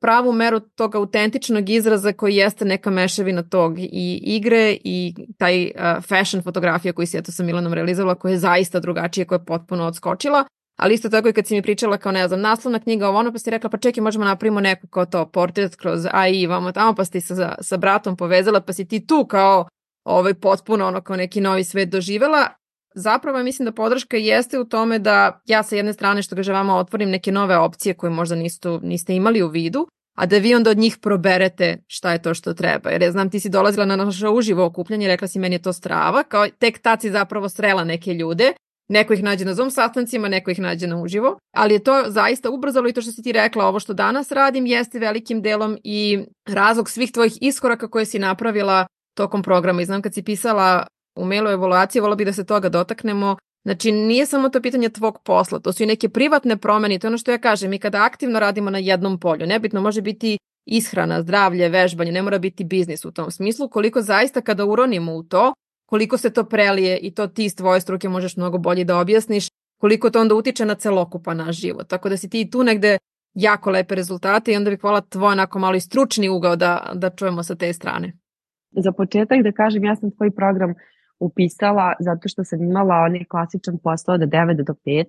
pravu 0.06 0.32
meru 0.32 0.60
tog 0.60 0.94
autentičnog 0.94 1.70
izraza 1.70 2.12
koji 2.12 2.36
jeste 2.36 2.64
neka 2.64 2.90
mešavina 2.90 3.42
tog 3.42 3.78
i 3.78 4.20
igre 4.22 4.76
i 4.84 5.14
taj 5.38 5.64
uh, 5.64 6.04
fashion 6.08 6.42
fotografija 6.42 6.92
koji 6.92 7.06
si 7.06 7.18
eto 7.18 7.32
sa 7.32 7.42
Milanom 7.42 7.72
realizovala 7.72 8.14
koja 8.14 8.32
je 8.32 8.38
zaista 8.38 8.80
drugačija, 8.80 9.26
koja 9.26 9.36
je 9.36 9.44
potpuno 9.44 9.86
odskočila. 9.86 10.44
Ali 10.78 10.94
isto 10.94 11.08
tako 11.08 11.28
i 11.28 11.32
kad 11.32 11.46
si 11.46 11.54
mi 11.54 11.62
pričala 11.62 11.96
kao 11.96 12.12
ne 12.12 12.28
znam, 12.28 12.40
naslovna 12.40 12.78
knjiga 12.78 13.08
ovo 13.08 13.18
ono 13.18 13.32
pa 13.32 13.38
si 13.38 13.50
rekla 13.50 13.70
pa 13.70 13.78
čekaj 13.78 14.02
možemo 14.02 14.24
napravimo 14.24 14.60
neku 14.60 14.86
kao 14.86 15.06
to 15.06 15.26
portret 15.26 15.76
kroz 15.76 16.06
AI 16.12 16.46
vamo 16.46 16.72
tamo 16.72 16.94
pa 16.94 17.04
si 17.04 17.20
sa, 17.20 17.54
sa 17.60 17.76
bratom 17.76 18.16
povezala 18.16 18.60
pa 18.60 18.72
si 18.72 18.88
ti 18.88 19.06
tu 19.06 19.26
kao 19.26 19.68
ovaj 20.04 20.34
potpuno 20.34 20.86
ono 20.86 21.00
kao 21.00 21.16
neki 21.16 21.40
novi 21.40 21.64
svet 21.64 21.88
doživela 21.88 22.48
zapravo 22.96 23.42
mislim 23.42 23.66
da 23.66 23.72
podrška 23.72 24.16
jeste 24.16 24.58
u 24.58 24.64
tome 24.64 24.98
da 24.98 25.40
ja 25.46 25.62
sa 25.62 25.76
jedne 25.76 25.92
strane 25.92 26.22
što 26.22 26.36
kaže 26.36 26.52
vama 26.52 26.76
otvorim 26.76 27.10
neke 27.10 27.32
nove 27.32 27.58
opcije 27.58 27.94
koje 27.94 28.10
možda 28.10 28.36
niste, 28.36 28.68
niste 28.82 29.14
imali 29.14 29.42
u 29.42 29.48
vidu, 29.48 29.86
a 30.16 30.26
da 30.26 30.38
vi 30.38 30.54
onda 30.54 30.70
od 30.70 30.78
njih 30.78 30.98
proberete 30.98 31.76
šta 31.86 32.12
je 32.12 32.22
to 32.22 32.34
što 32.34 32.54
treba. 32.54 32.90
Jer 32.90 33.02
ja 33.02 33.10
znam 33.10 33.30
ti 33.30 33.40
si 33.40 33.48
dolazila 33.48 33.84
na 33.86 33.96
naše 33.96 34.28
uživo 34.28 34.64
okupljanje, 34.64 35.06
rekla 35.06 35.28
si 35.28 35.38
meni 35.38 35.54
je 35.54 35.62
to 35.62 35.72
strava, 35.72 36.22
kao 36.22 36.48
tek 36.48 36.78
tad 36.78 37.00
si 37.00 37.10
zapravo 37.10 37.48
srela 37.48 37.84
neke 37.84 38.14
ljude, 38.14 38.52
Neko 38.88 39.12
ih 39.12 39.22
nađe 39.22 39.44
na 39.44 39.54
Zoom 39.54 39.70
sastancima, 39.70 40.28
neko 40.28 40.50
ih 40.50 40.60
nađe 40.60 40.86
na 40.86 41.02
uživo, 41.02 41.38
ali 41.56 41.74
je 41.74 41.84
to 41.84 42.04
zaista 42.06 42.50
ubrzalo 42.50 42.88
i 42.88 42.92
to 42.92 43.02
što 43.02 43.12
si 43.12 43.22
ti 43.22 43.32
rekla, 43.32 43.66
ovo 43.66 43.80
što 43.80 43.94
danas 43.94 44.32
radim 44.32 44.66
jeste 44.66 44.98
velikim 44.98 45.42
delom 45.42 45.78
i 45.84 46.24
razlog 46.48 46.90
svih 46.90 47.12
tvojih 47.12 47.38
iskoraka 47.40 47.88
koje 47.88 48.04
si 48.04 48.18
napravila 48.18 48.86
tokom 49.16 49.42
programa. 49.42 49.82
I 49.82 49.84
znam 49.84 50.02
kad 50.02 50.14
si 50.14 50.22
pisala 50.22 50.86
u 51.16 51.24
mailu 51.24 51.50
evaluacije, 51.50 52.02
volao 52.02 52.16
bih 52.16 52.26
da 52.26 52.32
se 52.32 52.44
toga 52.44 52.68
dotaknemo. 52.68 53.36
Znači, 53.64 53.92
nije 53.92 54.26
samo 54.26 54.48
to 54.48 54.60
pitanje 54.62 54.88
tvog 54.88 55.18
posla, 55.24 55.58
to 55.58 55.72
su 55.72 55.82
i 55.82 55.86
neke 55.86 56.08
privatne 56.08 56.56
promene, 56.56 56.98
to 56.98 57.06
je 57.06 57.08
ono 57.08 57.18
što 57.18 57.30
ja 57.30 57.38
kažem, 57.38 57.70
mi 57.70 57.78
kada 57.78 58.04
aktivno 58.04 58.40
radimo 58.40 58.70
na 58.70 58.78
jednom 58.78 59.20
polju, 59.20 59.46
nebitno 59.46 59.80
može 59.80 60.02
biti 60.02 60.38
ishrana, 60.66 61.22
zdravlje, 61.22 61.68
vežbanje, 61.68 62.12
ne 62.12 62.22
mora 62.22 62.38
biti 62.38 62.64
biznis 62.64 63.04
u 63.04 63.12
tom 63.12 63.30
smislu, 63.30 63.68
koliko 63.68 64.02
zaista 64.02 64.40
kada 64.40 64.64
uronimo 64.64 65.14
u 65.14 65.22
to, 65.22 65.54
koliko 65.86 66.18
se 66.18 66.30
to 66.30 66.44
prelije 66.44 66.98
i 66.98 67.14
to 67.14 67.26
ti 67.26 67.44
iz 67.44 67.56
tvoje 67.56 67.80
struke 67.80 68.08
možeš 68.08 68.36
mnogo 68.36 68.58
bolje 68.58 68.84
da 68.84 68.98
objasniš, 68.98 69.48
koliko 69.80 70.10
to 70.10 70.20
onda 70.20 70.34
utiče 70.34 70.64
na 70.64 70.74
celokupan 70.74 71.36
naš 71.36 71.56
život. 71.56 71.88
Tako 71.88 72.08
da 72.08 72.16
si 72.16 72.30
ti 72.30 72.50
tu 72.50 72.64
negde 72.64 72.98
jako 73.34 73.70
lepe 73.70 73.94
rezultate 73.94 74.52
i 74.52 74.56
onda 74.56 74.70
bih 74.70 74.80
hvala 74.80 75.00
tvoj 75.00 75.32
onako 75.32 75.58
malo 75.58 75.76
i 75.76 75.80
stručni 75.80 76.28
ugao 76.28 76.56
da, 76.56 76.92
da 76.94 77.10
čujemo 77.10 77.42
sa 77.42 77.54
te 77.54 77.72
strane. 77.72 78.12
Za 78.70 78.92
početak 78.92 79.42
da 79.42 79.52
kažem, 79.52 79.84
ja 79.84 79.96
sam 79.96 80.10
tvoj 80.10 80.30
program 80.30 80.74
upisala 81.20 81.92
zato 82.00 82.28
što 82.28 82.44
sam 82.44 82.62
imala 82.62 82.94
onaj 82.94 83.24
klasičan 83.24 83.78
posao 83.78 84.14
od 84.14 84.20
9 84.20 84.64
do 84.66 84.74
5 84.86 85.04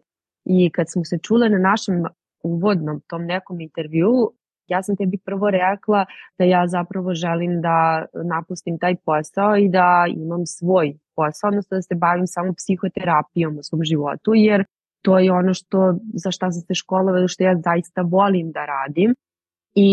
i 0.46 0.70
kad 0.70 0.92
smo 0.92 1.06
se 1.06 1.18
čule 1.18 1.50
na 1.50 1.58
našem 1.58 2.04
uvodnom 2.44 3.02
tom 3.08 3.26
nekom 3.26 3.62
intervju, 3.62 4.32
ja 4.68 4.84
sam 4.84 4.96
tebi 4.96 5.18
prvo 5.18 5.50
rekla 5.50 6.06
da 6.38 6.46
ja 6.46 6.68
zapravo 6.68 7.14
želim 7.14 7.62
da 7.62 8.06
napustim 8.14 8.80
taj 8.80 8.96
posao 8.96 9.58
i 9.58 9.70
da 9.70 10.06
imam 10.10 10.46
svoj 10.46 10.94
posao, 11.16 11.48
odnosno 11.48 11.76
da 11.78 11.82
se 11.82 11.96
bavim 11.96 12.28
samo 12.28 12.54
psihoterapijom 12.54 13.58
u 13.58 13.64
svom 13.64 13.84
životu, 13.84 14.32
jer 14.36 14.66
to 15.02 15.20
je 15.20 15.32
ono 15.32 15.54
što, 15.54 15.96
za 16.14 16.32
šta 16.32 16.52
sam 16.52 16.62
se 16.62 16.74
školovala, 16.74 17.28
što 17.28 17.44
ja 17.44 17.56
zaista 17.66 18.02
volim 18.02 18.52
da 18.52 18.66
radim. 18.66 19.16
I 19.76 19.90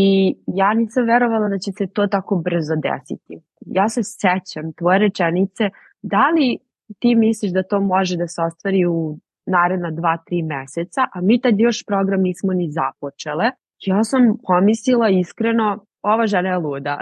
ja 0.47 0.75
nisam 0.75 1.05
verovala 1.07 1.49
da 1.49 1.59
će 1.59 1.73
se 1.73 1.87
to 1.87 2.07
tako 2.07 2.37
brzo 2.37 2.75
desiti. 2.77 3.41
Ja 3.67 3.89
se 3.89 4.03
sećam 4.03 4.73
tvoje 4.73 4.99
rečenice 4.99 5.71
Da 6.05 6.29
li 6.29 6.59
ti 6.99 7.15
misliš 7.15 7.53
da 7.53 7.63
to 7.63 7.81
može 7.81 8.17
da 8.17 8.27
se 8.29 8.43
ostvari 8.43 8.87
u 8.87 9.19
naredna 9.47 9.91
dva, 9.91 10.17
tri 10.27 10.43
meseca, 10.43 11.01
a 11.13 11.21
mi 11.21 11.41
tad 11.41 11.61
još 11.61 11.85
program 11.87 12.23
nismo 12.23 12.53
ni 12.53 12.71
započele. 12.71 13.51
Ja 13.81 14.05
sam 14.05 14.37
pomislila 14.47 15.09
iskreno, 15.09 15.85
ova 16.03 16.27
žena 16.27 16.49
je 16.49 16.59
luda. 16.59 16.99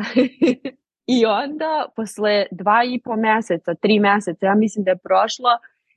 I 1.16 1.26
onda, 1.26 1.86
posle 1.96 2.46
dva 2.50 2.84
i 2.84 3.00
po 3.04 3.16
meseca, 3.16 3.74
tri 3.74 3.98
meseca, 4.00 4.46
ja 4.46 4.54
mislim 4.54 4.84
da 4.84 4.90
je 4.90 4.98
prošlo, 4.98 5.50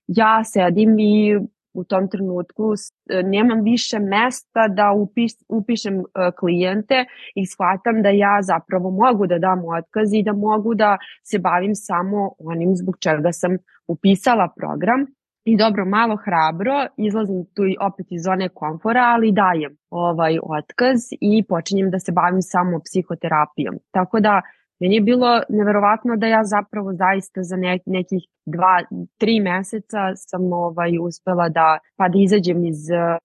ja 0.07 0.43
sedim 0.43 0.99
i 0.99 1.39
u 1.75 1.83
tom 1.83 2.09
trenutku 2.09 2.73
e, 2.73 3.23
nemam 3.23 3.61
više 3.61 3.99
mesta 3.99 4.67
da 4.67 4.91
upis, 4.91 5.33
upišem 5.49 5.99
uh, 5.99 6.05
klijente 6.39 7.05
i 7.35 7.45
shvatam 7.45 8.01
da 8.01 8.09
ja 8.09 8.39
zapravo 8.41 8.91
mogu 8.91 9.27
da 9.27 9.39
dam 9.39 9.61
otkaz 9.65 10.13
i 10.13 10.23
da 10.23 10.33
mogu 10.33 10.75
da 10.75 10.97
se 11.23 11.39
bavim 11.39 11.75
samo 11.75 12.31
onim 12.39 12.75
zbog 12.75 12.97
čega 12.99 13.31
sam 13.31 13.57
upisala 13.87 14.49
program. 14.55 15.05
I 15.45 15.57
dobro, 15.57 15.85
malo 15.85 16.15
hrabro, 16.15 16.87
izlazim 16.97 17.45
tu 17.55 17.65
i 17.65 17.75
opet 17.81 18.05
iz 18.09 18.23
zone 18.23 18.49
komfora, 18.49 19.01
ali 19.01 19.31
dajem 19.31 19.77
ovaj 19.89 20.37
otkaz 20.43 20.99
i 21.21 21.43
počinjem 21.49 21.91
da 21.91 21.99
se 21.99 22.11
bavim 22.11 22.41
samo 22.41 22.79
psihoterapijom. 22.85 23.75
Tako 23.91 24.19
da 24.19 24.41
Meni 24.79 24.95
je 24.95 25.01
bilo 25.01 25.41
neverovatno 25.49 26.15
da 26.15 26.27
ja 26.27 26.43
zapravo 26.43 26.93
zaista 26.93 27.43
za 27.43 27.55
ne, 27.55 27.79
nekih 27.85 28.23
dva, 28.45 28.83
tri 29.17 29.39
meseca 29.39 30.15
sam 30.15 30.53
ovaj, 30.53 30.97
uspela 31.01 31.49
da, 31.49 31.79
pa 31.95 32.09
da 32.09 32.19
izađem 32.19 32.65
iz 32.65 32.89
eh, 32.89 33.17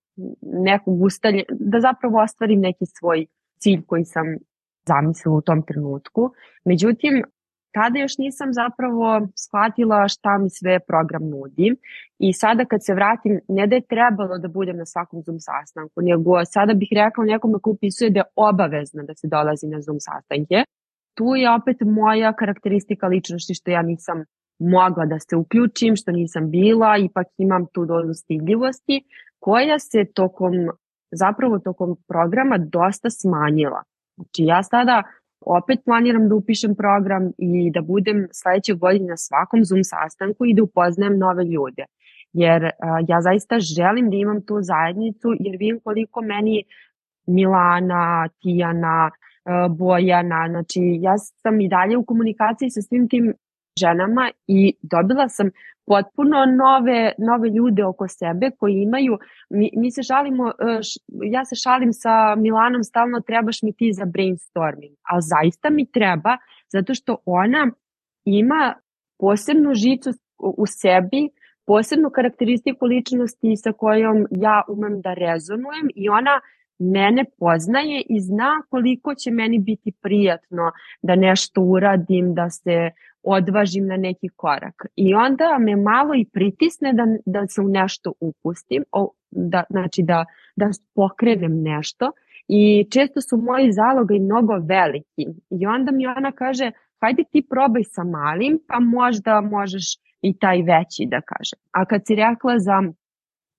nekog 0.42 1.03
ustalja, 1.03 1.42
da 1.51 1.80
zapravo 1.80 2.22
ostvarim 2.22 2.61
neki 2.61 2.86
svoj 2.86 3.26
cilj 3.59 3.82
koji 3.86 4.05
sam 4.05 4.26
zamislila 4.86 5.36
u 5.36 5.40
tom 5.40 5.62
trenutku. 5.62 6.30
Međutim, 6.64 7.24
tada 7.72 7.98
još 7.98 8.18
nisam 8.18 8.53
zapravo 8.53 9.28
shvatila 9.34 10.09
šta 10.09 10.38
mi 10.38 10.51
sve 10.51 10.78
program 10.80 11.28
nudi 11.28 11.76
i 12.18 12.32
sada 12.32 12.64
kad 12.64 12.84
se 12.84 12.94
vratim, 12.94 13.40
ne 13.48 13.66
da 13.66 13.74
je 13.74 13.88
trebalo 13.94 14.38
da 14.38 14.48
budem 14.48 14.76
na 14.76 14.86
svakom 14.86 15.22
Zoom 15.22 15.40
sastanku, 15.40 16.01
nego 16.03 16.44
sada 16.44 16.74
bih 16.74 16.88
rekla 16.92 17.24
nekome 17.24 17.59
ko 17.62 17.70
upisuje 17.70 18.11
da 18.11 18.20
je 18.20 18.24
obavezno 18.36 19.03
da 19.03 19.14
se 19.14 19.28
dolazi 19.28 19.66
na 19.66 19.80
Zoom 19.80 20.01
sastanke, 20.01 20.64
tu 21.20 21.36
je 21.36 21.54
opet 21.54 21.76
moja 21.80 22.32
karakteristika 22.32 23.06
ličnosti 23.06 23.54
što 23.54 23.70
ja 23.70 23.82
nisam 23.82 24.24
mogla 24.58 25.06
da 25.06 25.18
se 25.18 25.36
uključim, 25.36 25.96
što 25.96 26.12
nisam 26.12 26.50
bila, 26.50 26.96
ipak 26.96 27.26
imam 27.38 27.66
tu 27.72 27.84
dozu 27.84 28.14
stidljivosti 28.14 29.02
koja 29.38 29.78
se 29.78 30.04
tokom, 30.14 30.52
zapravo 31.12 31.58
tokom 31.58 31.96
programa 32.08 32.58
dosta 32.58 33.10
smanjila. 33.10 33.82
Znači 34.16 34.42
ja 34.44 34.62
sada 34.62 35.02
opet 35.40 35.78
planiram 35.84 36.28
da 36.28 36.34
upišem 36.34 36.74
program 36.74 37.30
i 37.38 37.70
da 37.70 37.80
budem 37.80 38.28
sledeće 38.32 38.74
godine 38.74 39.08
na 39.08 39.16
svakom 39.16 39.64
Zoom 39.64 39.84
sastanku 39.84 40.46
i 40.46 40.54
da 40.54 40.62
upoznajem 40.62 41.18
nove 41.18 41.44
ljude. 41.44 41.84
Jer 42.32 42.62
uh, 42.64 42.70
ja 43.08 43.20
zaista 43.20 43.58
želim 43.58 44.10
da 44.10 44.16
imam 44.16 44.46
tu 44.46 44.54
zajednicu 44.60 45.28
jer 45.40 45.56
vidim 45.58 45.80
koliko 45.84 46.20
meni 46.22 46.64
Milana, 47.26 48.28
Tijana, 48.42 49.10
Bojana, 49.70 50.47
znači 50.51 50.80
ja 51.01 51.18
sam 51.18 51.61
i 51.61 51.68
dalje 51.68 51.97
u 51.97 52.05
komunikaciji 52.05 52.70
sa 52.70 52.82
svim 52.82 53.09
tim 53.09 53.34
ženama 53.80 54.30
i 54.47 54.74
dobila 54.82 55.28
sam 55.28 55.51
potpuno 55.86 56.36
nove, 56.62 57.12
nove 57.18 57.49
ljude 57.49 57.84
oko 57.84 58.09
sebe 58.09 58.51
koji 58.59 58.74
imaju, 58.74 59.18
mi, 59.51 59.70
mi 59.76 59.91
se 59.91 60.03
šalimo, 60.03 60.49
e, 60.49 60.82
š, 60.82 60.91
ja 61.36 61.45
se 61.45 61.55
šalim 61.64 61.93
sa 61.93 62.34
Milanom 62.34 62.82
stalno 62.84 63.20
trebaš 63.20 63.62
mi 63.62 63.72
ti 63.72 63.93
za 63.93 64.05
brainstorming, 64.05 64.95
a 65.11 65.20
zaista 65.20 65.70
mi 65.70 65.91
treba 65.91 66.36
zato 66.72 66.95
što 66.95 67.16
ona 67.24 67.70
ima 68.24 68.74
posebnu 69.18 69.74
žicu 69.74 70.11
u 70.38 70.64
sebi, 70.66 71.28
posebnu 71.66 72.11
karakteristiku 72.11 72.86
ličnosti 72.86 73.57
sa 73.57 73.72
kojom 73.72 74.26
ja 74.30 74.62
umem 74.68 75.01
da 75.01 75.14
rezonujem 75.14 75.86
i 75.95 76.09
ona 76.09 76.41
mene 76.80 77.24
poznaje 77.38 78.02
i 78.08 78.20
zna 78.20 78.62
koliko 78.68 79.14
će 79.14 79.30
meni 79.30 79.58
biti 79.58 79.92
prijatno 80.02 80.72
da 81.02 81.14
nešto 81.14 81.60
uradim, 81.60 82.34
da 82.34 82.50
se 82.50 82.90
odvažim 83.22 83.86
na 83.86 83.96
neki 83.96 84.28
korak. 84.36 84.86
I 84.96 85.14
onda 85.14 85.58
me 85.58 85.76
malo 85.76 86.14
i 86.14 86.24
pritisne 86.32 86.92
da, 86.92 87.06
da 87.26 87.46
se 87.46 87.60
u 87.60 87.68
nešto 87.68 88.12
upustim, 88.20 88.84
o, 88.92 89.12
da, 89.30 89.64
znači 89.70 90.02
da, 90.02 90.24
da 90.56 90.70
pokrenem 90.94 91.62
nešto 91.62 92.12
i 92.48 92.88
često 92.90 93.20
su 93.20 93.36
moji 93.36 93.72
zaloga 93.72 94.14
i 94.14 94.20
mnogo 94.20 94.52
veliki. 94.62 95.26
I 95.50 95.66
onda 95.66 95.92
mi 95.92 96.06
ona 96.06 96.32
kaže, 96.32 96.70
hajde 97.00 97.24
ti 97.32 97.46
probaj 97.50 97.84
sa 97.84 98.04
malim, 98.04 98.58
pa 98.68 98.80
možda 98.80 99.40
možeš 99.40 99.84
i 100.22 100.38
taj 100.38 100.56
veći 100.56 101.06
da 101.06 101.20
kaže. 101.20 101.56
A 101.72 101.84
kad 101.84 102.00
si 102.06 102.14
rekla 102.14 102.58
za 102.58 102.82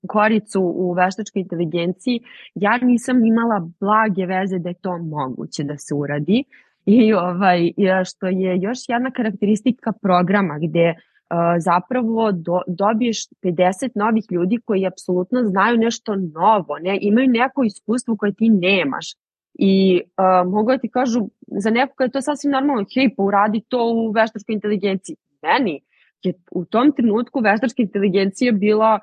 koricu 0.07 0.61
u 0.61 0.93
veštačkoj 0.93 1.41
inteligenciji, 1.41 2.19
ja 2.55 2.77
nisam 2.77 3.25
imala 3.25 3.69
blage 3.79 4.25
veze 4.25 4.59
da 4.59 4.69
je 4.69 4.81
to 4.81 4.97
moguće 4.97 5.63
da 5.63 5.77
se 5.77 5.93
uradi. 5.95 6.43
I 6.85 7.13
ovaj, 7.13 7.71
što 8.05 8.27
je 8.27 8.57
još 8.61 8.79
jedna 8.87 9.11
karakteristika 9.11 9.91
programa 9.91 10.59
gde 10.61 10.89
uh, 10.89 11.37
zapravo 11.59 12.31
do, 12.31 12.61
dobiješ 12.67 13.17
50 13.43 13.89
novih 13.95 14.23
ljudi 14.31 14.57
koji 14.65 14.87
apsolutno 14.87 15.43
znaju 15.43 15.77
nešto 15.77 16.15
novo, 16.15 16.77
ne, 16.81 16.97
imaju 17.01 17.29
neko 17.29 17.63
iskustvo 17.63 18.15
koje 18.15 18.33
ti 18.33 18.49
nemaš. 18.49 19.05
I 19.53 20.01
uh, 20.01 20.51
mogu 20.51 20.71
da 20.71 20.77
ti 20.77 20.89
kažu, 20.89 21.29
za 21.47 21.69
nekoga 21.69 22.03
je 22.03 22.11
to 22.11 22.21
sasvim 22.21 22.51
normalno, 22.51 22.85
hej, 22.95 23.09
pa 23.17 23.23
uradi 23.23 23.61
to 23.67 23.91
u 23.93 24.11
veštačkoj 24.11 24.53
inteligenciji. 24.53 25.15
Meni 25.41 25.81
je 26.23 26.33
u 26.51 26.65
tom 26.65 26.91
trenutku 26.91 27.39
veštačka 27.39 27.81
inteligencija 27.81 28.51
bila 28.51 28.99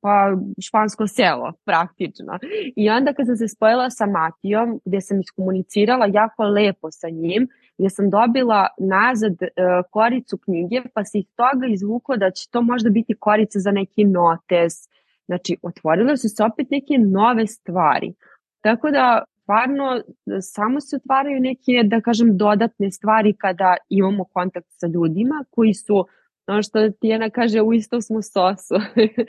pa 0.00 0.36
špansko 0.60 1.06
selo 1.06 1.52
praktično. 1.64 2.38
I 2.76 2.90
onda 2.90 3.12
kad 3.12 3.26
sam 3.26 3.36
se 3.36 3.48
spojila 3.48 3.90
sa 3.90 4.06
Matijom, 4.06 4.80
gde 4.84 5.00
sam 5.00 5.20
iskomunicirala 5.20 6.06
jako 6.12 6.44
lepo 6.44 6.90
sa 6.90 7.08
njim, 7.08 7.48
gde 7.78 7.90
sam 7.90 8.10
dobila 8.10 8.68
nazad 8.78 9.32
uh, 9.32 9.48
koricu 9.90 10.38
knjige, 10.38 10.82
pa 10.94 11.04
se 11.04 11.18
ih 11.18 11.26
toga 11.36 11.66
izvuklo 11.66 12.16
da 12.16 12.30
će 12.30 12.50
to 12.50 12.62
možda 12.62 12.90
biti 12.90 13.14
korica 13.14 13.58
za 13.58 13.70
neki 13.70 14.04
notes. 14.04 14.88
Znači, 15.26 15.56
otvorile 15.62 16.16
su 16.16 16.28
se 16.28 16.44
opet 16.44 16.70
neke 16.70 16.98
nove 16.98 17.46
stvari. 17.46 18.14
Tako 18.60 18.90
da, 18.90 19.24
stvarno, 19.42 20.02
samo 20.40 20.80
se 20.80 20.96
otvaraju 20.96 21.40
neke, 21.40 21.82
da 21.84 22.00
kažem, 22.00 22.36
dodatne 22.36 22.90
stvari 22.90 23.32
kada 23.32 23.76
imamo 23.88 24.24
kontakt 24.24 24.66
sa 24.70 24.86
ljudima 24.86 25.44
koji 25.50 25.74
su 25.74 26.06
ono 26.46 26.62
što 26.62 26.90
Tijena 26.90 27.30
kaže, 27.30 27.60
u 27.60 27.72
istom 27.72 28.02
smo 28.02 28.22
sosu. 28.22 28.74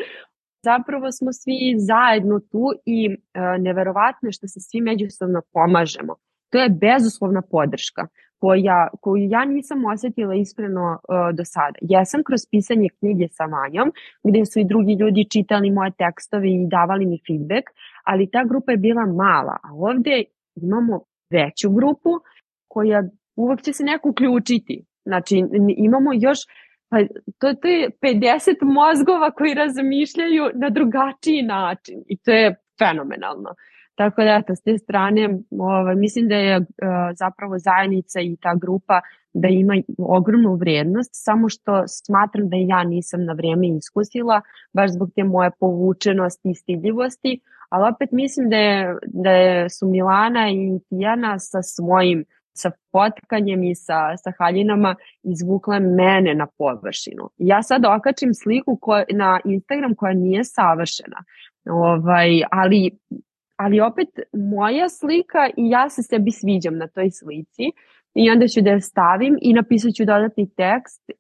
Zapravo 0.68 1.12
smo 1.12 1.34
svi 1.34 1.76
zajedno 1.78 2.40
tu 2.40 2.72
i 2.86 3.06
e, 3.34 3.40
neverovatno 3.60 4.28
je 4.28 4.34
što 4.34 4.48
se 4.48 4.60
svi 4.60 4.82
međusobno 4.82 5.42
pomažemo. 5.54 6.16
To 6.50 6.58
je 6.58 6.70
bezuslovna 6.70 7.42
podrška 7.42 8.08
koja, 8.38 8.88
koju 9.02 9.30
ja 9.30 9.46
nisam 9.46 9.86
osetila 9.86 10.36
iskreno 10.36 11.00
uh, 11.10 11.38
do 11.38 11.46
sada. 11.46 11.78
Jesam 11.82 12.22
kroz 12.24 12.42
pisanje 12.52 12.90
knjige 13.00 13.28
sa 13.32 13.46
Vanjom, 13.46 13.92
gde 14.24 14.46
su 14.46 14.60
i 14.60 14.66
drugi 14.66 14.94
ljudi 14.94 15.30
čitali 15.30 15.72
moje 15.72 15.92
tekstove 15.92 16.48
i 16.50 16.68
davali 16.68 17.06
mi 17.06 17.20
feedback, 17.28 17.66
ali 18.04 18.32
ta 18.32 18.44
grupa 18.44 18.72
je 18.72 18.78
bila 18.78 19.06
mala, 19.06 19.58
a 19.64 19.70
ovde 19.74 20.24
imamo 20.56 21.02
veću 21.30 21.70
grupu 21.70 22.10
koja 22.68 23.04
uvek 23.36 23.62
će 23.62 23.74
se 23.74 23.84
neko 23.84 24.10
uključiti. 24.10 24.86
Znači, 25.06 25.44
imamo 25.78 26.10
još 26.14 26.40
Pa 26.90 26.98
to, 27.40 27.54
to 27.54 27.68
je 27.68 27.90
50 28.02 28.56
mozgova 28.62 29.32
koji 29.32 29.54
razmišljaju 29.54 30.44
na 30.54 30.70
drugačiji 30.70 31.42
način 31.42 32.04
i 32.08 32.18
to 32.18 32.32
je 32.32 32.56
fenomenalno. 32.80 33.50
Tako 33.96 34.24
da, 34.24 34.40
eto, 34.42 34.56
s 34.56 34.62
te 34.62 34.78
strane, 34.78 35.40
ovaj, 35.52 35.96
mislim 35.96 36.28
da 36.28 36.36
je 36.36 36.58
uh, 36.58 36.66
zapravo 37.16 37.60
zajednica 37.60 38.22
i 38.22 38.38
ta 38.42 38.56
grupa 38.56 39.02
da 39.34 39.48
ima 39.48 39.74
ogromnu 39.98 40.56
vrednost, 40.56 41.10
samo 41.14 41.50
što 41.50 41.88
smatram 41.88 42.50
da 42.50 42.56
ja 42.60 42.84
nisam 42.84 43.26
na 43.26 43.34
vrijeme 43.34 43.68
iskusila, 43.68 44.42
baš 44.74 44.92
zbog 44.92 45.10
te 45.16 45.24
moje 45.24 45.52
povučenosti 45.60 46.50
i 46.50 46.56
stidljivosti, 46.56 47.40
ali 47.70 47.94
opet 47.96 48.12
mislim 48.12 48.50
da, 48.50 48.58
je, 48.58 48.98
da 49.08 49.32
je, 49.32 49.70
su 49.70 49.88
Milana 49.88 50.50
i 50.50 50.80
Tijana 50.90 51.40
sa 51.40 51.62
svojim 51.62 52.26
sa 52.58 52.72
potkanjem 52.92 53.64
i 53.64 53.76
sa, 53.76 54.18
sa 54.18 54.32
haljinama 54.40 54.96
izvukle 55.24 55.80
mene 55.80 56.36
na 56.36 56.48
površinu. 56.58 57.30
Ja 57.38 57.64
sad 57.64 57.86
okačim 57.86 58.34
sliku 58.34 58.78
koja, 58.82 59.04
na 59.14 59.40
Instagram 59.46 59.96
koja 59.96 60.14
nije 60.14 60.44
savršena, 60.44 61.24
ovaj, 61.70 62.42
ali, 62.52 62.92
ali 63.56 63.80
opet 63.80 64.10
moja 64.34 64.90
slika 64.90 65.50
i 65.58 65.70
ja 65.70 65.90
se 65.90 66.04
sebi 66.04 66.32
sviđam 66.32 66.78
na 66.78 66.88
toj 66.88 67.12
slici 67.12 67.64
i 68.14 68.30
onda 68.30 68.48
ću 68.48 68.62
da 68.62 68.70
je 68.70 68.82
stavim 68.82 69.38
i 69.42 69.54
napisat 69.54 69.94
ću 69.94 70.06
dodatni 70.06 70.50
tekst 70.50 71.12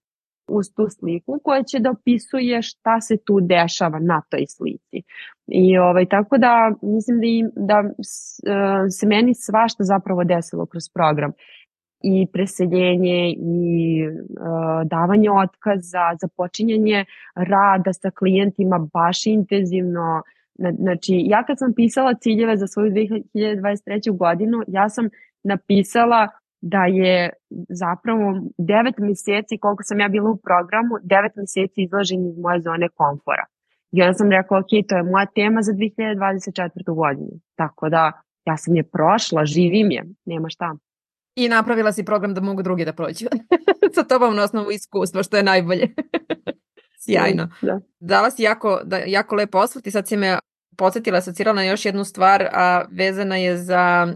uz 0.47 0.73
tu 0.75 0.89
sliku 0.89 1.39
koja 1.43 1.63
će 1.63 1.79
da 1.79 1.91
opisuje 1.91 2.61
šta 2.61 3.01
se 3.01 3.17
tu 3.17 3.39
dešava 3.39 3.99
na 3.99 4.21
toj 4.29 4.45
slici. 4.47 5.01
I 5.47 5.77
ovaj, 5.77 6.05
tako 6.05 6.37
da 6.37 6.73
mislim 6.81 7.19
da, 7.19 7.25
im, 7.25 7.51
da 7.55 7.83
e, 7.83 8.89
se 8.89 9.07
meni 9.07 9.33
svašta 9.33 9.83
zapravo 9.83 10.23
desilo 10.23 10.65
kroz 10.65 10.89
program 10.93 11.31
i 12.05 12.27
preseljenje 12.33 13.35
i 13.37 14.07
uh, 14.07 14.87
davanje 14.87 15.31
otkaza, 15.31 16.15
započinjanje 16.21 17.05
rada 17.35 17.93
sa 17.93 18.11
klijentima 18.11 18.87
baš 18.93 19.25
intenzivno. 19.25 20.21
Znači, 20.55 21.21
ja 21.25 21.43
kad 21.43 21.59
sam 21.59 21.73
pisala 21.73 22.13
ciljeve 22.13 22.57
za 22.57 22.67
svoju 22.67 22.91
2023. 22.91 24.17
godinu, 24.17 24.63
ja 24.67 24.89
sam 24.89 25.09
napisala 25.43 26.29
da 26.61 26.85
je 26.85 27.29
zapravo 27.69 28.41
devet 28.57 28.97
meseci, 28.97 29.57
koliko 29.57 29.83
sam 29.83 29.99
ja 29.99 30.07
bila 30.07 30.29
u 30.29 30.37
programu, 30.37 30.95
devet 31.03 31.35
meseci 31.35 31.81
izlažen 31.83 32.27
iz 32.27 32.37
moje 32.37 32.61
zone 32.61 32.89
komfora. 32.89 33.45
I 33.91 34.01
onda 34.01 34.13
sam 34.13 34.31
rekla, 34.31 34.57
ok, 34.57 34.71
to 34.89 34.97
je 34.97 35.03
moja 35.03 35.25
tema 35.25 35.61
za 35.61 35.71
2024. 35.71 36.95
godinu. 36.95 37.31
Tako 37.55 37.89
da, 37.89 38.11
ja 38.45 38.57
sam 38.57 38.75
je 38.75 38.83
prošla, 38.83 39.45
živim 39.45 39.91
je, 39.91 40.03
nema 40.25 40.49
šta. 40.49 40.75
I 41.35 41.49
napravila 41.49 41.91
si 41.91 42.05
program 42.05 42.33
da 42.33 42.41
mogu 42.41 42.63
drugi 42.63 42.85
da 42.85 42.93
prođu. 42.93 43.25
Sa 43.95 44.03
tobom 44.03 44.35
na 44.35 44.43
osnovu 44.43 44.71
iskustva, 44.71 45.23
što 45.23 45.37
je 45.37 45.43
najbolje. 45.43 45.87
Sjajno. 47.03 47.47
Da. 47.61 47.79
Dala 47.99 48.31
si 48.31 48.43
jako, 48.43 48.81
da, 48.83 48.97
jako 48.97 49.35
lepo 49.35 49.57
osvrt 49.57 49.87
i 49.87 49.91
sad 49.91 50.07
si 50.07 50.17
me 50.17 50.39
podsjetila, 50.77 51.17
asocirala 51.17 51.55
na 51.55 51.63
još 51.63 51.85
jednu 51.85 52.03
stvar, 52.03 52.47
a 52.53 52.85
vezana 52.91 53.35
je 53.35 53.57
za 53.57 54.13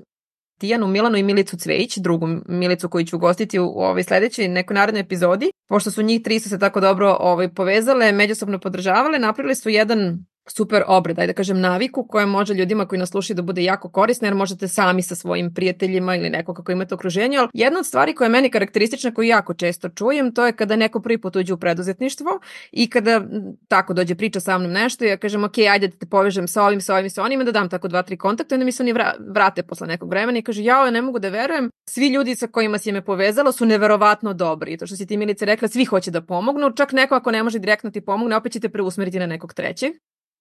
Tijanu 0.60 0.88
Milanu 0.88 1.18
i 1.18 1.24
Milicu 1.24 1.58
Cvejić, 1.58 1.98
drugu 1.98 2.28
Milicu 2.48 2.90
koju 2.90 3.06
ću 3.06 3.16
ugostiti 3.16 3.60
u, 3.60 3.66
ovoj 3.66 4.04
sledećoj 4.04 4.48
nekoj 4.48 4.74
narednoj 4.74 5.02
epizodi. 5.02 5.52
Pošto 5.68 5.92
su 5.92 6.02
njih 6.02 6.22
tri 6.24 6.40
su 6.40 6.50
se 6.50 6.60
tako 6.60 6.80
dobro 6.80 7.18
ovaj, 7.20 7.54
povezale, 7.54 8.12
međusobno 8.12 8.60
podržavale, 8.60 9.20
napravili 9.20 9.56
su 9.56 9.70
jedan 9.70 10.26
super 10.52 10.84
obred, 10.88 11.20
ajde 11.20 11.34
da 11.34 11.38
kažem 11.38 11.60
naviku 11.60 12.08
koja 12.08 12.26
može 12.26 12.54
ljudima 12.54 12.86
koji 12.86 13.00
nas 13.00 13.10
slušaju 13.10 13.36
da 13.36 13.42
bude 13.42 13.64
jako 13.64 13.90
korisna 13.90 14.28
jer 14.28 14.36
možete 14.36 14.68
sami 14.68 15.02
sa 15.02 15.16
svojim 15.16 15.54
prijateljima 15.54 16.16
ili 16.16 16.30
neko 16.30 16.54
kako 16.54 16.72
imate 16.72 16.96
okruženje, 16.96 17.38
ali 17.38 17.48
jedna 17.54 17.80
od 17.80 17.86
stvari 17.86 18.16
koja 18.16 18.26
je 18.26 18.30
meni 18.30 18.50
karakteristična 18.50 19.14
koju 19.14 19.28
jako 19.28 19.54
često 19.54 19.90
čujem 19.90 20.34
to 20.34 20.46
je 20.46 20.52
kada 20.52 20.76
neko 20.76 21.02
prvi 21.02 21.22
put 21.22 21.36
uđe 21.36 21.54
u 21.54 21.58
preduzetništvo 21.58 22.40
i 22.72 22.90
kada 22.90 23.22
tako 23.68 23.94
dođe 23.94 24.16
priča 24.16 24.40
sa 24.40 24.58
mnom 24.58 24.72
nešto 24.72 25.06
i 25.06 25.08
ja 25.08 25.18
kažem 25.18 25.44
ok, 25.44 25.58
ajde 25.58 25.88
da 25.88 25.98
te 25.98 26.06
povežem 26.06 26.48
sa 26.48 26.64
ovim, 26.64 26.82
sa 26.82 26.96
ovim 26.96 27.10
sa 27.10 27.24
onim 27.24 27.46
da 27.46 27.52
dam 27.52 27.70
tako 27.70 27.88
dva, 27.88 28.02
tri 28.02 28.18
kontakta 28.18 28.56
i 28.56 28.58
onda 28.58 28.66
mi 28.66 28.72
se 28.72 28.84
oni 28.84 28.94
vrate 29.20 29.64
posle 29.64 29.88
nekog 29.88 30.10
vremena 30.10 30.40
i 30.40 30.42
kaže 30.42 30.64
ja 30.64 30.92
ne 30.92 31.02
mogu 31.02 31.20
da 31.20 31.30
verujem, 31.30 31.70
svi 31.90 32.08
ljudi 32.08 32.36
sa 32.36 32.48
kojima 32.48 32.78
si 32.78 32.92
me 32.92 33.06
povezala 33.06 33.52
su 33.52 33.66
neverovatno 33.66 34.34
dobri. 34.34 34.78
To 34.78 34.88
što 34.88 34.96
si 34.96 35.06
ti 35.06 35.18
Milice 35.18 35.46
rekla, 35.46 35.68
svi 35.68 35.86
hoće 35.86 36.12
da 36.12 36.22
pomognu, 36.22 36.72
čak 36.72 36.92
neko 36.92 37.16
ako 37.16 37.32
ne 37.32 37.44
može 37.44 37.60
direktno 37.60 37.92
ti 37.92 38.02
pomogne, 38.02 38.36
opet 38.36 38.52
ćete 38.52 38.70
preusmeriti 38.70 39.20
na 39.20 39.26
nekog 39.26 39.54
trećeg. 39.54 39.92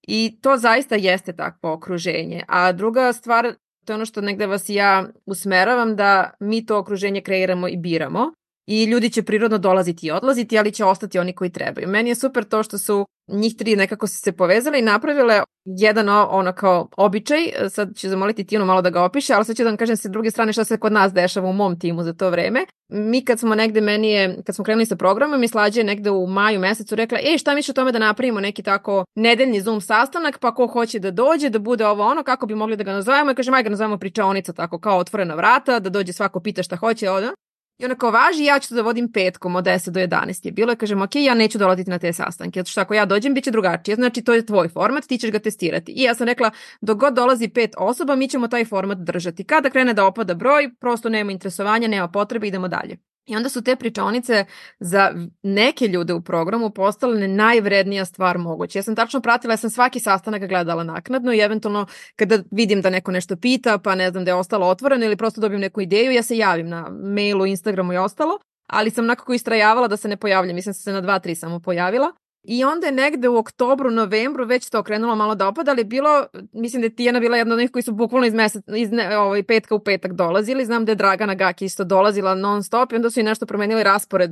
I 0.02 0.38
to 0.40 0.56
zaista 0.56 0.94
jeste 0.94 1.32
takvo 1.32 1.72
okruženje. 1.72 2.44
A 2.48 2.72
druga 2.72 3.12
stvar, 3.12 3.54
to 3.84 3.92
je 3.92 3.94
ono 3.94 4.04
što 4.04 4.20
negde 4.20 4.46
vas 4.46 4.68
ja 4.68 5.08
usmeravam 5.26 5.96
da 5.96 6.30
mi 6.40 6.66
to 6.66 6.78
okruženje 6.78 7.20
kreiramo 7.20 7.68
i 7.68 7.76
biramo 7.76 8.32
i 8.68 8.84
ljudi 8.84 9.10
će 9.10 9.22
prirodno 9.22 9.58
dolaziti 9.58 10.06
i 10.06 10.10
odlaziti, 10.10 10.58
ali 10.58 10.72
će 10.72 10.84
ostati 10.84 11.18
oni 11.18 11.32
koji 11.32 11.50
trebaju. 11.50 11.88
Meni 11.88 12.10
je 12.10 12.14
super 12.14 12.44
to 12.44 12.62
što 12.62 12.78
su 12.78 13.06
njih 13.28 13.54
tri 13.56 13.76
nekako 13.76 14.06
su 14.06 14.16
se 14.16 14.32
povezale 14.32 14.78
i 14.78 14.82
napravile 14.82 15.42
jedan 15.64 16.08
ono 16.08 16.52
kao 16.52 16.88
običaj, 16.96 17.38
sad 17.70 17.96
ću 17.96 18.08
zamoliti 18.08 18.44
Tinu 18.44 18.64
malo 18.64 18.82
da 18.82 18.90
ga 18.90 19.02
opiše, 19.02 19.34
ali 19.34 19.44
sad 19.44 19.56
ću 19.56 19.62
da 19.62 19.68
vam 19.68 19.76
kažem 19.76 19.96
sa 19.96 20.08
druge 20.08 20.30
strane 20.30 20.52
šta 20.52 20.64
se 20.64 20.76
kod 20.76 20.92
nas 20.92 21.12
dešava 21.12 21.48
u 21.48 21.52
mom 21.52 21.78
timu 21.78 22.02
za 22.02 22.12
to 22.12 22.30
vreme. 22.30 22.66
Mi 22.88 23.24
kad 23.24 23.40
smo 23.40 23.54
negde, 23.54 23.80
meni 23.80 24.10
je, 24.10 24.42
kad 24.46 24.54
smo 24.54 24.64
krenuli 24.64 24.86
sa 24.86 24.96
programom, 24.96 25.40
mi 25.40 25.48
slađe 25.48 25.84
negde 25.84 26.10
u 26.10 26.26
maju 26.26 26.60
mesecu 26.60 26.94
rekla, 26.94 27.18
ej 27.22 27.38
šta 27.38 27.54
miš 27.54 27.68
o 27.68 27.72
tome 27.72 27.92
da 27.92 27.98
napravimo 27.98 28.40
neki 28.40 28.62
tako 28.62 29.04
nedeljni 29.14 29.60
Zoom 29.60 29.80
sastanak, 29.80 30.38
pa 30.38 30.54
ko 30.54 30.66
hoće 30.66 30.98
da 30.98 31.10
dođe, 31.10 31.50
da 31.50 31.58
bude 31.58 31.86
ovo 31.86 32.04
ono, 32.04 32.22
kako 32.22 32.46
bi 32.46 32.54
mogli 32.54 32.76
da 32.76 32.84
ga 32.84 32.92
nazovemo, 32.92 33.30
i 33.30 33.34
kažem, 33.34 33.54
aj 33.54 33.62
ga 33.62 33.70
nazovemo 33.70 33.98
pričaonica 33.98 34.52
tako 34.52 34.78
kao 34.78 34.98
otvorena 34.98 35.34
vrata, 35.34 35.78
da 35.78 35.90
dođe 35.90 36.12
svako 36.12 36.40
pita 36.40 36.62
šta 36.62 36.76
hoće, 36.76 37.10
ono. 37.10 37.32
I 37.78 37.84
ona 37.84 37.94
kao 37.94 38.10
važi, 38.10 38.44
ja 38.44 38.58
ću 38.58 38.74
da 38.74 38.82
vodim 38.82 39.12
petkom 39.12 39.56
od 39.56 39.64
10 39.64 39.90
do 39.90 40.00
11 40.00 40.46
je 40.46 40.52
bilo. 40.52 40.72
I 40.72 40.76
kažem, 40.76 41.02
ok, 41.02 41.14
ja 41.14 41.34
neću 41.34 41.58
dolaziti 41.58 41.90
na 41.90 41.98
te 41.98 42.12
sastanke, 42.12 42.60
zato 42.60 42.70
što 42.70 42.80
ako 42.80 42.94
ja 42.94 43.04
dođem, 43.04 43.34
bit 43.34 43.44
će 43.44 43.50
drugačije. 43.50 43.94
Znači, 43.94 44.22
to 44.22 44.34
je 44.34 44.46
tvoj 44.46 44.68
format, 44.68 45.04
ti 45.06 45.18
ćeš 45.18 45.30
ga 45.30 45.38
testirati. 45.38 45.92
I 45.92 46.02
ja 46.02 46.14
sam 46.14 46.26
rekla, 46.26 46.50
dok 46.80 46.98
god 46.98 47.14
dolazi 47.14 47.48
pet 47.48 47.74
osoba, 47.78 48.16
mi 48.16 48.28
ćemo 48.28 48.48
taj 48.48 48.64
format 48.64 48.98
držati. 48.98 49.44
Kada 49.44 49.70
krene 49.70 49.94
da 49.94 50.06
opada 50.06 50.34
broj, 50.34 50.70
prosto 50.80 51.08
nema 51.08 51.32
interesovanja, 51.32 51.88
nema 51.88 52.08
potrebe, 52.08 52.48
idemo 52.48 52.68
dalje. 52.68 53.07
I 53.28 53.36
onda 53.36 53.48
su 53.48 53.62
te 53.62 53.76
pričonice 53.76 54.44
za 54.80 55.12
neke 55.42 55.88
ljude 55.88 56.14
u 56.14 56.20
programu 56.20 56.70
postale 56.70 57.28
najvrednija 57.28 58.04
stvar 58.04 58.38
moguće. 58.38 58.78
Ja 58.78 58.82
sam 58.82 58.96
tačno 58.96 59.20
pratila, 59.20 59.52
ja 59.52 59.56
sam 59.56 59.70
svaki 59.70 60.00
sastanak 60.00 60.48
gledala 60.48 60.84
naknadno 60.84 61.32
i 61.32 61.38
eventualno 61.38 61.86
kada 62.16 62.38
vidim 62.50 62.80
da 62.80 62.90
neko 62.90 63.12
nešto 63.12 63.36
pita, 63.36 63.78
pa 63.78 63.94
ne 63.94 64.10
znam 64.10 64.24
da 64.24 64.30
je 64.30 64.34
ostalo 64.34 64.66
otvoreno 64.66 65.04
ili 65.04 65.16
prosto 65.16 65.40
dobijem 65.40 65.60
neku 65.60 65.80
ideju, 65.80 66.12
ja 66.12 66.22
se 66.22 66.36
javim 66.36 66.68
na 66.68 66.90
mailu, 66.90 67.46
Instagramu 67.46 67.92
i 67.92 67.96
ostalo, 67.96 68.38
ali 68.66 68.90
sam 68.90 69.06
nekako 69.06 69.32
istrajavala 69.32 69.88
da 69.88 69.96
se 69.96 70.08
ne 70.08 70.16
pojavljam. 70.16 70.54
Mislim 70.54 70.70
da 70.70 70.74
se 70.74 70.92
na 70.92 71.00
dva, 71.00 71.18
tri 71.18 71.34
samo 71.34 71.60
pojavila. 71.60 72.12
I 72.50 72.64
onda 72.64 72.86
je 72.86 72.92
negde 72.92 73.28
u 73.28 73.36
oktobru, 73.36 73.90
novembru 73.90 74.44
već 74.44 74.70
to 74.70 74.82
krenulo 74.82 75.14
malo 75.14 75.34
da 75.34 75.48
opada, 75.48 75.70
ali 75.70 75.84
bilo, 75.84 76.26
mislim 76.52 76.82
da 76.82 76.86
je 76.86 76.94
Tijana 76.94 77.20
bila 77.20 77.36
jedna 77.36 77.54
od 77.54 77.60
njih 77.60 77.70
koji 77.70 77.82
su 77.82 77.92
bukvalno 77.92 78.26
iz, 78.26 78.34
mesec, 78.34 78.64
iz 78.76 78.90
ne, 78.90 79.18
ovaj, 79.18 79.42
petka 79.42 79.74
u 79.74 79.78
petak 79.78 80.12
dolazili. 80.12 80.64
Znam 80.64 80.84
da 80.84 80.92
je 80.92 80.96
Dragana 80.96 81.34
Gaki 81.34 81.64
isto 81.64 81.84
dolazila 81.84 82.34
non 82.34 82.62
stop 82.62 82.92
i 82.92 82.96
onda 82.96 83.10
su 83.10 83.20
i 83.20 83.22
nešto 83.22 83.46
promenili 83.46 83.82
raspored 83.82 84.30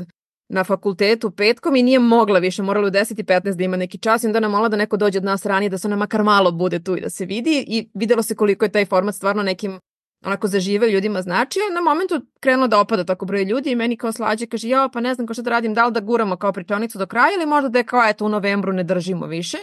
na 0.48 0.64
fakultetu 0.64 1.30
petkom 1.30 1.76
i 1.76 1.82
nije 1.82 1.98
mogla 1.98 2.38
više, 2.38 2.62
morala 2.62 2.88
u 2.88 2.90
10 2.90 3.20
i 3.20 3.24
15 3.24 3.54
da 3.54 3.64
ima 3.64 3.76
neki 3.76 3.98
čas 3.98 4.24
i 4.24 4.26
onda 4.26 4.40
nam 4.40 4.50
mola 4.50 4.68
da 4.68 4.76
neko 4.76 4.96
dođe 4.96 5.18
od 5.18 5.24
nas 5.24 5.46
ranije 5.46 5.68
da 5.68 5.78
se 5.78 5.88
ona 5.88 5.96
makar 5.96 6.22
malo 6.22 6.52
bude 6.52 6.84
tu 6.84 6.96
i 6.96 7.00
da 7.00 7.10
se 7.10 7.24
vidi 7.24 7.64
i 7.68 7.88
videlo 7.94 8.22
se 8.22 8.34
koliko 8.34 8.64
je 8.64 8.72
taj 8.72 8.84
format 8.84 9.14
stvarno 9.14 9.42
nekim 9.42 9.80
onako 10.24 10.48
zažive 10.48 10.90
ljudima 10.90 11.22
znači, 11.22 11.58
na 11.74 11.80
momentu 11.80 12.20
krenulo 12.40 12.68
da 12.68 12.80
opada 12.80 13.04
tako 13.04 13.26
broj 13.26 13.44
ljudi 13.44 13.70
i 13.70 13.76
meni 13.76 13.96
kao 13.96 14.12
slađe 14.12 14.46
kaže, 14.46 14.68
ja 14.68 14.88
pa 14.92 15.00
ne 15.00 15.14
znam 15.14 15.26
ko 15.26 15.34
šta 15.34 15.42
da 15.42 15.50
radim, 15.50 15.74
da 15.74 15.86
li 15.86 15.92
da 15.92 16.00
guramo 16.00 16.36
kao 16.36 16.52
pričonicu 16.52 16.98
do 16.98 17.06
kraja 17.06 17.34
ili 17.36 17.46
možda 17.46 17.68
da 17.68 17.78
je 17.78 17.84
kao 17.84 18.08
eto 18.08 18.24
u 18.24 18.28
novembru 18.28 18.72
ne 18.72 18.82
držimo 18.84 19.26
više. 19.26 19.58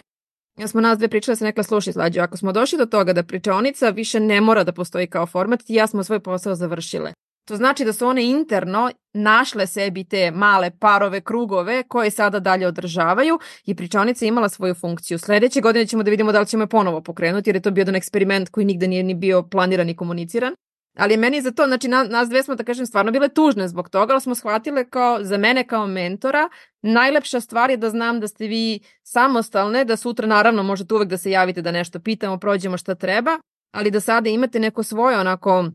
Ja 0.57 0.67
smo 0.67 0.81
nas 0.81 0.97
dve 0.97 1.07
pričale 1.07 1.35
se 1.35 1.45
nekla 1.45 1.63
slušaj 1.63 1.93
slađe, 1.93 2.19
ako 2.19 2.37
smo 2.37 2.51
došli 2.51 2.77
do 2.77 2.85
toga 2.85 3.13
da 3.13 3.23
pričonica 3.23 3.89
više 3.89 4.19
ne 4.19 4.41
mora 4.41 4.63
da 4.63 4.71
postoji 4.71 5.07
kao 5.07 5.25
format, 5.25 5.59
ja 5.67 5.87
smo 5.87 6.03
svoj 6.03 6.19
posao 6.19 6.55
završile. 6.55 7.13
To 7.45 7.55
znači 7.55 7.85
da 7.85 7.93
su 7.93 8.07
one 8.07 8.25
interno 8.25 8.91
našle 9.13 9.67
sebi 9.67 10.03
te 10.03 10.31
male 10.31 10.71
parove, 10.79 11.21
krugove 11.21 11.83
koje 11.83 12.11
sada 12.11 12.39
dalje 12.39 12.67
održavaju 12.67 13.39
i 13.65 13.75
pričaonica 13.75 14.25
imala 14.25 14.49
svoju 14.49 14.73
funkciju. 14.73 15.19
Sledeće 15.19 15.61
godine 15.61 15.87
ćemo 15.87 16.03
da 16.03 16.11
vidimo 16.11 16.31
da 16.31 16.39
li 16.39 16.47
ćemo 16.47 16.63
je 16.63 16.67
ponovo 16.67 17.01
pokrenuti 17.01 17.49
jer 17.49 17.55
je 17.55 17.61
to 17.61 17.71
bio 17.71 17.81
jedan 17.81 17.95
eksperiment 17.95 18.49
koji 18.49 18.65
nigde 18.65 18.87
nije 18.87 19.03
ni 19.03 19.13
bio 19.13 19.43
planiran 19.43 19.89
i 19.89 19.95
komuniciran. 19.95 20.55
Ali 20.97 21.17
meni 21.17 21.41
za 21.41 21.51
to, 21.51 21.67
znači 21.67 21.87
nas 21.87 22.29
dve 22.29 22.43
smo, 22.43 22.55
da 22.55 22.63
kažem, 22.63 22.85
stvarno 22.85 23.11
bile 23.11 23.29
tužne 23.29 23.67
zbog 23.67 23.89
toga, 23.89 24.13
ali 24.13 24.21
smo 24.21 24.35
shvatile 24.35 24.89
kao, 24.89 25.23
za 25.23 25.37
mene 25.37 25.67
kao 25.67 25.87
mentora, 25.87 26.49
najlepša 26.81 27.39
stvar 27.39 27.69
je 27.69 27.77
da 27.77 27.89
znam 27.89 28.19
da 28.19 28.27
ste 28.27 28.47
vi 28.47 28.79
samostalne, 29.03 29.85
da 29.85 29.97
sutra 29.97 30.27
naravno 30.27 30.63
možete 30.63 30.93
uvek 30.93 31.09
da 31.09 31.17
se 31.17 31.31
javite 31.31 31.61
da 31.61 31.71
nešto 31.71 31.99
pitamo, 31.99 32.37
prođemo 32.37 32.77
šta 32.77 32.95
treba, 32.95 33.39
ali 33.71 33.91
da 33.91 33.99
sada 33.99 34.29
imate 34.29 34.59
neko 34.59 34.83
svoje 34.83 35.19
onako 35.19 35.65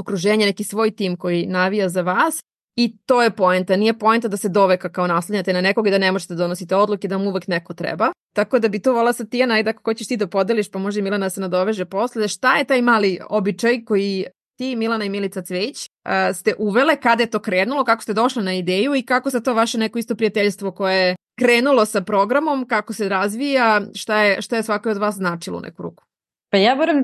okruženje, 0.00 0.46
neki 0.46 0.64
svoj 0.64 0.90
tim 0.90 1.16
koji 1.16 1.46
navija 1.46 1.88
za 1.88 2.02
vas 2.02 2.40
i 2.76 2.96
to 3.06 3.22
je 3.22 3.30
poenta. 3.30 3.76
Nije 3.76 3.98
poenta 3.98 4.28
da 4.28 4.36
se 4.36 4.48
doveka 4.48 4.88
kao 4.88 5.06
naslednjate 5.06 5.52
na 5.52 5.60
nekog 5.60 5.86
i 5.86 5.90
da 5.90 5.98
ne 5.98 6.12
možete 6.12 6.34
da 6.34 6.38
donosite 6.38 6.76
odluke, 6.76 7.08
da 7.08 7.18
mu 7.18 7.30
uvek 7.30 7.48
neko 7.48 7.74
treba. 7.74 8.12
Tako 8.34 8.58
da 8.58 8.68
bi 8.68 8.82
to 8.82 8.92
vola 8.92 9.12
sa 9.12 9.24
Tijana 9.24 9.58
i 9.58 9.62
da 9.62 9.72
kako 9.72 9.94
ćeš 9.94 10.08
ti 10.08 10.16
da 10.16 10.26
podeliš, 10.26 10.70
pa 10.70 10.78
može 10.78 11.02
Milana 11.02 11.30
se 11.30 11.40
nadoveže 11.40 11.84
posle. 11.84 12.28
Šta 12.28 12.56
je 12.56 12.64
taj 12.64 12.82
mali 12.82 13.18
običaj 13.30 13.84
koji 13.84 14.24
ti, 14.58 14.76
Milana 14.76 15.04
i 15.04 15.08
Milica 15.08 15.42
Cveć, 15.42 15.90
ste 16.34 16.54
uvele, 16.58 16.96
kada 16.96 17.22
je 17.22 17.30
to 17.30 17.38
krenulo, 17.38 17.84
kako 17.84 18.02
ste 18.02 18.12
došle 18.12 18.42
na 18.42 18.54
ideju 18.54 18.94
i 18.94 19.02
kako 19.02 19.30
se 19.30 19.42
to 19.42 19.54
vaše 19.54 19.78
neko 19.78 19.98
isto 19.98 20.14
prijateljstvo 20.14 20.70
koje 20.70 20.96
je 20.96 21.16
krenulo 21.38 21.84
sa 21.86 22.00
programom, 22.00 22.66
kako 22.68 22.92
se 22.92 23.08
razvija, 23.08 23.80
šta 23.94 24.22
je, 24.22 24.42
šta 24.42 24.56
je 24.56 24.62
svako 24.62 24.90
od 24.90 24.96
vas 24.96 25.14
značilo 25.14 25.58
u 25.58 25.60
neku 25.60 25.82
ruku? 25.82 26.04
Pa 26.50 26.58
ja 26.58 26.74
moram 26.74 26.98
e, 26.98 27.02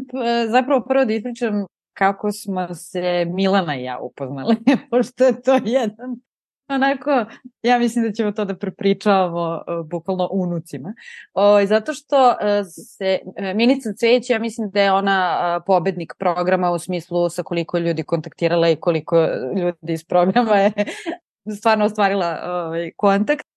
zapravo 0.51 0.85
prvo 0.89 1.05
da 1.05 1.13
ispričam 1.13 1.65
kako 2.01 2.33
smo 2.33 2.75
se 2.75 3.25
Milana 3.25 3.77
i 3.77 3.83
ja 3.83 3.99
upoznali, 3.99 4.57
pošto 4.91 5.25
je 5.25 5.43
to 5.43 5.61
jedan 5.65 6.21
onako, 6.69 7.25
ja 7.63 7.79
mislim 7.79 8.05
da 8.05 8.13
ćemo 8.13 8.33
to 8.33 8.45
da 8.45 8.57
prepričavamo 8.57 9.63
uh, 9.67 9.87
bukvalno 9.87 10.29
unucima. 10.33 10.95
O, 11.35 11.67
zato 11.67 11.95
što 11.95 12.29
uh, 12.29 12.37
se 12.99 13.19
uh, 13.25 13.57
Minica 13.57 13.93
Cveć, 13.93 14.31
ja 14.31 14.39
mislim 14.39 14.71
da 14.71 14.81
je 14.81 14.93
ona 14.93 15.61
pobednik 15.67 16.13
programa 16.19 16.71
u 16.71 16.79
smislu 16.79 17.29
sa 17.29 17.43
koliko 17.43 17.79
ljudi 17.79 18.03
kontaktirala 18.03 18.69
i 18.69 18.77
koliko 18.77 19.27
ljudi 19.57 19.93
iz 19.93 20.05
programa 20.05 20.57
je 20.57 20.73
stvarno 21.59 21.85
ostvarila 21.85 22.41
ovaj, 22.45 22.91
kontakt. 22.97 23.50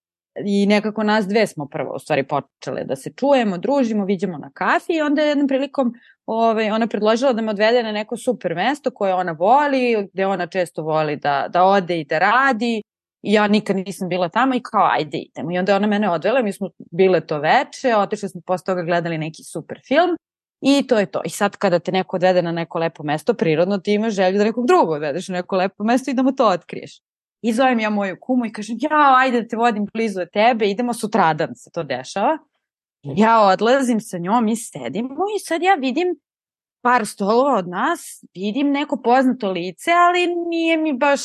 I 0.44 0.66
nekako 0.66 1.02
nas 1.02 1.26
dve 1.26 1.46
smo 1.46 1.66
prvo 1.66 1.94
u 1.94 1.98
stvari 1.98 2.26
počele 2.26 2.84
da 2.84 2.96
se 2.96 3.12
čujemo, 3.16 3.58
družimo, 3.58 4.04
viđemo 4.04 4.38
na 4.38 4.50
kafi 4.50 4.92
i 4.92 5.00
onda 5.00 5.22
jednom 5.22 5.48
prilikom 5.48 5.94
ovaj, 6.26 6.70
ona 6.70 6.86
predložila 6.86 7.32
da 7.32 7.42
me 7.42 7.50
odvede 7.50 7.82
na 7.82 7.92
neko 7.92 8.16
super 8.16 8.54
mesto 8.54 8.90
koje 8.90 9.14
ona 9.14 9.32
voli, 9.32 10.08
gde 10.12 10.26
ona 10.26 10.46
često 10.46 10.82
voli 10.82 11.16
da, 11.16 11.46
da 11.48 11.64
ode 11.64 12.00
i 12.00 12.04
da 12.04 12.18
radi. 12.18 12.82
I 13.22 13.32
ja 13.32 13.48
nikad 13.48 13.76
nisam 13.76 14.08
bila 14.08 14.28
tamo 14.28 14.54
i 14.54 14.60
kao 14.60 14.88
ajde 14.90 15.18
idemo. 15.18 15.52
I 15.52 15.58
onda 15.58 15.76
ona 15.76 15.86
mene 15.86 16.10
odvela, 16.10 16.42
mi 16.42 16.52
smo 16.52 16.70
bile 16.78 17.26
to 17.26 17.38
veče, 17.38 17.96
otišli 17.96 18.28
smo 18.28 18.40
posle 18.46 18.64
toga 18.64 18.82
gledali 18.82 19.18
neki 19.18 19.42
super 19.44 19.80
film 19.88 20.16
i 20.60 20.86
to 20.86 20.98
je 20.98 21.06
to. 21.06 21.20
I 21.24 21.30
sad 21.30 21.56
kada 21.56 21.78
te 21.78 21.92
neko 21.92 22.16
odvede 22.16 22.42
na 22.42 22.52
neko 22.52 22.78
lepo 22.78 23.02
mesto, 23.02 23.34
prirodno 23.34 23.78
ti 23.78 23.94
imaš 23.94 24.14
želju 24.14 24.38
da 24.38 24.44
nekog 24.44 24.66
drugog 24.66 24.90
odvedeš 24.90 25.28
na 25.28 25.34
neko 25.34 25.56
lepo 25.56 25.84
mesto 25.84 26.10
i 26.10 26.14
da 26.14 26.22
mu 26.22 26.32
to 26.32 26.48
otkriješ. 26.48 27.00
I 27.44 27.52
zovem 27.52 27.80
ja 27.80 27.90
moju 27.90 28.16
kumu 28.20 28.46
i 28.46 28.52
kažem, 28.52 28.76
ja, 28.80 29.14
ajde 29.18 29.42
da 29.42 29.48
te 29.48 29.56
vodim 29.56 29.86
blizu 29.92 30.20
od 30.20 30.30
tebe, 30.32 30.66
idemo 30.66 30.94
sutradan 30.94 31.54
se 31.54 31.70
to 31.70 31.82
dešava. 31.82 32.38
Ja 33.02 33.40
odlazim 33.40 34.00
sa 34.00 34.18
njom 34.18 34.48
i 34.48 34.56
sedimo 34.56 35.24
i 35.36 35.38
sad 35.38 35.62
ja 35.62 35.74
vidim 35.74 36.16
par 36.80 37.06
stolova 37.06 37.58
od 37.58 37.68
nas, 37.68 38.24
vidim 38.34 38.70
neko 38.70 38.96
poznato 39.04 39.50
lice, 39.50 39.90
ali 39.92 40.26
nije 40.48 40.76
mi 40.76 40.92
baš, 40.92 41.20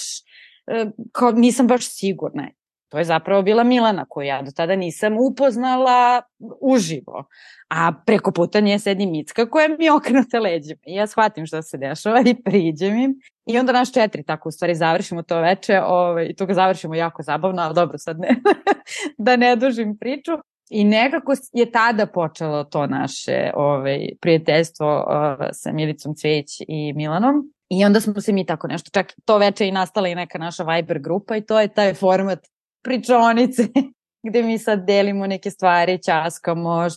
e, 0.68 0.86
kao, 1.12 1.32
nisam 1.32 1.68
baš 1.68 1.86
sigurna. 1.86 2.50
To 2.90 2.98
je 2.98 3.04
zapravo 3.04 3.42
bila 3.42 3.64
Milana 3.64 4.06
koju 4.06 4.28
ja 4.28 4.42
do 4.42 4.52
tada 4.52 4.76
nisam 4.76 5.18
upoznala 5.32 6.22
uživo. 6.62 7.24
A 7.70 7.92
preko 8.06 8.32
puta 8.32 8.60
nje 8.60 8.80
sedi 8.80 9.06
Micka 9.06 9.50
koja 9.50 9.68
mi 9.80 9.90
okrenuta 9.90 10.40
leđima. 10.40 10.82
I 10.86 10.94
ja 10.94 11.08
shvatim 11.08 11.46
šta 11.46 11.62
se 11.62 11.78
dešava 11.78 12.24
i 12.26 12.44
priđem 12.44 12.98
im. 12.98 13.16
I 13.46 13.60
onda 13.60 13.72
naš 13.72 13.94
četiri 13.94 14.24
tako 14.24 14.50
u 14.50 14.52
stvari 14.52 14.76
završimo 14.76 15.24
to 15.24 15.42
veče 15.42 15.82
ovaj, 15.82 16.26
i 16.26 16.36
to 16.36 16.46
ga 16.46 16.54
završimo 16.54 16.96
jako 16.96 17.24
zabavno, 17.24 17.62
ali 17.62 17.76
dobro 17.76 17.98
sad 17.98 18.20
ne, 18.20 18.30
da 19.18 19.36
ne 19.36 19.56
dužim 19.56 19.98
priču. 19.98 20.32
I 20.70 20.84
nekako 20.84 21.34
je 21.54 21.72
tada 21.72 22.06
počelo 22.06 22.64
to 22.64 22.88
naše 22.88 23.52
ovaj, 23.56 24.10
prijateljstvo 24.22 25.06
uh, 25.08 25.46
sa 25.52 25.72
Milicom 25.72 26.16
Cveć 26.16 26.62
i 26.68 26.94
Milanom. 26.94 27.54
I 27.70 27.86
onda 27.86 28.02
smo 28.02 28.22
se 28.22 28.34
mi 28.34 28.46
tako 28.46 28.68
nešto, 28.68 28.90
čak 28.94 29.14
to 29.26 29.38
veče 29.38 29.68
i 29.68 29.72
nastala 29.72 30.08
i 30.08 30.16
neka 30.16 30.38
naša 30.38 30.64
Viber 30.64 31.00
grupa 31.00 31.38
i 31.38 31.42
to 31.42 31.60
je 31.60 31.68
taj 31.68 31.94
format 31.94 32.40
pričonice 32.84 33.64
gde 34.28 34.44
mi 34.44 34.58
sad 34.58 34.86
delimo 34.86 35.28
neke 35.28 35.52
stvari, 35.52 36.04
časkamo, 36.04 36.88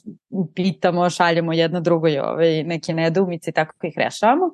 pitamo, 0.55 1.11
šaljemo 1.11 1.53
jedno 1.53 1.81
drugo 1.81 2.09
i 2.09 2.19
ovaj, 2.19 2.63
neke 2.63 2.95
nedoumice 2.95 3.51
i 3.51 3.53
tako 3.53 3.87
ih 3.87 3.95
rešavamo. 3.97 4.51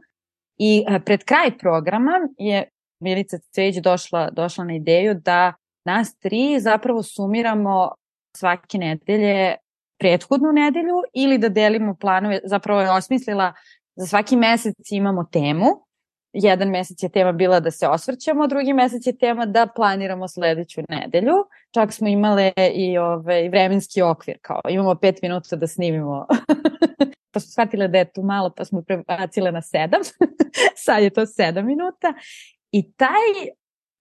I 0.58 0.84
uh, 0.88 1.02
pred 1.04 1.24
kraj 1.24 1.58
programa 1.58 2.12
je 2.38 2.68
Milica 3.00 3.38
Cveć 3.38 3.76
došla, 3.76 4.30
došla 4.30 4.64
na 4.64 4.74
ideju 4.74 5.14
da 5.14 5.54
nas 5.84 6.18
tri 6.18 6.60
zapravo 6.60 7.02
sumiramo 7.02 7.92
svake 8.36 8.78
nedelje 8.78 9.54
prethodnu 9.98 10.52
nedelju 10.52 10.94
ili 11.14 11.38
da 11.38 11.48
delimo 11.48 11.94
planove, 11.94 12.40
zapravo 12.44 12.80
je 12.80 12.90
osmislila 12.90 13.52
za 13.96 14.06
svaki 14.06 14.36
mesec 14.36 14.74
imamo 14.90 15.24
temu 15.24 15.66
jedan 16.32 16.68
mesec 16.68 17.02
je 17.02 17.08
tema 17.08 17.32
bila 17.32 17.60
da 17.60 17.70
se 17.70 17.88
osvrćemo, 17.88 18.46
drugi 18.46 18.72
mesec 18.72 19.06
je 19.06 19.18
tema 19.18 19.46
da 19.46 19.66
planiramo 19.76 20.28
sledeću 20.28 20.80
nedelju. 20.88 21.34
Čak 21.74 21.92
smo 21.92 22.08
imale 22.08 22.52
i 22.74 22.98
ovaj, 22.98 23.48
vremenski 23.48 24.02
okvir, 24.02 24.38
kao 24.42 24.60
imamo 24.68 24.94
pet 24.94 25.22
minuta 25.22 25.56
da 25.56 25.66
snimimo. 25.66 26.26
pa 27.32 27.40
smo 27.40 27.50
shvatile 27.50 27.88
da 27.88 27.98
je 27.98 28.12
tu 28.12 28.22
malo, 28.22 28.50
pa 28.56 28.64
smo 28.64 28.82
prebacile 28.82 29.52
na 29.52 29.62
sedam. 29.62 30.00
Sad 30.84 31.02
je 31.02 31.10
to 31.10 31.26
sedam 31.26 31.66
minuta. 31.66 32.14
I 32.72 32.92
taj 32.92 33.52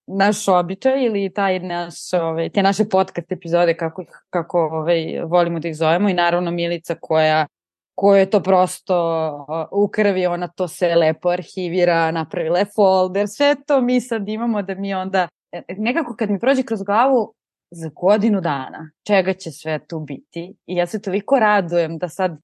naš 0.08 0.48
običaj 0.48 1.06
ili 1.06 1.34
taj 1.34 1.60
naš, 1.60 2.14
ovaj, 2.14 2.50
te 2.50 2.64
naše 2.64 2.86
podcast 2.90 3.32
epizode 3.32 3.74
kako, 3.74 4.06
kako 4.30 4.60
ovaj, 4.60 5.22
volimo 5.26 5.60
da 5.60 5.68
ih 5.68 5.76
zovemo 5.76 6.10
i 6.10 6.14
naravno 6.14 6.52
Milica 6.52 6.96
koja 7.02 7.48
koje 8.00 8.20
je 8.20 8.30
to 8.30 8.40
prosto 8.44 8.98
u 9.72 9.88
krvi, 9.88 10.26
ona 10.28 10.48
to 10.48 10.68
sve 10.68 10.96
lepo 10.96 11.30
arhivira, 11.30 12.12
napravila 12.12 12.60
je 12.60 12.66
folder, 12.76 13.26
sve 13.30 13.56
to 13.68 13.82
mi 13.82 14.02
sad 14.02 14.30
imamo 14.30 14.62
da 14.62 14.76
mi 14.76 14.94
onda, 14.94 15.28
e, 15.52 15.62
nekako 15.78 16.16
kad 16.16 16.30
mi 16.30 16.40
prođe 16.40 16.64
kroz 16.64 16.84
glavu, 16.84 17.34
za 17.72 17.90
godinu 17.96 18.42
dana, 18.42 18.92
čega 19.08 19.34
će 19.34 19.52
sve 19.52 19.80
tu 19.88 20.00
biti 20.00 20.56
i 20.66 20.76
ja 20.76 20.86
se 20.86 21.02
toliko 21.02 21.40
radujem 21.40 21.98
da 21.98 22.10
sad 22.10 22.38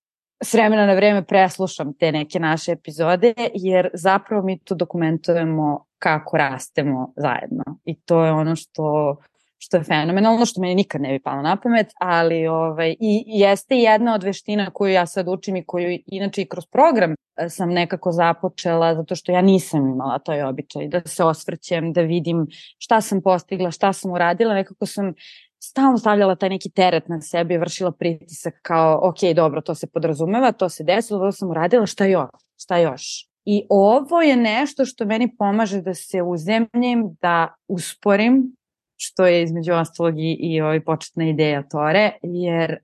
s 0.44 0.54
vremena 0.54 0.86
na 0.86 0.94
vreme 0.94 1.26
preslušam 1.26 1.94
te 1.94 2.12
neke 2.12 2.40
naše 2.40 2.72
epizode, 2.72 3.34
jer 3.54 3.90
zapravo 3.94 4.44
mi 4.44 4.60
tu 4.60 4.76
dokumentujemo 4.76 5.86
kako 6.00 6.38
rastemo 6.38 7.14
zajedno. 7.16 7.64
I 7.86 8.02
to 8.02 8.26
je 8.26 8.32
ono 8.32 8.56
što 8.56 9.16
što 9.64 9.78
je 9.78 9.84
fenomenalno, 9.84 10.46
što 10.46 10.62
meni 10.62 10.76
nikad 10.76 11.02
ne 11.02 11.12
bi 11.12 11.20
palo 11.20 11.42
na 11.42 11.56
pamet, 11.56 11.88
ali 12.00 12.48
ovaj, 12.48 12.96
i 13.00 13.24
jeste 13.26 13.78
jedna 13.78 14.16
od 14.16 14.24
veština 14.24 14.70
koju 14.70 14.94
ja 14.94 15.06
sad 15.06 15.28
učim 15.28 15.56
i 15.56 15.66
koju 15.66 16.00
inače 16.06 16.42
i 16.42 16.46
kroz 16.46 16.66
program 16.66 17.12
e, 17.12 17.50
sam 17.50 17.70
nekako 17.70 18.12
započela, 18.12 18.96
zato 18.96 19.16
što 19.16 19.32
ja 19.32 19.42
nisam 19.42 19.88
imala 19.88 20.20
toj 20.20 20.44
običaj 20.44 20.88
da 20.88 21.02
se 21.06 21.24
osvrćem, 21.24 21.94
da 21.94 22.02
vidim 22.02 22.48
šta 22.78 23.02
sam 23.02 23.22
postigla, 23.22 23.72
šta 23.72 23.94
sam 23.94 24.12
uradila, 24.12 24.54
nekako 24.54 24.86
sam 24.86 25.14
stalno 25.60 25.98
stavljala 25.98 26.36
taj 26.36 26.50
neki 26.50 26.70
teret 26.70 27.08
na 27.08 27.22
sebe 27.22 27.58
vršila 27.58 27.92
pritisak 27.92 28.54
kao, 28.62 29.00
ok, 29.04 29.36
dobro, 29.36 29.62
to 29.62 29.76
se 29.76 29.88
podrazumeva, 29.88 30.52
to 30.52 30.70
se 30.70 30.84
desilo, 30.84 31.20
to 31.20 31.32
sam 31.32 31.50
uradila, 31.50 31.86
šta 31.86 32.06
još, 32.06 32.30
šta 32.58 32.78
još. 32.78 33.30
I 33.46 33.66
ovo 33.70 34.22
je 34.22 34.36
nešto 34.36 34.86
što 34.86 35.06
meni 35.06 35.36
pomaže 35.38 35.82
da 35.82 35.94
se 35.94 36.22
uzemljim, 36.22 37.16
da 37.22 37.56
usporim, 37.68 38.56
što 39.04 39.26
je 39.26 39.44
između 39.44 39.74
ostalog 39.74 40.20
i, 40.20 40.38
i 40.40 40.62
ovaj 40.62 40.84
početna 40.84 41.26
ideja 41.26 41.64
Tore, 41.68 42.12
jer 42.22 42.78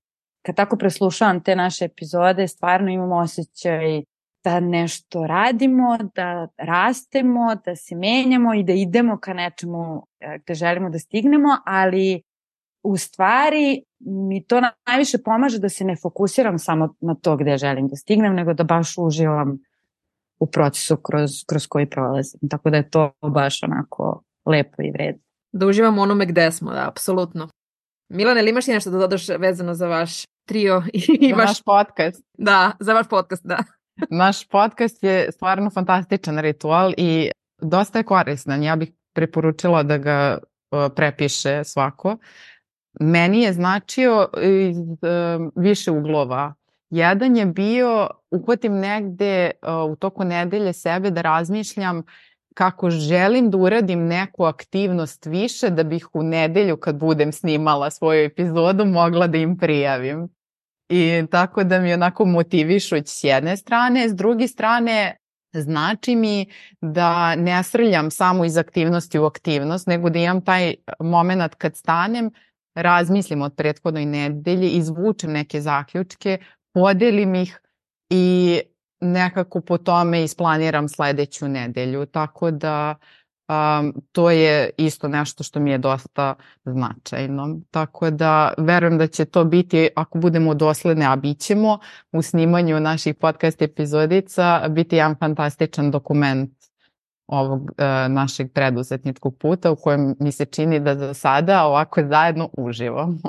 kad 0.46 0.56
tako 0.56 0.78
preslušavam 0.78 1.44
te 1.44 1.56
naše 1.56 1.86
epizode, 1.86 2.48
stvarno 2.48 2.92
imamo 2.92 3.16
osjećaj 3.16 4.02
da 4.44 4.60
nešto 4.60 5.28
radimo, 5.28 5.98
da 6.16 6.48
rastemo, 6.58 7.56
da 7.66 7.76
se 7.76 7.96
menjamo 7.96 8.54
i 8.54 8.64
da 8.64 8.74
idemo 8.74 9.18
ka 9.18 9.34
nečemu 9.34 10.08
e, 10.20 10.40
gde 10.44 10.54
želimo 10.54 10.90
da 10.90 11.00
stignemo, 11.00 11.50
ali 11.66 12.22
u 12.84 12.98
stvari 12.98 13.84
mi 14.00 14.46
to 14.46 14.62
najviše 14.88 15.18
pomaže 15.26 15.60
da 15.60 15.70
se 15.70 15.84
ne 15.84 15.96
fokusiram 15.96 16.60
samo 16.60 16.96
na 17.02 17.16
to 17.16 17.38
gde 17.38 17.58
želim 17.58 17.88
da 17.88 17.96
stignem, 17.96 18.36
nego 18.36 18.54
da 18.54 18.64
baš 18.64 18.98
uživam 18.98 19.60
u 20.40 20.48
procesu 20.48 20.98
kroz, 20.98 21.32
kroz 21.48 21.68
koji 21.68 21.90
prolazim. 21.90 22.40
Tako 22.50 22.70
da 22.70 22.78
je 22.78 22.90
to 22.90 23.12
baš 23.34 23.64
onako 23.64 24.24
lepo 24.46 24.82
i 24.84 24.92
vredno. 24.92 25.29
Da 25.52 25.68
uživamo 25.68 26.02
onome 26.02 26.26
gde 26.26 26.52
smo, 26.52 26.72
da, 26.72 26.88
apsolutno. 26.88 27.50
Milane, 28.10 28.42
ili 28.42 28.50
imaš 28.50 28.66
ti 28.66 28.72
nešto 28.72 28.92
da 28.92 28.98
dodaš 28.98 29.30
vezano 29.30 29.74
za 29.74 29.88
vaš 29.88 30.24
trio 30.48 30.84
i 30.94 31.30
za 31.30 31.36
vaš... 31.36 31.48
naš 31.48 31.62
podcast? 31.64 32.24
Da, 32.38 32.72
za 32.80 32.94
vaš 32.94 33.10
podcast, 33.10 33.46
da. 33.46 33.64
naš 34.10 34.48
podcast 34.48 35.04
je 35.04 35.32
stvarno 35.32 35.70
fantastičan 35.70 36.40
ritual 36.40 36.94
i 36.98 37.32
dosta 37.62 38.00
je 38.00 38.04
korisnan. 38.04 38.64
Ja 38.64 38.76
bih 38.76 38.92
preporučila 39.14 39.84
da 39.84 39.98
ga 39.98 40.38
prepiše 40.96 41.64
svako. 41.64 42.18
Meni 43.00 43.42
je 43.42 43.54
značio 43.54 44.28
iz 44.42 44.78
više 45.56 45.92
uglova. 45.92 46.54
Jedan 46.90 47.38
je 47.38 47.46
bio, 47.46 48.10
uhvatim 48.32 48.74
negde 48.74 49.52
u 49.92 49.96
toku 49.96 50.24
nedelje 50.24 50.74
sebe 50.74 51.12
da 51.12 51.22
razmišljam 51.22 52.04
kako 52.54 52.90
želim 52.90 53.52
da 53.52 53.58
uradim 53.58 54.08
neku 54.08 54.44
aktivnost 54.44 55.26
više 55.26 55.70
da 55.70 55.84
bih 55.84 56.08
u 56.14 56.24
nedelju 56.24 56.78
kad 56.78 56.96
budem 56.96 57.32
snimala 57.32 57.90
svoju 57.90 58.26
epizodu 58.26 58.86
mogla 58.86 59.28
da 59.28 59.38
im 59.38 59.58
prijavim. 59.58 60.30
I 60.90 61.24
tako 61.32 61.64
da 61.64 61.80
mi 61.80 61.94
onako 61.94 62.26
motivišuć 62.26 63.08
s 63.08 63.24
jedne 63.24 63.58
strane, 63.58 64.10
s 64.10 64.16
druge 64.16 64.48
strane 64.48 65.18
znači 65.54 66.16
mi 66.16 66.46
da 66.82 67.36
ne 67.36 67.64
srljam 67.64 68.12
samo 68.12 68.46
iz 68.46 68.58
aktivnosti 68.58 69.20
u 69.20 69.26
aktivnost, 69.26 69.88
nego 69.88 70.10
da 70.10 70.20
imam 70.20 70.42
taj 70.42 70.76
moment 71.00 71.56
kad 71.56 71.76
stanem, 71.76 72.32
razmislim 72.76 73.42
od 73.42 73.56
prethodnoj 73.56 74.06
nedelji, 74.06 74.70
izvučem 74.70 75.32
neke 75.32 75.62
zaključke, 75.62 76.38
podelim 76.74 77.36
ih 77.36 77.60
i 78.10 78.60
nekako 79.02 79.62
po 79.62 79.78
tome 79.78 80.24
isplaniram 80.24 80.90
sledeću 80.90 81.48
nedelju. 81.48 82.06
Tako 82.06 82.52
da 82.52 82.96
um, 83.50 83.94
to 84.12 84.32
je 84.32 84.70
isto 84.78 85.08
nešto 85.08 85.44
što 85.44 85.60
mi 85.60 85.72
je 85.72 85.78
dosta 85.78 86.36
značajno. 86.66 87.60
Tako 87.72 88.10
da 88.10 88.54
verujem 88.58 88.98
da 88.98 89.08
će 89.08 89.26
to 89.26 89.44
biti, 89.44 89.90
ako 89.96 90.18
budemo 90.18 90.54
dosledne, 90.54 91.06
a 91.06 91.16
bit 91.16 91.40
ćemo, 91.40 91.80
u 92.12 92.22
snimanju 92.22 92.80
naših 92.80 93.16
podcast 93.16 93.62
epizodica, 93.62 94.68
biti 94.70 94.96
jedan 94.96 95.16
fantastičan 95.20 95.92
dokument 95.92 96.52
ovog 97.28 97.62
uh, 97.62 97.68
našeg 98.10 98.54
preduzetničkog 98.54 99.38
puta 99.38 99.72
u 99.72 99.76
kojem 99.76 100.16
mi 100.20 100.32
se 100.32 100.46
čini 100.46 100.80
da 100.80 100.96
za 100.96 101.14
sada 101.14 101.66
ovako 101.66 102.02
zajedno 102.10 102.50
uživamo. 102.58 103.20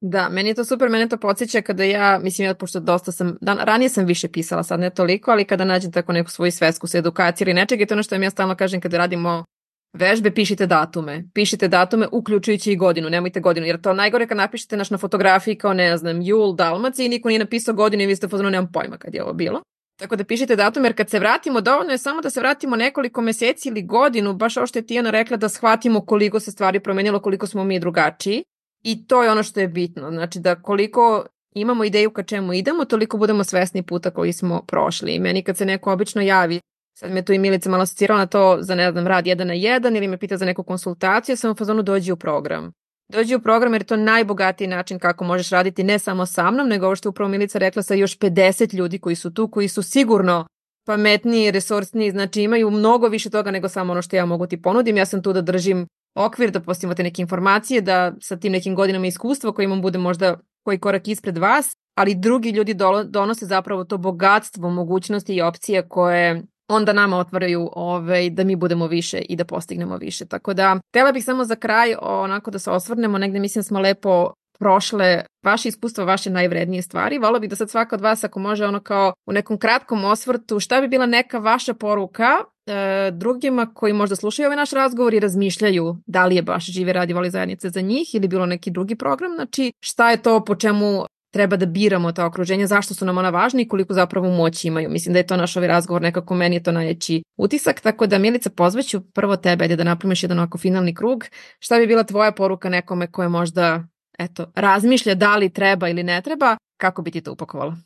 Da, 0.00 0.28
meni 0.28 0.48
je 0.48 0.54
to 0.54 0.64
super, 0.64 0.88
mene 0.88 1.08
to 1.08 1.16
podsjeća 1.16 1.60
kada 1.62 1.84
ja, 1.84 2.18
mislim 2.22 2.46
ja 2.46 2.54
pošto 2.54 2.80
dosta 2.80 3.12
sam, 3.12 3.36
dan, 3.40 3.58
ranije 3.58 3.88
sam 3.88 4.06
više 4.06 4.28
pisala, 4.28 4.62
sad 4.62 4.80
ne 4.80 4.90
toliko, 4.90 5.30
ali 5.30 5.44
kada 5.44 5.64
nađem 5.64 5.92
tako 5.92 6.12
neku 6.12 6.30
svoju 6.30 6.52
svesku 6.52 6.86
sa 6.86 6.98
edukacije 6.98 7.44
ili 7.44 7.54
nečeg, 7.54 7.80
je 7.80 7.86
to 7.86 7.94
ono 7.94 8.02
što 8.02 8.14
ja 8.14 8.30
stalno 8.30 8.54
kažem 8.54 8.80
kada 8.80 8.98
radimo 8.98 9.44
vežbe, 9.92 10.30
pišite 10.30 10.66
datume. 10.66 11.24
Pišite 11.34 11.68
datume 11.68 12.06
uključujući 12.12 12.72
i 12.72 12.76
godinu, 12.76 13.10
nemojte 13.10 13.40
godinu, 13.40 13.66
jer 13.66 13.80
to 13.80 13.92
najgore 13.92 14.26
kad 14.26 14.36
napišete 14.36 14.76
naš 14.76 14.90
na 14.90 14.98
fotografiji 14.98 15.54
kao 15.54 15.74
ne 15.74 15.96
znam, 15.96 16.22
jul, 16.22 16.54
Dalmaci 16.54 17.06
i 17.06 17.08
niko 17.08 17.28
nije 17.28 17.38
napisao 17.38 17.74
godinu 17.74 18.02
i 18.02 18.06
vi 18.06 18.16
ste 18.16 18.28
fotografiju, 18.28 18.50
nemam 18.50 18.72
pojma 18.72 18.96
kad 18.96 19.14
je 19.14 19.22
ovo 19.24 19.32
bilo. 19.32 19.62
Tako 19.98 20.16
da 20.16 20.24
pišite 20.24 20.56
datum, 20.56 20.84
jer 20.84 20.96
kad 20.96 21.10
se 21.10 21.18
vratimo, 21.18 21.60
dovoljno 21.60 21.92
je 21.92 21.98
samo 21.98 22.20
da 22.20 22.30
se 22.30 22.40
vratimo 22.40 22.76
nekoliko 22.76 23.20
meseci 23.20 23.68
ili 23.68 23.82
godinu, 23.82 24.34
baš 24.34 24.56
ovo 24.56 24.66
što 24.66 24.78
je 24.78 24.86
Tijana 24.86 25.10
rekla, 25.10 25.36
da 25.36 25.48
shvatimo 25.48 26.06
koliko 26.06 26.40
se 26.40 26.50
stvari 26.50 26.80
promenilo, 26.80 27.20
koliko 27.20 27.46
smo 27.46 27.64
mi 27.64 27.80
drugačiji 27.80 28.44
I 28.82 29.06
to 29.06 29.22
je 29.22 29.30
ono 29.30 29.42
što 29.42 29.60
je 29.60 29.68
bitno. 29.68 30.10
Znači 30.10 30.38
da 30.38 30.62
koliko 30.62 31.26
imamo 31.54 31.84
ideju 31.84 32.10
ka 32.10 32.22
čemu 32.22 32.52
idemo, 32.52 32.84
toliko 32.84 33.16
budemo 33.16 33.44
svesni 33.44 33.82
puta 33.82 34.10
koji 34.10 34.32
smo 34.32 34.62
prošli. 34.62 35.12
I 35.12 35.18
meni 35.18 35.42
kad 35.42 35.56
se 35.56 35.66
neko 35.66 35.92
obično 35.92 36.22
javi, 36.22 36.60
sad 36.98 37.10
me 37.10 37.24
tu 37.24 37.32
i 37.32 37.38
Milica 37.38 37.70
malo 37.70 37.82
asocirala 37.82 38.20
na 38.20 38.26
to 38.26 38.58
za, 38.60 38.74
ne 38.74 38.92
znam, 38.92 39.06
rad 39.06 39.26
jedan 39.26 39.46
na 39.46 39.54
jedan 39.54 39.96
ili 39.96 40.08
me 40.08 40.18
pita 40.18 40.36
za 40.36 40.44
neku 40.44 40.62
konsultaciju, 40.62 41.36
sam 41.36 41.50
u 41.50 41.54
fazonu 41.54 41.82
dođi 41.82 42.12
u 42.12 42.16
program. 42.16 42.72
Dođi 43.08 43.34
u 43.34 43.40
program 43.40 43.72
jer 43.72 43.82
je 43.82 43.86
to 43.86 43.96
najbogatiji 43.96 44.68
način 44.68 44.98
kako 44.98 45.24
možeš 45.24 45.50
raditi 45.50 45.84
ne 45.84 45.98
samo 45.98 46.26
sa 46.26 46.50
mnom, 46.50 46.68
nego 46.68 46.86
ovo 46.86 46.96
što 46.96 47.06
je 47.06 47.10
upravo 47.10 47.28
Milica 47.28 47.58
rekla 47.58 47.82
sa 47.82 47.94
još 47.94 48.18
50 48.18 48.74
ljudi 48.74 48.98
koji 48.98 49.16
su 49.16 49.34
tu, 49.34 49.48
koji 49.48 49.68
su 49.68 49.82
sigurno 49.82 50.46
pametniji, 50.86 51.50
resursniji, 51.50 52.10
znači 52.10 52.42
imaju 52.42 52.70
mnogo 52.70 53.08
više 53.08 53.30
toga 53.30 53.50
nego 53.50 53.68
samo 53.68 53.92
ono 53.92 54.02
što 54.02 54.16
ja 54.16 54.26
mogu 54.26 54.46
ti 54.46 54.62
ponudim. 54.62 54.96
Ja 54.96 55.06
sam 55.06 55.22
tu 55.22 55.32
da 55.32 55.40
držim 55.40 55.86
okvir, 56.14 56.50
da 56.50 56.60
postavimo 56.60 56.94
neke 56.98 57.22
informacije, 57.22 57.80
da 57.80 58.12
sa 58.20 58.36
tim 58.36 58.52
nekim 58.52 58.74
godinama 58.74 59.06
iskustva 59.06 59.52
koji 59.52 59.64
imam 59.64 59.82
bude 59.82 59.98
možda 59.98 60.36
koji 60.64 60.78
korak 60.78 61.08
ispred 61.08 61.38
vas, 61.38 61.72
ali 61.98 62.14
drugi 62.14 62.50
ljudi 62.50 62.74
donose 63.04 63.46
zapravo 63.46 63.84
to 63.84 63.98
bogatstvo, 63.98 64.70
mogućnosti 64.70 65.34
i 65.34 65.42
opcije 65.42 65.88
koje 65.88 66.42
onda 66.68 66.92
nama 66.92 67.16
otvaraju 67.16 67.70
ovaj, 67.72 68.30
da 68.30 68.44
mi 68.44 68.56
budemo 68.56 68.86
više 68.86 69.18
i 69.18 69.36
da 69.36 69.44
postignemo 69.44 69.96
više. 69.96 70.26
Tako 70.26 70.54
da, 70.54 70.76
htela 70.92 71.12
bih 71.12 71.24
samo 71.24 71.44
za 71.44 71.56
kraj 71.56 71.94
onako 72.00 72.50
da 72.50 72.58
se 72.58 72.70
osvrnemo, 72.70 73.18
negde 73.18 73.38
mislim 73.38 73.60
da 73.60 73.66
smo 73.66 73.80
lepo 73.80 74.32
prošle 74.58 75.24
vaše 75.44 75.68
iskustva, 75.68 76.04
vaše 76.04 76.30
najvrednije 76.30 76.82
stvari. 76.82 77.18
Vola 77.18 77.38
bih 77.38 77.50
da 77.50 77.56
sad 77.56 77.70
svaka 77.70 77.96
od 77.96 78.02
vas, 78.02 78.24
ako 78.24 78.40
može 78.40 78.66
ono 78.66 78.80
kao 78.80 79.12
u 79.26 79.32
nekom 79.32 79.58
kratkom 79.58 80.04
osvrtu, 80.04 80.60
šta 80.60 80.80
bi 80.80 80.88
bila 80.88 81.06
neka 81.06 81.38
vaša 81.38 81.74
poruka 81.74 82.28
e, 82.70 83.10
drugima 83.10 83.74
koji 83.74 83.92
možda 83.92 84.16
slušaju 84.16 84.46
ovaj 84.46 84.56
naš 84.56 84.70
razgovor 84.70 85.14
i 85.14 85.20
razmišljaju 85.20 85.96
da 86.06 86.26
li 86.26 86.36
je 86.36 86.42
baš 86.42 86.66
žive 86.66 86.92
radi 86.92 87.12
voli 87.12 87.30
zajednice 87.30 87.70
za 87.70 87.80
njih 87.80 88.14
ili 88.14 88.28
bilo 88.28 88.46
neki 88.46 88.70
drugi 88.70 88.94
program. 88.96 89.32
Znači 89.34 89.72
šta 89.80 90.10
je 90.10 90.22
to 90.22 90.44
po 90.44 90.54
čemu 90.54 91.04
treba 91.32 91.56
da 91.56 91.66
biramo 91.66 92.12
ta 92.12 92.26
okruženja, 92.26 92.66
zašto 92.66 92.94
su 92.94 93.04
nam 93.04 93.18
ona 93.18 93.30
važna 93.30 93.60
i 93.60 93.68
koliko 93.68 93.94
zapravo 93.94 94.30
moći 94.30 94.68
imaju. 94.68 94.90
Mislim 94.90 95.12
da 95.12 95.18
je 95.18 95.26
to 95.26 95.36
naš 95.36 95.56
ovaj 95.56 95.68
razgovor, 95.68 96.02
nekako 96.02 96.34
meni 96.34 96.56
je 96.56 96.62
to 96.62 96.72
najveći 96.72 97.22
utisak, 97.36 97.80
tako 97.80 98.06
da 98.06 98.18
Milica 98.18 98.50
pozvaću 98.50 99.00
prvo 99.12 99.36
tebe, 99.36 99.76
da 99.76 99.84
napremiš 99.84 100.22
jedan 100.22 100.38
ovako 100.38 100.58
finalni 100.58 100.94
krug. 100.94 101.24
Šta 101.58 101.78
bi 101.78 101.86
bila 101.86 102.04
tvoja 102.04 102.32
poruka 102.32 102.68
nekome 102.68 103.12
ko 103.12 103.22
je 103.22 103.28
možda 103.28 103.84
eto, 104.18 104.52
razmišlja 104.54 105.14
da 105.14 105.36
li 105.36 105.52
treba 105.52 105.88
ili 105.88 106.02
ne 106.02 106.22
treba, 106.22 106.56
kako 106.76 107.02
bi 107.02 107.10
ti 107.10 107.20
to 107.20 107.32
upakovala? 107.32 107.76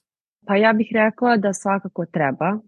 Pa 0.46 0.56
ja 0.56 0.72
bih 0.72 0.88
rekla 0.94 1.36
da 1.36 1.52
svakako 1.52 2.06
treba, 2.06 2.58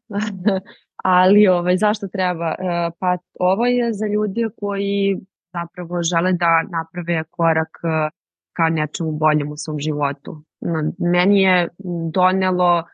Ali 1.09 1.49
ovaj, 1.49 1.77
zašto 1.77 2.09
treba? 2.09 2.49
E, 2.59 2.91
pa 2.99 3.19
ovo 3.41 3.67
je 3.67 3.93
za 3.93 4.07
ljude 4.07 4.49
koji 4.61 5.17
zapravo 5.53 6.03
žele 6.03 6.33
da 6.33 6.63
naprave 6.63 7.25
korak 7.31 7.79
e, 7.85 8.11
ka 8.53 8.69
nečemu 8.69 9.13
boljem 9.13 9.53
u 9.53 9.57
svom 9.57 9.79
životu. 9.79 10.43
Meni 10.99 11.43
je 11.43 11.69
donelo 12.13 12.85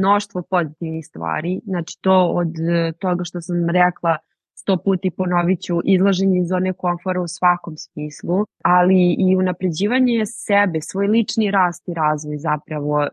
mnoštvo 0.00 0.42
pozitivnih 0.50 1.06
stvari, 1.06 1.60
znači 1.64 1.98
to 2.00 2.16
od 2.40 2.52
toga 2.98 3.24
što 3.24 3.40
sam 3.40 3.70
rekla 3.70 4.16
sto 4.54 4.76
puti 4.84 5.10
ponovit 5.10 5.60
ću, 5.60 5.80
izlaženje 5.84 6.38
iz 6.38 6.48
zone 6.48 6.72
komfora 6.72 7.20
u 7.20 7.28
svakom 7.28 7.76
smislu, 7.76 8.44
ali 8.64 9.16
i 9.18 9.36
unapređivanje 9.36 10.26
sebe, 10.26 10.78
svoj 10.80 11.06
lični 11.06 11.50
rast 11.50 11.88
i 11.88 11.94
razvoj 11.94 12.36
zapravo. 12.38 13.06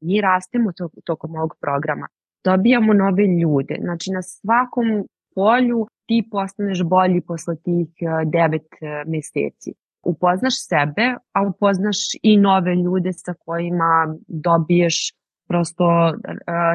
Mi 0.00 0.20
rastemo 0.20 0.72
to, 0.72 0.88
tokom 1.04 1.34
ovog 1.34 1.54
programa. 1.60 2.06
Dobijamo 2.44 2.92
nove 2.92 3.26
ljude. 3.26 3.76
Znači 3.80 4.10
na 4.10 4.22
svakom 4.22 4.86
polju 5.34 5.86
ti 6.06 6.28
postaneš 6.30 6.82
bolji 6.82 7.20
posle 7.20 7.56
tih 7.56 7.88
eh, 8.00 8.24
devet 8.24 8.68
eh, 8.80 9.04
meseci. 9.06 9.72
Upoznaš 10.02 10.54
sebe, 10.68 11.14
a 11.32 11.42
upoznaš 11.42 11.96
i 12.22 12.36
nove 12.36 12.74
ljude 12.74 13.12
sa 13.12 13.34
kojima 13.44 14.16
dobiješ 14.28 15.12
prosto 15.48 16.14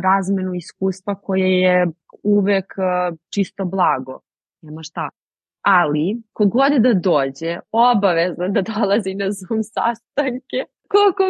razmenu 0.04 0.54
iskustva 0.54 1.16
koje 1.16 1.62
je 1.62 1.88
uvek 2.24 2.66
čisto 3.34 3.66
blago. 3.66 4.20
Nema 4.62 4.84
šta. 4.84 5.10
Ali, 5.62 6.22
kogod 6.34 6.72
da 6.80 6.94
dođe, 6.94 7.60
obavezno 7.72 8.48
da 8.50 8.62
dolazi 8.62 9.16
na 9.16 9.32
Zoom 9.32 9.64
sastanke, 9.64 10.66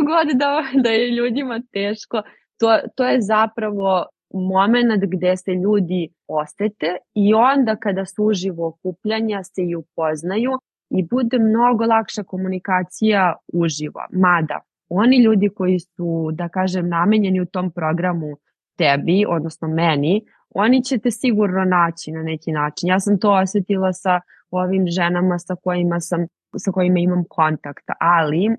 god 0.08 0.38
da, 0.38 0.64
da 0.84 0.90
je 0.90 1.12
ljudima 1.12 1.62
teško, 1.72 2.22
to, 2.60 2.80
to 2.96 3.06
je 3.06 3.22
zapravo 3.22 4.06
moment 4.34 5.04
gde 5.08 5.38
se 5.38 5.52
ljudi 5.52 6.10
osete 6.28 6.98
i 7.14 7.34
onda 7.34 7.76
kada 7.76 8.06
su 8.06 8.24
uživo 8.24 8.68
okupljanja 8.68 9.44
se 9.44 9.62
i 9.64 9.76
upoznaju 9.76 10.52
i 10.90 11.04
bude 11.04 11.40
mnogo 11.40 11.86
lakša 11.86 12.24
komunikacija 12.24 13.36
uživo. 13.54 14.06
Mada, 14.12 14.60
oni 14.90 15.24
ljudi 15.24 15.50
koji 15.50 15.80
su, 15.80 16.30
da 16.34 16.50
kažem, 16.50 16.90
namenjeni 16.90 17.42
u 17.42 17.46
tom 17.46 17.72
programu 17.72 18.38
tebi, 18.78 19.26
odnosno 19.30 19.68
meni, 19.68 20.22
oni 20.50 20.84
će 20.84 20.98
te 20.98 21.12
sigurno 21.12 21.66
naći 21.66 22.12
na 22.12 22.24
neki 22.24 22.52
način. 22.52 22.90
Ja 22.90 23.00
sam 23.00 23.20
to 23.20 23.32
osetila 23.32 23.94
sa 23.94 24.22
ovim 24.52 24.88
ženama 24.88 25.40
sa 25.40 25.56
kojima 25.56 26.00
sam 26.00 26.26
sa 26.58 26.72
kojima 26.72 27.00
imam 27.00 27.24
kontakt, 27.30 27.84
ali 28.00 28.50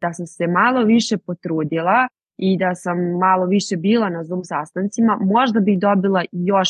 da 0.00 0.12
sam 0.12 0.26
se 0.26 0.46
malo 0.46 0.84
više 0.84 1.18
potrudila 1.18 2.08
i 2.36 2.58
da 2.58 2.74
sam 2.74 2.98
malo 3.18 3.46
više 3.46 3.76
bila 3.76 4.08
na 4.08 4.24
Zoom 4.24 4.44
sastancima, 4.44 5.18
možda 5.20 5.60
bih 5.60 5.78
dobila 5.78 6.24
još 6.32 6.68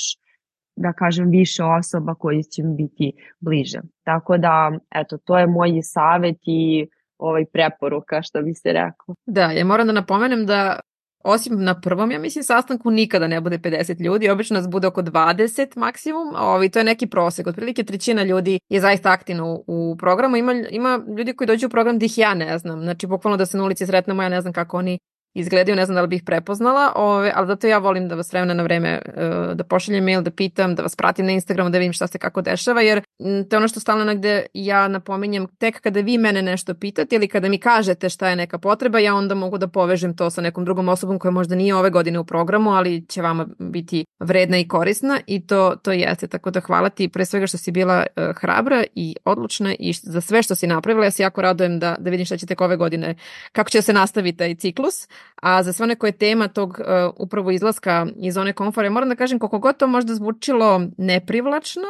da 0.77 0.93
kažem 0.93 1.31
više 1.31 1.65
osoba 1.65 2.15
koji 2.15 2.43
će 2.43 2.63
mi 2.63 2.75
biti 2.77 3.13
bliže. 3.41 3.81
Tako 4.03 4.39
da, 4.39 4.73
eto, 4.95 5.19
to 5.19 5.39
je 5.39 5.47
moj 5.47 5.83
savet 5.83 6.37
i 6.47 6.87
ovaj 7.19 7.45
preporuka, 7.53 8.23
što 8.23 8.43
bi 8.43 8.55
se 8.55 8.73
rekao. 8.73 9.15
Da, 9.27 9.51
ja 9.51 9.65
moram 9.65 9.87
da 9.87 9.93
napomenem 9.93 10.47
da 10.47 10.81
osim 11.25 11.65
na 11.65 11.81
prvom, 11.81 12.11
ja 12.11 12.19
mislim, 12.19 12.45
sastanku 12.45 12.91
nikada 12.91 13.27
ne 13.27 13.41
bude 13.41 13.59
50 13.59 14.05
ljudi, 14.05 14.31
obično 14.31 14.55
nas 14.55 14.69
bude 14.69 14.87
oko 14.87 15.03
20 15.03 15.77
maksimum, 15.77 16.35
ovi, 16.37 16.69
to 16.69 16.79
je 16.79 16.85
neki 16.85 17.07
prosek, 17.07 17.47
otprilike 17.47 17.85
trećina 17.85 18.23
ljudi 18.23 18.59
je 18.69 18.81
zaista 18.81 19.13
aktivna 19.13 19.45
u, 19.45 19.65
u 19.67 19.97
programu, 19.97 20.37
ima, 20.37 20.53
ima 20.71 21.01
ljudi 21.19 21.33
koji 21.33 21.47
dođu 21.47 21.67
u 21.67 21.71
program 21.71 21.99
da 21.99 22.05
ih 22.05 22.19
ja 22.19 22.35
ne 22.35 22.59
znam, 22.59 22.81
znači 22.81 23.07
bukvalno 23.07 23.37
da 23.37 23.47
se 23.47 23.57
na 23.57 23.65
ulici 23.65 23.87
sretnemo, 23.87 24.23
ja 24.23 24.29
ne 24.29 24.41
znam 24.41 24.53
kako 24.53 24.79
oni 24.79 24.99
izgledaju, 25.35 25.77
ne 25.77 25.85
znam 25.85 25.95
da 25.95 26.03
li 26.03 26.09
bih 26.09 26.23
prepoznala, 26.27 26.93
ove, 26.97 27.33
ali 27.35 27.47
zato 27.47 27.67
ja 27.67 27.79
volim 27.79 28.09
da 28.09 28.15
vas 28.15 28.33
vremena 28.33 28.55
na 28.55 28.63
vreme 28.63 29.03
uh, 29.07 29.57
da 29.57 29.65
pošaljem 29.65 30.05
mail, 30.05 30.23
da 30.23 30.31
pitam, 30.31 30.75
da 30.75 30.83
vas 30.83 30.97
pratim 30.97 31.27
na 31.27 31.33
Instagramu, 31.33 31.71
da 31.71 31.79
vidim 31.79 31.93
šta 31.93 32.07
se 32.07 32.19
kako 32.19 32.43
dešava, 32.43 32.81
jer 32.81 33.03
to 33.19 33.57
je 33.57 33.57
ono 33.57 33.69
što 33.69 33.81
stalno 33.81 34.05
negde 34.05 34.47
ja 34.55 34.89
napominjem, 34.89 35.47
tek 35.59 35.81
kada 35.81 36.01
vi 36.01 36.19
mene 36.19 36.43
nešto 36.43 36.75
pitate 36.75 37.17
ili 37.17 37.29
kada 37.29 37.49
mi 37.49 37.59
kažete 37.59 38.09
šta 38.09 38.29
je 38.29 38.37
neka 38.37 38.59
potreba, 38.59 38.99
ja 38.99 39.15
onda 39.15 39.35
mogu 39.35 39.59
da 39.59 39.69
povežem 39.69 40.17
to 40.17 40.31
sa 40.31 40.41
nekom 40.41 40.65
drugom 40.65 40.89
osobom 40.89 41.19
koja 41.19 41.31
možda 41.31 41.55
nije 41.55 41.75
ove 41.75 41.91
godine 41.91 42.19
u 42.19 42.25
programu, 42.25 42.71
ali 42.71 43.07
će 43.09 43.23
vama 43.23 43.47
biti 43.59 44.05
vredna 44.21 44.59
i 44.59 44.69
korisna 44.69 45.21
i 45.27 45.47
to, 45.47 45.77
to 45.83 45.93
jeste. 45.93 46.27
Tako 46.27 46.51
da 46.51 46.61
hvala 46.61 46.89
ti 46.89 47.09
pre 47.09 47.25
svega 47.25 47.47
što 47.47 47.59
si 47.59 47.71
bila 47.71 48.07
uh, 48.17 48.37
hrabra 48.37 48.85
i 48.95 49.17
odlučna 49.25 49.75
i 49.79 49.93
za 49.93 50.21
sve 50.21 50.43
što 50.43 50.55
si 50.55 50.67
napravila. 50.67 51.05
Ja 51.05 51.11
se 51.11 51.23
jako 51.23 51.43
radujem 51.43 51.79
da, 51.79 51.97
da 51.99 52.11
vidim 52.11 52.27
šta 52.27 52.37
će 52.37 52.47
tek 52.47 52.61
ove 52.61 52.77
godine, 52.77 53.15
kako 53.53 53.71
će 53.71 53.83
se 53.83 53.93
nastaviti 53.93 54.39
taj 54.39 54.55
ciklus 54.55 55.09
a 55.43 55.63
za 55.63 55.73
sve 55.73 55.85
one 55.85 55.97
koje 55.97 56.09
je 56.09 56.19
tema 56.19 56.49
tog 56.49 56.71
uh, 56.71 57.15
upravo 57.17 57.51
izlaska 57.51 58.07
iz 58.17 58.35
zone 58.35 58.53
komfora, 58.53 58.91
moram 58.91 59.09
da 59.09 59.17
kažem 59.17 59.39
koliko 59.39 59.59
god 59.59 59.77
to 59.77 59.87
možda 59.87 60.15
zvučilo 60.15 60.83
neprivlačno, 60.99 61.83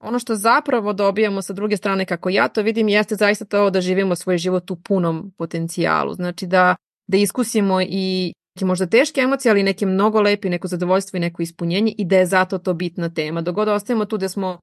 ono 0.00 0.18
što 0.18 0.34
zapravo 0.34 0.92
dobijamo 0.92 1.42
sa 1.42 1.52
druge 1.52 1.76
strane 1.76 2.04
kako 2.04 2.28
ja 2.28 2.48
to 2.48 2.62
vidim 2.62 2.88
jeste 2.88 3.14
zaista 3.14 3.44
to 3.44 3.70
da 3.70 3.80
živimo 3.80 4.16
svoj 4.16 4.38
život 4.38 4.70
u 4.70 4.76
punom 4.76 5.32
potencijalu. 5.38 6.14
Znači 6.14 6.46
da, 6.46 6.76
da 7.06 7.16
iskusimo 7.16 7.80
i 7.80 8.32
neke 8.56 8.64
možda 8.64 8.86
teške 8.86 9.20
emocije, 9.20 9.50
ali 9.50 9.62
neke 9.62 9.86
mnogo 9.86 10.20
lepi, 10.20 10.50
neko 10.50 10.68
zadovoljstvo 10.68 11.16
i 11.16 11.20
neko 11.20 11.42
ispunjenje 11.42 11.94
i 11.98 12.04
da 12.04 12.16
je 12.16 12.26
zato 12.26 12.58
to 12.58 12.74
bitna 12.74 13.08
tema. 13.08 13.40
Dogod 13.40 13.68
ostajemo 13.68 14.04
tu 14.04 14.18
da 14.18 14.28
smo 14.28 14.58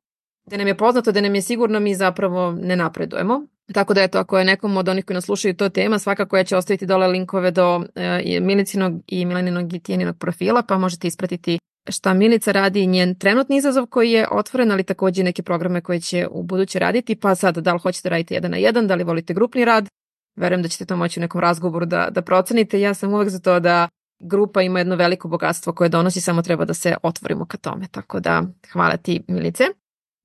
da 0.45 0.57
nam 0.57 0.67
je 0.67 0.77
poznato, 0.77 1.11
da 1.11 1.21
nam 1.21 1.35
je 1.35 1.41
sigurno 1.41 1.79
mi 1.79 1.95
zapravo 1.95 2.51
ne 2.51 2.75
napredujemo. 2.75 3.47
Tako 3.73 3.93
da 3.93 4.03
eto, 4.03 4.17
ako 4.17 4.39
je 4.39 4.45
nekom 4.45 4.77
od 4.77 4.89
onih 4.89 5.05
koji 5.05 5.15
nas 5.15 5.25
slušaju 5.25 5.55
to 5.55 5.69
tema, 5.69 5.99
svakako 5.99 6.37
ja 6.37 6.43
ću 6.43 6.57
ostaviti 6.57 6.85
dole 6.85 7.07
linkove 7.07 7.51
do 7.51 7.85
e, 7.95 8.39
Milicinog 8.41 9.01
i 9.07 9.25
Mileninog 9.25 9.73
i 9.73 9.79
Tijeninog 9.79 10.17
profila, 10.17 10.61
pa 10.61 10.77
možete 10.77 11.07
ispratiti 11.07 11.59
šta 11.89 12.13
Milica 12.13 12.51
radi 12.51 12.83
i 12.83 12.87
njen 12.87 13.15
trenutni 13.15 13.57
izazov 13.57 13.85
koji 13.85 14.11
je 14.11 14.27
otvoren, 14.31 14.71
ali 14.71 14.83
takođe 14.83 15.23
neke 15.23 15.43
programe 15.43 15.81
koje 15.81 15.99
će 15.99 16.27
u 16.31 16.43
buduće 16.43 16.79
raditi, 16.79 17.15
pa 17.15 17.35
sad 17.35 17.57
da 17.57 17.73
li 17.73 17.79
hoćete 17.79 18.09
da 18.09 18.13
radite 18.13 18.33
jedan 18.33 18.51
na 18.51 18.57
jedan, 18.57 18.87
da 18.87 18.95
li 18.95 19.03
volite 19.03 19.33
grupni 19.33 19.65
rad, 19.65 19.87
verujem 20.35 20.61
da 20.61 20.67
ćete 20.67 20.85
to 20.85 20.97
moći 20.97 21.19
u 21.19 21.21
nekom 21.21 21.41
razgovoru 21.41 21.85
da, 21.85 22.09
da 22.11 22.21
procenite. 22.21 22.81
Ja 22.81 22.93
sam 22.93 23.13
uvek 23.13 23.29
za 23.29 23.39
to 23.39 23.59
da 23.59 23.89
grupa 24.19 24.61
ima 24.61 24.79
jedno 24.79 24.95
veliko 24.95 25.27
bogatstvo 25.27 25.73
koje 25.73 25.89
donosi, 25.89 26.21
samo 26.21 26.41
treba 26.41 26.65
da 26.65 26.73
se 26.73 26.95
otvorimo 27.03 27.45
ka 27.45 27.57
tome. 27.57 27.87
Tako 27.91 28.19
da 28.19 28.43
hvala 28.73 28.97
ti 28.97 29.21
Milice. 29.27 29.63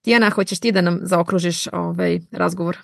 Tijana, 0.05 0.30
hoćeš 0.30 0.61
ti 0.61 0.72
da 0.72 0.80
nam 0.80 0.99
zaokružiš 1.03 1.66
ovaj 1.72 2.20
razgovor? 2.32 2.78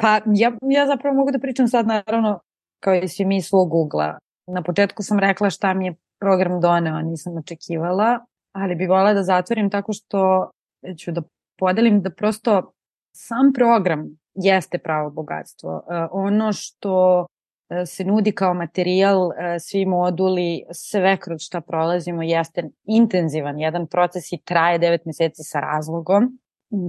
Pa 0.00 0.20
ja, 0.34 0.52
ja 0.62 0.86
zapravo 0.86 1.16
mogu 1.16 1.30
da 1.30 1.38
pričam 1.38 1.68
sad 1.68 1.86
naravno 1.86 2.40
kao 2.80 2.94
i 2.94 3.08
svi 3.08 3.24
mi 3.24 3.42
svog 3.42 3.74
ugla. 3.74 4.18
Na 4.46 4.62
početku 4.62 5.02
sam 5.02 5.18
rekla 5.18 5.50
šta 5.50 5.74
mi 5.74 5.86
je 5.86 5.94
program 6.20 6.60
doneo, 6.60 7.02
nisam 7.02 7.36
očekivala, 7.36 8.18
ali 8.52 8.74
bi 8.74 8.86
volila 8.86 9.14
da 9.14 9.22
zatvorim 9.22 9.70
tako 9.70 9.92
što 9.92 10.50
ću 10.98 11.12
da 11.12 11.22
podelim 11.58 12.02
da 12.02 12.10
prosto 12.10 12.72
sam 13.12 13.52
program 13.52 14.18
jeste 14.34 14.78
pravo 14.78 15.10
bogatstvo. 15.10 15.74
Uh, 15.76 15.82
ono 16.10 16.52
što 16.52 17.26
e, 17.70 17.86
se 17.86 18.04
nudi 18.04 18.32
kao 18.32 18.54
materijal, 18.54 19.32
e, 19.32 19.58
svi 19.60 19.86
moduli, 19.86 20.64
sve 20.72 21.16
kroz 21.16 21.40
šta 21.40 21.60
prolazimo 21.60 22.22
jeste 22.22 22.70
intenzivan 22.84 23.58
jedan 23.58 23.86
proces 23.86 24.32
i 24.32 24.38
traje 24.44 24.78
9 24.78 24.98
meseci 25.04 25.42
sa 25.42 25.60
razlogom. 25.60 26.38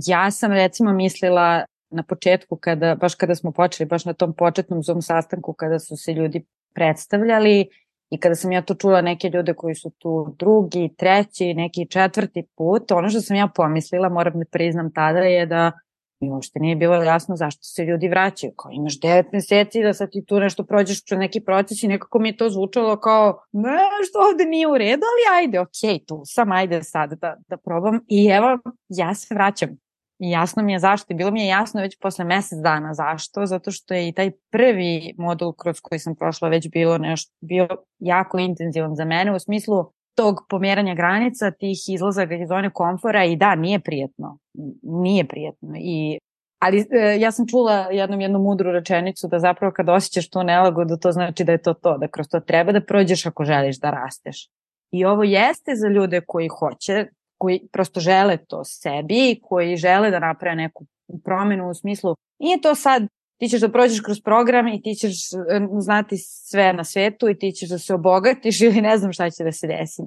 Ja 0.07 0.32
sam 0.32 0.51
recimo 0.51 0.93
mislila 0.93 1.66
na 1.90 2.04
početku, 2.04 2.56
kada, 2.56 2.96
baš 2.96 3.16
kada 3.16 3.36
smo 3.36 3.52
počeli, 3.52 3.88
baš 3.88 4.06
na 4.06 4.14
tom 4.14 4.34
početnom 4.34 4.84
Zoom 4.84 5.02
sastanku, 5.02 5.54
kada 5.54 5.80
su 5.80 5.98
se 5.98 6.14
ljudi 6.14 6.46
predstavljali 6.74 7.68
i 8.10 8.18
kada 8.18 8.36
sam 8.36 8.52
ja 8.52 8.62
to 8.62 8.74
čula 8.74 9.02
neke 9.02 9.30
ljude 9.30 9.54
koji 9.54 9.76
su 9.76 9.90
tu 9.90 10.36
drugi, 10.40 10.90
treći, 10.98 11.54
neki 11.54 11.88
četvrti 11.90 12.44
put, 12.58 12.92
ono 12.92 13.10
što 13.10 13.22
sam 13.22 13.38
ja 13.38 13.48
pomislila, 13.56 14.10
moram 14.10 14.40
da 14.40 14.46
priznam 14.52 14.94
tada, 14.94 15.20
je 15.20 15.46
da 15.46 15.72
mi 16.20 16.32
uopšte 16.32 16.60
nije 16.60 16.76
bilo 16.76 17.04
jasno 17.04 17.36
zašto 17.36 17.64
se 17.64 17.84
ljudi 17.84 18.08
vraćaju. 18.08 18.54
Kao 18.56 18.72
imaš 18.72 19.00
devet 19.00 19.26
meseci 19.32 19.84
da 19.84 19.94
sad 19.94 20.12
ti 20.12 20.26
tu 20.26 20.40
nešto 20.40 20.64
prođeš 20.64 21.02
kroz 21.02 21.20
neki 21.20 21.42
proces 21.42 21.84
i 21.84 21.88
nekako 21.88 22.20
mi 22.20 22.30
je 22.30 22.38
to 22.38 22.50
zvučalo 22.50 23.00
kao 23.00 23.42
nešto 23.52 24.20
ovde 24.32 24.46
nije 24.46 24.68
u 24.68 24.78
redu, 24.78 25.02
ali 25.12 25.40
ajde, 25.40 25.60
okej, 25.60 26.06
tu 26.06 26.22
sam, 26.26 26.52
ajde 26.52 26.84
sad 26.84 27.14
da, 27.14 27.36
da 27.48 27.58
probam. 27.58 28.00
I 28.08 28.26
evo, 28.26 28.60
ja 28.90 29.16
se 29.16 29.36
vraćam. 29.36 29.89
I 30.20 30.30
jasno 30.30 30.63
mi 30.63 30.74
je 30.74 30.80
zašto. 30.80 31.13
Bilo 31.13 31.32
mi 31.32 31.41
je 31.41 31.47
jasno 31.47 31.82
već 31.82 31.97
posle 31.99 32.26
mesec 32.26 32.59
dana 32.59 32.93
zašto. 32.93 33.45
Zato 33.45 33.72
što 33.72 33.93
je 33.93 34.07
i 34.07 34.11
taj 34.13 34.32
prvi 34.51 35.13
modul 35.17 35.53
kroz 35.53 35.80
koji 35.82 35.99
sam 35.99 36.15
prošla 36.15 36.49
već 36.49 36.70
bilo 36.70 36.97
nešto, 36.97 37.34
bio 37.41 37.67
jako 37.99 38.39
intenzivan 38.39 38.95
za 38.95 39.05
mene 39.05 39.36
u 39.36 39.39
smislu 39.39 39.91
tog 40.15 40.36
pomjeranja 40.49 40.95
granica, 40.95 41.51
tih 41.51 41.78
izlazaka 41.88 42.36
iz 42.36 42.47
zone 42.47 42.70
komfora 42.70 43.26
i 43.26 43.36
da, 43.36 43.55
nije 43.55 43.80
prijetno. 43.80 44.38
Nije 44.82 45.28
prijetno. 45.28 45.70
I 45.78 46.20
Ali 46.59 46.86
e, 46.91 47.20
ja 47.20 47.32
sam 47.32 47.47
čula 47.47 47.88
jednom 47.91 48.22
jednu 48.22 48.39
mudru 48.39 48.72
rečenicu 48.72 49.28
da 49.28 49.39
zapravo 49.39 49.74
kad 49.74 49.89
osjećaš 49.89 50.30
tu 50.30 50.43
nelagodu, 50.43 50.97
to 50.97 51.11
znači 51.11 51.43
da 51.43 51.51
je 51.51 51.61
to 51.61 51.74
to, 51.74 51.97
da 51.97 52.07
kroz 52.07 52.28
to 52.28 52.39
treba 52.39 52.72
da 52.72 52.82
prođeš 52.82 53.26
ako 53.26 53.45
želiš 53.45 53.80
da 53.80 53.91
rasteš. 53.91 54.49
I 54.91 55.05
ovo 55.05 55.24
jeste 55.24 55.76
za 55.76 55.88
ljude 55.88 56.22
koji 56.28 56.47
hoće 56.47 57.05
koji 57.40 57.68
prosto 57.72 58.00
žele 58.00 58.38
to 58.38 58.64
sebi, 58.64 59.40
koji 59.44 59.78
žele 59.78 60.12
da 60.12 60.20
naprave 60.20 60.56
neku 60.56 60.86
promenu 61.24 61.70
u 61.70 61.74
smislu, 61.74 62.16
nije 62.40 62.62
to 62.62 62.76
sad 62.76 63.08
ti 63.40 63.48
ćeš 63.48 63.62
da 63.62 63.72
prođeš 63.72 64.02
kroz 64.02 64.22
program 64.22 64.68
i 64.68 64.82
ti 64.82 64.96
ćeš 64.96 65.34
e, 65.34 65.38
znati 65.80 66.18
sve 66.18 66.74
na 66.74 66.84
svetu 66.84 67.30
i 67.30 67.38
ti 67.40 67.52
ćeš 67.52 67.70
da 67.70 67.78
se 67.80 67.94
obogatiš 67.94 68.62
ili 68.68 68.82
ne 68.82 68.98
znam 68.98 69.14
šta 69.14 69.30
će 69.30 69.44
da 69.44 69.52
se 69.52 69.68
desi. 69.68 70.02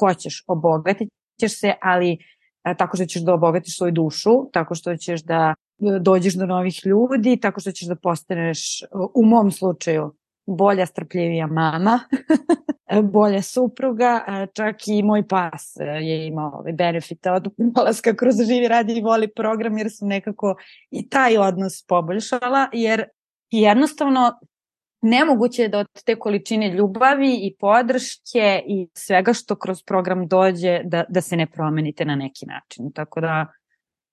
Hoćeš 0.00 0.44
obogatiti 0.46 1.10
ćeš 1.40 1.60
se, 1.60 1.74
ali 1.80 2.18
tako 2.78 2.96
što 2.96 3.06
ćeš 3.06 3.22
da 3.22 3.34
obogatiš 3.34 3.76
svoju 3.76 3.92
dušu, 3.92 4.50
tako 4.52 4.74
što 4.74 4.96
ćeš 4.96 5.22
da 5.22 5.54
dođeš 6.00 6.34
do 6.34 6.46
novih 6.46 6.86
ljudi, 6.86 7.40
tako 7.40 7.60
što 7.60 7.72
ćeš 7.72 7.88
da 7.88 7.96
postaneš, 7.96 8.82
u 9.14 9.24
mom 9.24 9.50
slučaju, 9.50 10.14
bolja, 10.46 10.86
strpljivija 10.86 11.46
mama, 11.46 12.00
bolja 13.14 13.42
supruga, 13.42 14.24
čak 14.54 14.76
i 14.86 15.02
moj 15.02 15.28
pas 15.28 15.76
je 16.00 16.26
imao 16.26 16.58
ove 16.58 16.72
benefite 16.72 17.30
od 17.30 17.48
polaska 17.74 18.14
kroz 18.14 18.34
živi 18.48 18.68
radi 18.68 18.98
i 18.98 19.02
voli 19.02 19.28
program 19.28 19.78
jer 19.78 19.88
sam 19.90 20.08
nekako 20.08 20.56
i 20.90 21.08
taj 21.08 21.38
odnos 21.38 21.86
poboljšala, 21.86 22.68
jer 22.72 23.04
jednostavno 23.50 24.32
nemoguće 25.02 25.62
je 25.62 25.68
da 25.68 25.78
od 25.78 25.86
te 26.04 26.18
količine 26.18 26.68
ljubavi 26.68 27.34
i 27.34 27.56
podrške 27.58 28.62
i 28.66 28.88
svega 28.94 29.32
što 29.32 29.56
kroz 29.56 29.82
program 29.82 30.28
dođe 30.28 30.80
da, 30.84 31.04
da 31.08 31.20
se 31.20 31.36
ne 31.36 31.46
promenite 31.46 32.04
na 32.04 32.16
neki 32.16 32.46
način. 32.46 32.92
Tako 32.92 33.20
da 33.20 33.46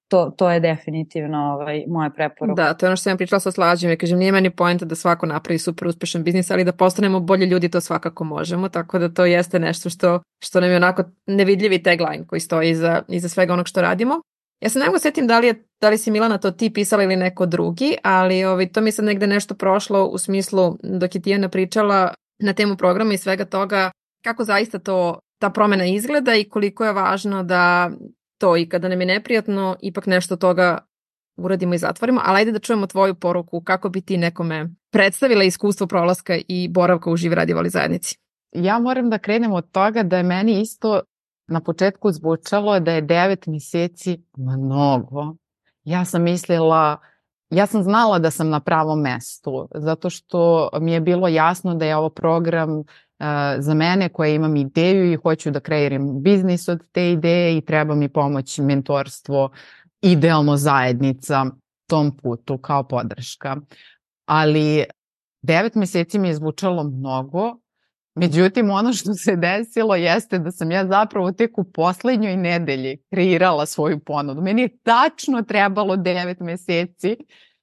to, 0.10 0.34
to 0.38 0.52
je 0.52 0.60
definitivno 0.60 1.38
ovaj, 1.38 1.84
moja 1.88 2.10
preporuka. 2.10 2.64
Da, 2.64 2.74
to 2.74 2.86
je 2.86 2.88
ono 2.88 2.96
što 2.96 3.04
sam 3.04 3.18
pričala 3.18 3.40
sa 3.40 3.52
slađim. 3.52 3.90
Ja 3.90 3.98
kažem, 3.98 4.20
nije 4.20 4.32
meni 4.32 4.50
pojenta 4.50 4.86
da 4.86 4.96
svako 4.96 5.26
napravi 5.26 5.60
super 5.60 5.88
uspešan 5.88 6.24
biznis, 6.24 6.52
ali 6.52 6.64
da 6.64 6.72
postanemo 6.72 7.20
bolji 7.20 7.46
ljudi, 7.46 7.70
to 7.70 7.82
svakako 7.82 8.24
možemo. 8.24 8.70
Tako 8.70 9.00
da 9.00 9.10
to 9.10 9.26
jeste 9.26 9.60
nešto 9.60 9.90
što, 9.90 10.20
što 10.44 10.60
nam 10.60 10.70
je 10.70 10.76
onako 10.76 11.04
nevidljivi 11.26 11.84
tagline 11.84 12.28
koji 12.28 12.40
stoji 12.40 12.70
iza, 12.70 13.02
iza 13.08 13.30
svega 13.30 13.54
onog 13.54 13.68
što 13.68 13.82
radimo. 13.82 14.22
Ja 14.62 14.70
se 14.70 14.80
ne 14.80 14.86
mogu 14.86 15.00
setim 15.00 15.28
da 15.28 15.40
li, 15.40 15.48
je, 15.48 15.64
da 15.82 15.90
li 15.90 15.98
si 15.98 16.12
Milana 16.12 16.38
to 16.38 16.52
ti 16.52 16.74
pisala 16.74 17.04
ili 17.04 17.16
neko 17.16 17.46
drugi, 17.46 17.96
ali 18.04 18.44
ovaj, 18.44 18.72
to 18.72 18.82
mi 18.82 18.92
sad 18.92 19.06
negde 19.06 19.28
nešto 19.28 19.56
prošlo 19.56 20.06
u 20.06 20.18
smislu 20.18 20.78
dok 20.84 21.16
je 21.16 21.22
Tijana 21.22 21.50
pričala 21.50 22.14
na 22.40 22.54
temu 22.54 22.78
programa 22.78 23.14
i 23.14 23.18
svega 23.18 23.46
toga 23.46 23.92
kako 24.24 24.44
zaista 24.44 24.80
to 24.80 25.20
ta 25.40 25.50
promena 25.50 25.86
izgleda 25.86 26.36
i 26.36 26.50
koliko 26.50 26.86
je 26.86 26.94
važno 26.94 27.44
da 27.44 27.92
to 28.40 28.58
i 28.58 28.70
kada 28.70 28.88
nam 28.88 29.02
je 29.02 29.08
neprijatno, 29.08 29.76
ipak 29.82 30.06
nešto 30.06 30.36
toga 30.36 30.78
uradimo 31.38 31.74
i 31.74 31.78
zatvorimo, 31.78 32.22
ali 32.24 32.38
ajde 32.38 32.52
da 32.52 32.60
čujemo 32.60 32.88
tvoju 32.88 33.16
poruku 33.16 33.62
kako 33.62 33.90
bi 33.90 34.02
ti 34.02 34.18
nekome 34.18 34.70
predstavila 34.92 35.44
iskustvo 35.44 35.88
prolaska 35.88 36.38
i 36.48 36.68
boravka 36.68 37.12
u 37.12 37.16
živi 37.16 37.36
radivali 37.36 37.70
zajednici. 37.70 38.18
Ja 38.52 38.80
moram 38.80 39.10
da 39.10 39.18
krenem 39.18 39.54
od 39.54 39.72
toga 39.72 40.04
da 40.04 40.18
je 40.18 40.24
meni 40.24 40.62
isto 40.62 41.02
na 41.48 41.62
početku 41.62 42.12
zvučalo 42.12 42.80
da 42.80 42.92
je 42.92 43.02
devet 43.02 43.48
meseci 43.48 44.24
mnogo. 44.38 45.36
Ja 45.84 46.06
sam 46.06 46.24
mislila, 46.24 46.98
ja 47.50 47.66
sam 47.66 47.84
znala 47.84 48.20
da 48.20 48.32
sam 48.32 48.50
na 48.50 48.60
pravom 48.60 49.02
mestu, 49.02 49.68
zato 49.76 50.10
što 50.10 50.70
mi 50.80 50.92
je 50.94 51.02
bilo 51.02 51.28
jasno 51.28 51.76
da 51.76 51.86
je 51.86 51.96
ovo 51.96 52.10
program 52.10 52.84
za 53.60 53.74
mene 53.74 54.10
koja 54.10 54.30
imam 54.30 54.56
ideju 54.56 55.12
i 55.12 55.16
hoću 55.16 55.52
da 55.52 55.60
kreiram 55.60 56.22
biznis 56.24 56.68
od 56.68 56.92
te 56.92 57.12
ideje 57.12 57.58
i 57.58 57.62
treba 57.62 57.96
mi 57.96 58.10
pomoć 58.10 58.58
mentorstvo, 58.58 59.52
idealno 60.02 60.58
zajednica 60.58 61.46
tom 61.88 62.18
putu 62.18 62.58
kao 62.58 62.84
podrška. 62.84 63.58
Ali 64.26 64.86
devet 65.42 65.76
meseci 65.76 66.20
mi 66.20 66.28
je 66.28 66.36
zvučalo 66.36 66.84
mnogo, 66.84 67.60
međutim 68.16 68.70
ono 68.70 68.94
što 68.94 69.14
se 69.14 69.36
desilo 69.48 69.96
jeste 69.96 70.40
da 70.40 70.52
sam 70.52 70.72
ja 70.72 70.88
zapravo 70.88 71.32
tek 71.32 71.58
u 71.58 71.64
poslednjoj 71.64 72.38
nedelji 72.38 72.98
kreirala 73.10 73.66
svoju 73.66 74.00
ponudu. 74.00 74.42
Meni 74.42 74.62
je 74.62 74.78
tačno 74.84 75.42
trebalo 75.42 75.96
devet 75.96 76.40
meseci 76.40 77.18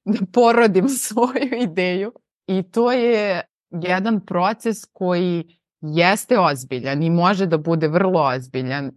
da 0.05 0.19
porodim 0.33 0.89
svoju 1.07 1.61
ideju 1.61 2.11
i 2.47 2.63
to 2.63 2.91
je 2.91 3.41
jedan 3.71 4.25
proces 4.25 4.85
koji 4.93 5.57
jeste 5.81 6.39
ozbiljan 6.39 7.03
i 7.03 7.09
može 7.09 7.45
da 7.45 7.57
bude 7.57 7.87
vrlo 7.87 8.21
ozbiljan. 8.21 8.91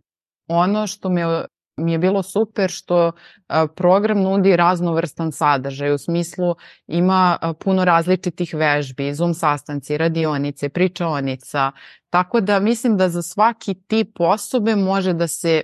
Ono 0.48 0.86
što 0.86 1.08
me 1.08 1.44
mi 1.76 1.92
je 1.92 1.98
bilo 1.98 2.22
super 2.22 2.70
što 2.70 3.12
program 3.74 4.22
nudi 4.22 4.56
raznovrstan 4.56 5.32
sadržaj, 5.32 5.92
u 5.92 5.98
smislu 5.98 6.54
ima 6.86 7.38
puno 7.60 7.84
različitih 7.84 8.54
vežbi, 8.54 9.14
Zoom 9.14 9.34
sastanci, 9.34 9.98
radionice, 9.98 10.68
pričaonica, 10.68 11.72
tako 12.10 12.40
da 12.40 12.60
mislim 12.60 12.96
da 12.96 13.08
za 13.08 13.22
svaki 13.22 13.74
tip 13.74 14.20
osobe 14.20 14.76
može 14.76 15.12
da 15.12 15.26
se 15.26 15.62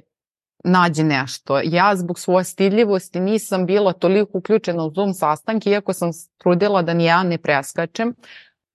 nađe 0.65 1.05
nešto. 1.05 1.61
Ja 1.65 1.97
zbog 1.97 2.19
svoje 2.19 2.45
stidljivosti 2.45 3.21
nisam 3.21 3.67
bila 3.67 3.93
toliko 3.93 4.39
uključena 4.39 4.85
u 4.85 4.93
Zoom 4.95 5.15
sastanke, 5.15 5.71
iako 5.71 5.93
sam 5.93 6.11
trudila 6.39 6.83
da 6.83 6.95
ni 6.95 7.05
ja 7.05 7.23
ne 7.23 7.39
preskačem, 7.39 8.15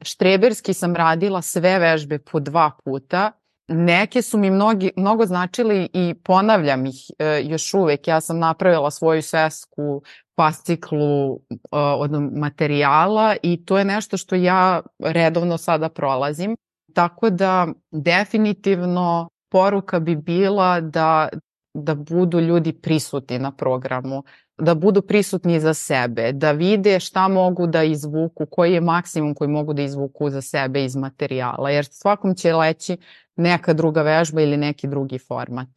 Štreberski 0.01 0.73
sam 0.73 0.95
radila 0.95 1.41
sve 1.41 1.79
vežbe 1.79 2.19
po 2.19 2.39
dva 2.39 2.71
puta. 2.85 3.31
Neke 3.67 4.21
su 4.21 4.37
mi 4.37 4.51
mnogi, 4.51 4.91
mnogo 4.95 5.25
značili 5.25 5.89
i 5.93 6.13
ponavljam 6.23 6.85
ih 6.85 6.95
e, 7.19 7.41
još 7.43 7.73
uvek. 7.73 8.07
Ja 8.07 8.21
sam 8.21 8.39
napravila 8.39 8.91
svoju 8.91 9.21
svesku 9.21 10.01
fasciklu 10.35 11.35
e, 11.35 11.57
od 11.77 12.11
materijala 12.37 13.35
i 13.43 13.65
to 13.65 13.77
je 13.77 13.85
nešto 13.85 14.17
što 14.17 14.35
ja 14.35 14.81
redovno 14.99 15.57
sada 15.57 15.89
prolazim. 15.89 16.55
Tako 16.93 17.29
da 17.29 17.67
definitivno 17.91 19.29
poruka 19.51 19.99
bi 19.99 20.15
bila 20.15 20.81
da, 20.81 21.29
da 21.73 21.95
budu 21.95 22.39
ljudi 22.39 22.73
prisutni 22.73 23.39
na 23.39 23.51
programu 23.51 24.23
da 24.61 24.75
budu 24.75 25.01
prisutni 25.01 25.59
za 25.59 25.73
sebe, 25.73 26.31
da 26.31 26.51
vide 26.51 26.99
šta 26.99 27.27
mogu 27.27 27.67
da 27.67 27.83
izvuku, 27.83 28.45
koji 28.45 28.73
je 28.73 28.81
maksimum 28.81 29.33
koji 29.35 29.47
mogu 29.47 29.73
da 29.73 29.81
izvuku 29.81 30.29
za 30.29 30.41
sebe 30.41 30.83
iz 30.85 30.95
materijala, 30.95 31.69
jer 31.69 31.85
svakom 31.85 32.35
će 32.35 32.53
leći 32.53 32.97
neka 33.35 33.73
druga 33.73 34.01
vežba 34.01 34.41
ili 34.41 34.57
neki 34.57 34.87
drugi 34.87 35.19
format. 35.19 35.67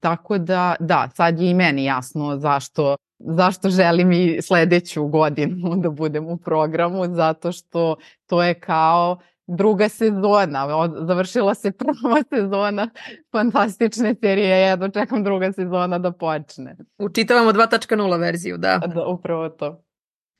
Tako 0.00 0.38
da, 0.38 0.74
da, 0.80 1.08
sad 1.14 1.40
je 1.40 1.50
i 1.50 1.54
meni 1.54 1.84
jasno 1.84 2.36
zašto, 2.36 2.96
zašto 3.18 3.70
želim 3.70 4.12
i 4.12 4.42
sledeću 4.42 5.06
godinu 5.06 5.76
da 5.82 5.90
budem 5.90 6.26
u 6.26 6.36
programu, 6.36 7.14
zato 7.14 7.52
što 7.52 7.96
to 8.26 8.42
je 8.42 8.54
kao 8.54 9.18
druga 9.46 9.88
sezona, 9.88 10.76
od, 10.76 11.06
završila 11.06 11.54
se 11.54 11.72
prva 11.78 12.22
sezona 12.30 12.90
fantastične 13.32 14.14
serije, 14.20 14.48
ja 14.48 14.56
jedno 14.56 14.88
čekam 14.88 15.24
druga 15.24 15.52
sezona 15.52 15.98
da 15.98 16.12
počne. 16.12 16.76
Učitavamo 16.98 17.52
2.0 17.52 18.20
verziju, 18.20 18.56
da. 18.56 18.78
Da, 18.78 19.06
upravo 19.06 19.48
to. 19.48 19.84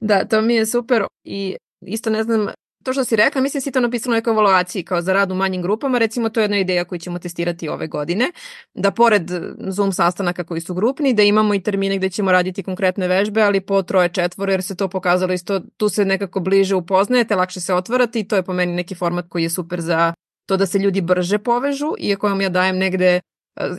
Da, 0.00 0.24
to 0.24 0.42
mi 0.42 0.54
je 0.54 0.66
super 0.66 1.04
i 1.24 1.56
isto 1.80 2.10
ne 2.10 2.22
znam, 2.22 2.46
to 2.84 2.92
što 2.92 3.04
si 3.04 3.16
rekla, 3.16 3.40
mislim 3.40 3.60
si 3.60 3.72
to 3.72 3.80
napisano 3.80 4.12
u 4.12 4.16
nekoj 4.16 4.30
evaluaciji 4.30 4.82
kao 4.82 5.02
za 5.02 5.12
rad 5.12 5.30
u 5.30 5.34
manjim 5.34 5.62
grupama, 5.62 5.98
recimo 5.98 6.28
to 6.28 6.40
je 6.40 6.44
jedna 6.44 6.58
ideja 6.58 6.84
koju 6.84 6.98
ćemo 6.98 7.18
testirati 7.18 7.68
ove 7.68 7.86
godine, 7.86 8.32
da 8.74 8.90
pored 8.90 9.30
Zoom 9.58 9.92
sastanaka 9.92 10.44
koji 10.44 10.60
su 10.60 10.74
grupni, 10.74 11.14
da 11.14 11.22
imamo 11.22 11.54
i 11.54 11.60
termine 11.60 11.96
gde 11.96 12.10
ćemo 12.10 12.32
raditi 12.32 12.62
konkretne 12.62 13.08
vežbe, 13.08 13.42
ali 13.42 13.60
po 13.60 13.82
troje 13.82 14.08
četvore, 14.08 14.52
jer 14.52 14.62
se 14.62 14.76
to 14.76 14.88
pokazalo 14.88 15.32
isto, 15.32 15.60
tu 15.76 15.88
se 15.88 16.04
nekako 16.04 16.40
bliže 16.40 16.74
upoznajete, 16.74 17.36
lakše 17.36 17.60
se 17.60 17.74
otvarati 17.74 18.20
i 18.20 18.28
to 18.28 18.36
je 18.36 18.42
po 18.42 18.52
meni 18.52 18.74
neki 18.74 18.94
format 18.94 19.28
koji 19.28 19.42
je 19.42 19.50
super 19.50 19.80
za 19.80 20.12
to 20.46 20.56
da 20.56 20.66
se 20.66 20.78
ljudi 20.78 21.00
brže 21.00 21.38
povežu, 21.38 21.94
iako 21.98 22.28
vam 22.28 22.40
ja 22.40 22.48
dajem 22.48 22.78
negde 22.78 23.20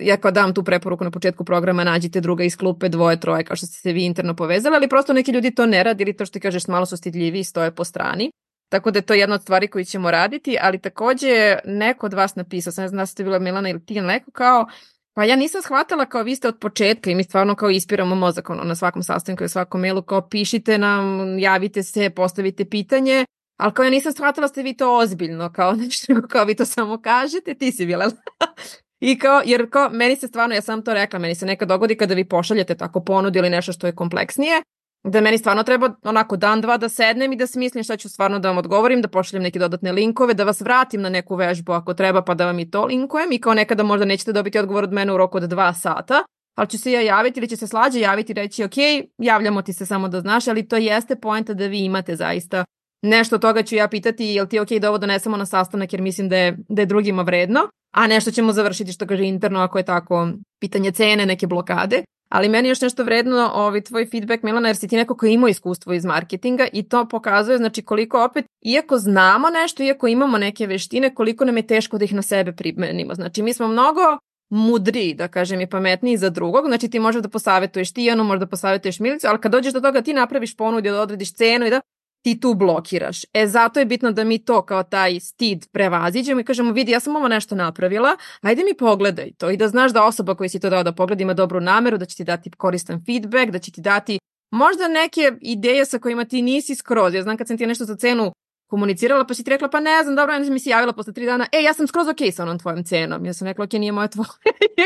ja 0.02 0.18
kao 0.18 0.32
dam 0.32 0.54
tu 0.54 0.64
preporuku 0.64 1.04
na 1.04 1.12
početku 1.12 1.46
programa, 1.46 1.84
nađite 1.84 2.22
druga 2.22 2.44
iz 2.44 2.58
klupe, 2.58 2.90
dvoje, 2.90 3.20
troje, 3.20 3.44
kao 3.44 3.56
što 3.56 3.66
ste 3.66 3.80
se 3.80 3.94
vi 3.94 4.06
interno 4.06 4.36
povezali, 4.36 4.76
ali 4.76 4.90
prosto 4.90 5.14
neki 5.14 5.32
ljudi 5.32 5.56
to 5.56 5.66
ne 5.66 5.84
radi 5.84 6.04
ili 6.04 6.14
to 6.14 6.26
što 6.26 6.34
ti 6.34 6.40
kažeš 6.40 6.68
malo 6.68 6.86
su 6.86 6.98
stidljivi 6.98 7.40
i 7.40 7.44
stoje 7.44 7.72
po 7.72 7.84
strani. 7.84 8.32
Tako 8.70 8.92
da 8.92 9.00
je 9.00 9.06
to 9.06 9.14
jedna 9.14 9.36
od 9.36 9.42
stvari 9.42 9.68
koju 9.68 9.86
ćemo 9.86 10.12
raditi, 10.12 10.58
ali 10.62 10.80
takođe 10.80 11.58
neko 11.66 12.06
od 12.06 12.14
vas 12.14 12.36
napisao, 12.36 12.74
sam 12.74 12.84
ne 12.84 12.88
znam 12.88 13.00
da 13.00 13.06
ste 13.06 13.24
bila 13.24 13.40
Milana 13.40 13.70
ili 13.70 13.86
ti 13.86 14.02
neko 14.02 14.32
kao, 14.32 14.68
pa 15.14 15.24
ja 15.24 15.36
nisam 15.36 15.62
shvatala 15.62 16.06
kao 16.06 16.24
vi 16.24 16.36
ste 16.36 16.48
od 16.48 16.60
početka 16.60 17.10
i 17.10 17.16
mi 17.16 17.24
stvarno 17.24 17.56
kao 17.56 17.70
ispiramo 17.70 18.16
mozak 18.16 18.50
ono, 18.50 18.64
na 18.64 18.76
svakom 18.76 19.04
sastanku 19.04 19.44
i 19.44 19.50
svakom 19.50 19.82
mailu, 19.82 20.02
kao 20.02 20.30
pišite 20.30 20.78
nam, 20.78 21.40
javite 21.40 21.84
se, 21.84 22.10
postavite 22.10 22.66
pitanje, 22.66 23.26
ali 23.58 23.74
kao 23.74 23.84
ja 23.84 23.90
nisam 23.90 24.12
shvatala 24.12 24.48
ste 24.48 24.64
vi 24.64 24.78
to 24.78 24.98
ozbiljno, 24.98 25.52
kao 25.54 25.74
nešto, 25.82 26.14
kao 26.30 26.46
vi 26.46 26.56
to 26.56 26.66
samo 26.66 27.02
kažete, 27.02 27.54
ti 27.54 27.72
si 27.72 27.86
bila. 27.86 28.12
I 29.00 29.20
kao, 29.20 29.42
jer 29.46 29.70
kao, 29.70 29.90
meni 29.90 30.16
se 30.16 30.28
stvarno, 30.28 30.56
ja 30.56 30.62
sam 30.62 30.82
to 30.82 30.94
rekla, 30.94 31.20
meni 31.20 31.36
se 31.36 31.46
nekad 31.46 31.68
dogodi 31.68 31.98
kada 31.98 32.14
vi 32.14 32.26
pošaljete 32.26 32.76
tako 32.76 33.04
ponudu 33.04 33.40
ili 33.40 33.50
nešto 33.50 33.74
što 33.74 33.88
je 33.88 33.96
kompleksnije, 33.96 34.62
da 35.06 35.22
meni 35.22 35.38
stvarno 35.38 35.64
treba 35.64 35.90
onako 36.04 36.38
dan, 36.38 36.62
dva 36.62 36.78
da 36.78 36.90
sednem 36.90 37.34
i 37.34 37.36
da 37.36 37.48
smislim 37.48 37.84
šta 37.84 37.98
ću 37.98 38.10
stvarno 38.10 38.40
da 38.40 38.50
vam 38.50 38.58
odgovorim, 38.58 39.02
da 39.02 39.08
pošaljem 39.08 39.44
neke 39.44 39.60
dodatne 39.60 39.92
linkove, 39.92 40.34
da 40.34 40.44
vas 40.44 40.62
vratim 40.62 41.02
na 41.02 41.10
neku 41.10 41.36
vežbu 41.36 41.72
ako 41.72 41.94
treba 41.94 42.22
pa 42.22 42.34
da 42.34 42.46
vam 42.46 42.60
i 42.60 42.72
to 42.72 42.86
linkujem 42.86 43.32
i 43.32 43.42
kao 43.42 43.54
nekada 43.54 43.84
možda 43.84 44.06
nećete 44.06 44.34
dobiti 44.34 44.60
odgovor 44.60 44.84
od 44.84 44.94
mene 44.94 45.14
u 45.14 45.18
roku 45.18 45.38
od 45.38 45.44
dva 45.44 45.74
sata, 45.74 46.24
ali 46.58 46.68
ću 46.68 46.78
se 46.78 46.92
ja 46.92 47.02
javiti 47.02 47.40
ili 47.40 47.48
će 47.48 47.56
se 47.56 47.68
slađe 47.68 48.00
javiti 48.00 48.32
i 48.32 48.36
reći 48.36 48.64
ok, 48.64 48.74
javljamo 49.18 49.62
ti 49.62 49.74
se 49.74 49.86
samo 49.86 50.08
da 50.08 50.22
znaš, 50.22 50.48
ali 50.48 50.68
to 50.68 50.78
jeste 50.78 51.16
poenta 51.16 51.54
da 51.54 51.66
vi 51.66 51.80
imate 51.80 52.16
zaista 52.16 52.66
nešto 53.06 53.38
toga 53.38 53.64
ću 53.64 53.76
ja 53.76 53.88
pitati 53.88 54.26
jel 54.26 54.48
ti 54.48 54.60
ok 54.60 54.70
da 54.70 54.90
ovo 54.90 54.98
donesemo 54.98 55.38
na 55.38 55.46
sastanak 55.46 55.94
jer 55.94 56.02
mislim 56.02 56.30
da 56.30 56.38
je, 56.38 56.58
da 56.70 56.82
je 56.82 56.86
drugima 56.86 57.22
vredno, 57.22 57.60
a 57.94 58.08
nešto 58.08 58.32
ćemo 58.32 58.54
završiti 58.54 58.92
što 58.92 59.08
kaže 59.08 59.24
interno 59.24 59.60
ako 59.60 59.78
je 59.78 59.86
tako 59.86 60.30
pitanje 60.60 60.92
cene, 60.92 61.26
neke 61.26 61.48
blokade. 61.48 62.04
Ali 62.30 62.50
meni 62.50 62.70
još 62.70 62.82
nešto 62.82 63.04
vredno 63.04 63.52
ovaj 63.54 63.82
tvoj 63.82 64.06
feedback 64.06 64.44
Milana 64.44 64.70
jer 64.70 64.76
si 64.76 64.88
ti 64.88 64.96
neko 64.96 65.18
ko 65.18 65.26
ima 65.26 65.50
iskustvo 65.50 65.94
iz 65.94 66.06
marketinga 66.06 66.68
i 66.74 66.84
to 66.84 67.06
pokazuje 67.06 67.58
znači 67.58 67.82
koliko 67.82 68.24
opet 68.24 68.46
iako 68.62 68.98
znamo 68.98 69.50
nešto, 69.50 69.84
iako 69.84 70.08
imamo 70.08 70.38
neke 70.38 70.68
veštine, 70.68 71.16
koliko 71.16 71.46
nam 71.46 71.58
je 71.58 71.68
teško 71.68 71.98
da 71.98 72.06
ih 72.06 72.14
na 72.14 72.22
sebe 72.22 72.52
primenimo. 72.52 73.14
Znači 73.14 73.42
mi 73.42 73.54
smo 73.54 73.68
mnogo 73.68 74.02
mudriji, 74.50 75.14
da 75.14 75.28
kažem, 75.28 75.62
i 75.62 75.70
pametniji 75.70 76.18
za 76.18 76.30
drugog, 76.30 76.66
znači 76.66 76.90
ti 76.90 77.00
možeš 77.00 77.22
da 77.22 77.30
posavetuješ 77.30 77.94
Tijanu, 77.94 78.24
možeš 78.24 78.40
da 78.40 78.48
posavetuješ 78.48 79.00
Milicu, 79.00 79.28
ali 79.28 79.42
kad 79.42 79.52
dođeš 79.52 79.74
do 79.74 79.82
toga 79.82 80.02
ti 80.02 80.14
napraviš 80.14 80.58
ponudu 80.58 80.92
da 80.92 81.02
odrediš 81.02 81.34
cenu 81.34 81.66
i 81.66 81.70
da 81.70 81.82
ti 82.26 82.40
tu 82.40 82.54
blokiraš. 82.54 83.22
E 83.34 83.48
zato 83.48 83.80
je 83.80 83.86
bitno 83.86 84.12
da 84.12 84.24
mi 84.24 84.38
to 84.38 84.62
kao 84.62 84.84
taj 84.84 85.20
stid 85.20 85.68
prevaziđemo 85.72 86.42
i 86.42 86.44
kažemo 86.44 86.72
vidi 86.72 86.92
ja 86.92 87.00
sam 87.00 87.16
ovo 87.16 87.28
nešto 87.28 87.56
napravila, 87.56 88.18
ajde 88.42 88.64
mi 88.64 88.74
pogledaj 88.78 89.32
to 89.38 89.50
i 89.50 89.58
da 89.58 89.68
znaš 89.68 89.94
da 89.94 90.04
osoba 90.04 90.36
koja 90.36 90.50
si 90.50 90.60
to 90.60 90.70
dao 90.70 90.84
da 90.84 90.92
pogleda 90.92 91.24
ima 91.24 91.34
dobru 91.34 91.62
nameru, 91.62 91.98
da 91.98 92.06
će 92.06 92.16
ti 92.16 92.24
dati 92.24 92.50
koristan 92.50 93.04
feedback, 93.06 93.52
da 93.52 93.60
će 93.60 93.72
ti 93.72 93.82
dati 93.82 94.20
možda 94.52 94.88
neke 94.88 95.32
ideje 95.42 95.86
sa 95.86 96.00
kojima 96.00 96.26
ti 96.26 96.42
nisi 96.42 96.76
skroz. 96.76 97.14
Ja 97.14 97.22
znam 97.22 97.38
kad 97.38 97.48
sam 97.48 97.58
ti 97.58 97.68
nešto 97.68 97.86
za 97.86 97.96
cenu 97.96 98.32
komunicirala, 98.68 99.26
pa 99.26 99.34
si 99.34 99.44
ti 99.44 99.50
rekla, 99.50 99.70
pa 99.70 99.80
ne 99.80 100.04
znam, 100.04 100.16
dobro, 100.16 100.34
ja 100.34 100.40
mi 100.40 100.60
se 100.60 100.70
javila 100.70 100.94
posle 100.94 101.14
tri 101.14 101.26
dana, 101.26 101.48
e, 101.52 101.62
ja 101.64 101.74
sam 101.74 101.88
skroz 101.88 102.08
ok 102.08 102.34
sa 102.34 102.44
onom 102.44 102.60
tvojom 102.60 102.84
cenom. 102.84 103.26
Ja 103.26 103.34
sam 103.34 103.48
rekla, 103.48 103.66
ok, 103.66 103.74
nije 103.74 103.92
moja 103.92 104.08
tvoja. 104.08 104.28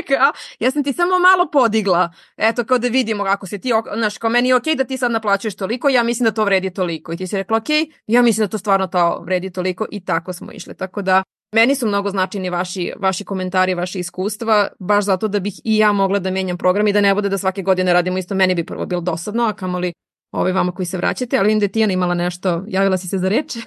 ja 0.60 0.72
sam 0.72 0.84
ti 0.84 0.94
samo 0.94 1.20
malo 1.20 1.50
podigla. 1.52 2.12
Eto, 2.38 2.64
kao 2.64 2.78
da 2.78 2.88
vidimo 2.88 3.24
kako 3.24 3.48
se 3.48 3.58
ti, 3.58 3.72
znaš, 3.96 4.18
kao 4.18 4.30
meni 4.30 4.50
je 4.50 4.56
ok 4.56 4.66
da 4.78 4.84
ti 4.84 4.98
sad 4.98 5.12
naplaćuješ 5.12 5.56
toliko, 5.56 5.90
ja 5.90 6.04
mislim 6.04 6.26
da 6.26 6.32
to 6.32 6.46
vredi 6.46 6.74
toliko. 6.74 7.14
I 7.14 7.18
ti 7.18 7.28
si 7.28 7.38
rekla, 7.38 7.58
ok, 7.58 7.70
ja 8.08 8.22
mislim 8.22 8.46
da 8.46 8.50
to 8.50 8.58
stvarno 8.58 8.88
to 8.88 9.20
vredi 9.20 9.52
toliko 9.52 9.86
i 9.92 10.06
tako 10.06 10.34
smo 10.34 10.52
išli. 10.52 10.78
Tako 10.78 11.02
da, 11.02 11.24
Meni 11.52 11.76
su 11.76 11.88
mnogo 11.88 12.10
značajni 12.10 12.50
vaši, 12.50 12.94
vaši 13.00 13.26
komentari, 13.26 13.74
vaše 13.74 14.00
iskustva, 14.00 14.68
baš 14.80 15.06
zato 15.06 15.28
da 15.28 15.40
bih 15.40 15.54
i 15.64 15.78
ja 15.78 15.92
mogla 15.92 16.20
da 16.20 16.32
menjam 16.32 16.58
program 16.58 16.88
i 16.88 16.94
da 16.94 17.02
ne 17.02 17.16
bude 17.16 17.30
da 17.30 17.38
svake 17.38 17.62
godine 17.62 17.94
radimo 17.94 18.18
isto. 18.18 18.36
Meni 18.36 18.56
bi 18.56 18.66
prvo 18.66 18.86
bilo 18.86 19.02
dosadno, 19.02 19.44
a 19.46 19.54
kamoli 19.54 19.94
ovaj, 20.32 20.52
vama 20.52 20.72
koji 20.72 20.86
se 20.86 20.98
vraćate, 20.98 21.38
ali 21.38 21.48
vidim 21.48 21.60
da 21.60 21.66
je 21.66 21.72
Tijana 21.72 21.94
imala 21.94 22.14
nešto, 22.14 22.64
javila 22.68 22.98
si 22.98 23.08
se 23.08 23.18
za 23.18 23.30
reč? 23.30 23.58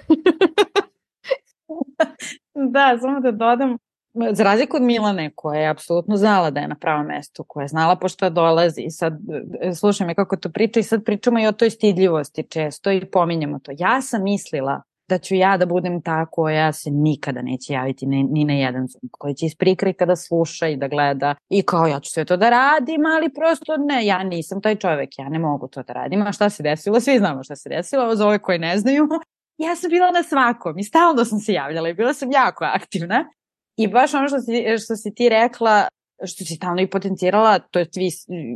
da, 2.73 2.97
samo 3.01 3.19
da 3.19 3.31
dodam, 3.31 3.77
za 4.31 4.43
razliku 4.43 4.77
od 4.77 4.83
Milane 4.83 5.31
koja 5.35 5.59
je 5.59 5.69
apsolutno 5.69 6.17
znala 6.17 6.51
da 6.51 6.59
je 6.59 6.67
na 6.67 6.75
pravom 6.75 7.05
mestu, 7.05 7.43
koja 7.47 7.63
je 7.63 7.67
znala 7.67 7.95
pošto 7.95 8.29
dolazi 8.29 8.81
i 8.81 8.91
sad 8.91 9.13
slušaj 9.75 10.07
me 10.07 10.15
kako 10.15 10.37
to 10.37 10.49
priča 10.49 10.79
i 10.79 10.83
sad 10.83 11.03
pričamo 11.03 11.39
i 11.39 11.47
o 11.47 11.51
toj 11.51 11.69
stidljivosti 11.69 12.47
često 12.49 12.91
i 12.91 13.05
pominjamo 13.05 13.59
to. 13.59 13.71
Ja 13.77 14.01
sam 14.01 14.23
mislila 14.23 14.81
da 15.09 15.17
ću 15.17 15.35
ja 15.35 15.57
da 15.57 15.65
budem 15.65 16.01
ta 16.01 16.25
koja 16.25 16.73
se 16.73 16.91
nikada 16.91 17.41
neće 17.41 17.73
javiti 17.73 18.05
ni, 18.05 18.23
ni 18.23 18.45
na 18.45 18.53
jedan 18.53 18.87
Zoom, 18.87 19.09
koja 19.11 19.33
će 19.33 19.45
iz 19.45 19.55
prikrika 19.55 20.05
da 20.05 20.15
sluša 20.15 20.67
i 20.67 20.77
da 20.77 20.87
gleda 20.87 21.35
i 21.49 21.61
kao 21.61 21.87
ja 21.87 21.99
ću 21.99 22.11
sve 22.11 22.25
to 22.25 22.37
da 22.37 22.49
radim, 22.49 23.05
ali 23.05 23.33
prosto 23.33 23.77
ne, 23.77 24.05
ja 24.05 24.23
nisam 24.23 24.61
taj 24.61 24.75
čovek, 24.75 25.09
ja 25.17 25.29
ne 25.29 25.39
mogu 25.39 25.67
to 25.67 25.83
da 25.83 25.93
radim. 25.93 26.21
A 26.21 26.31
šta 26.31 26.49
se 26.49 26.63
desilo? 26.63 26.99
Svi 26.99 27.17
znamo 27.17 27.43
šta 27.43 27.55
se 27.55 27.69
desilo, 27.69 28.15
za 28.15 28.27
ove 28.27 28.39
koje 28.39 28.59
ne 28.59 28.77
znaju. 28.77 29.07
Ja 29.57 29.75
sam 29.75 29.89
bila 29.89 30.11
na 30.11 30.23
svakom 30.23 30.79
i 30.79 30.83
stalno 30.83 31.25
sam 31.25 31.39
se 31.39 31.53
javljala 31.53 31.89
i 31.89 31.93
bila 31.93 32.13
sam 32.13 32.31
jako 32.31 32.65
aktivna. 32.65 33.25
I 33.77 33.87
baš 33.87 34.13
ono 34.13 34.27
što 34.27 34.39
si, 34.39 34.65
što 34.85 34.95
si 34.95 35.13
ti 35.13 35.29
rekla, 35.29 35.87
što 36.25 36.45
si 36.45 36.55
stalno 36.55 36.81
i 36.81 36.89
potencirala, 36.89 37.59
to 37.59 37.79
je 37.79 37.87
vi, 37.95 38.09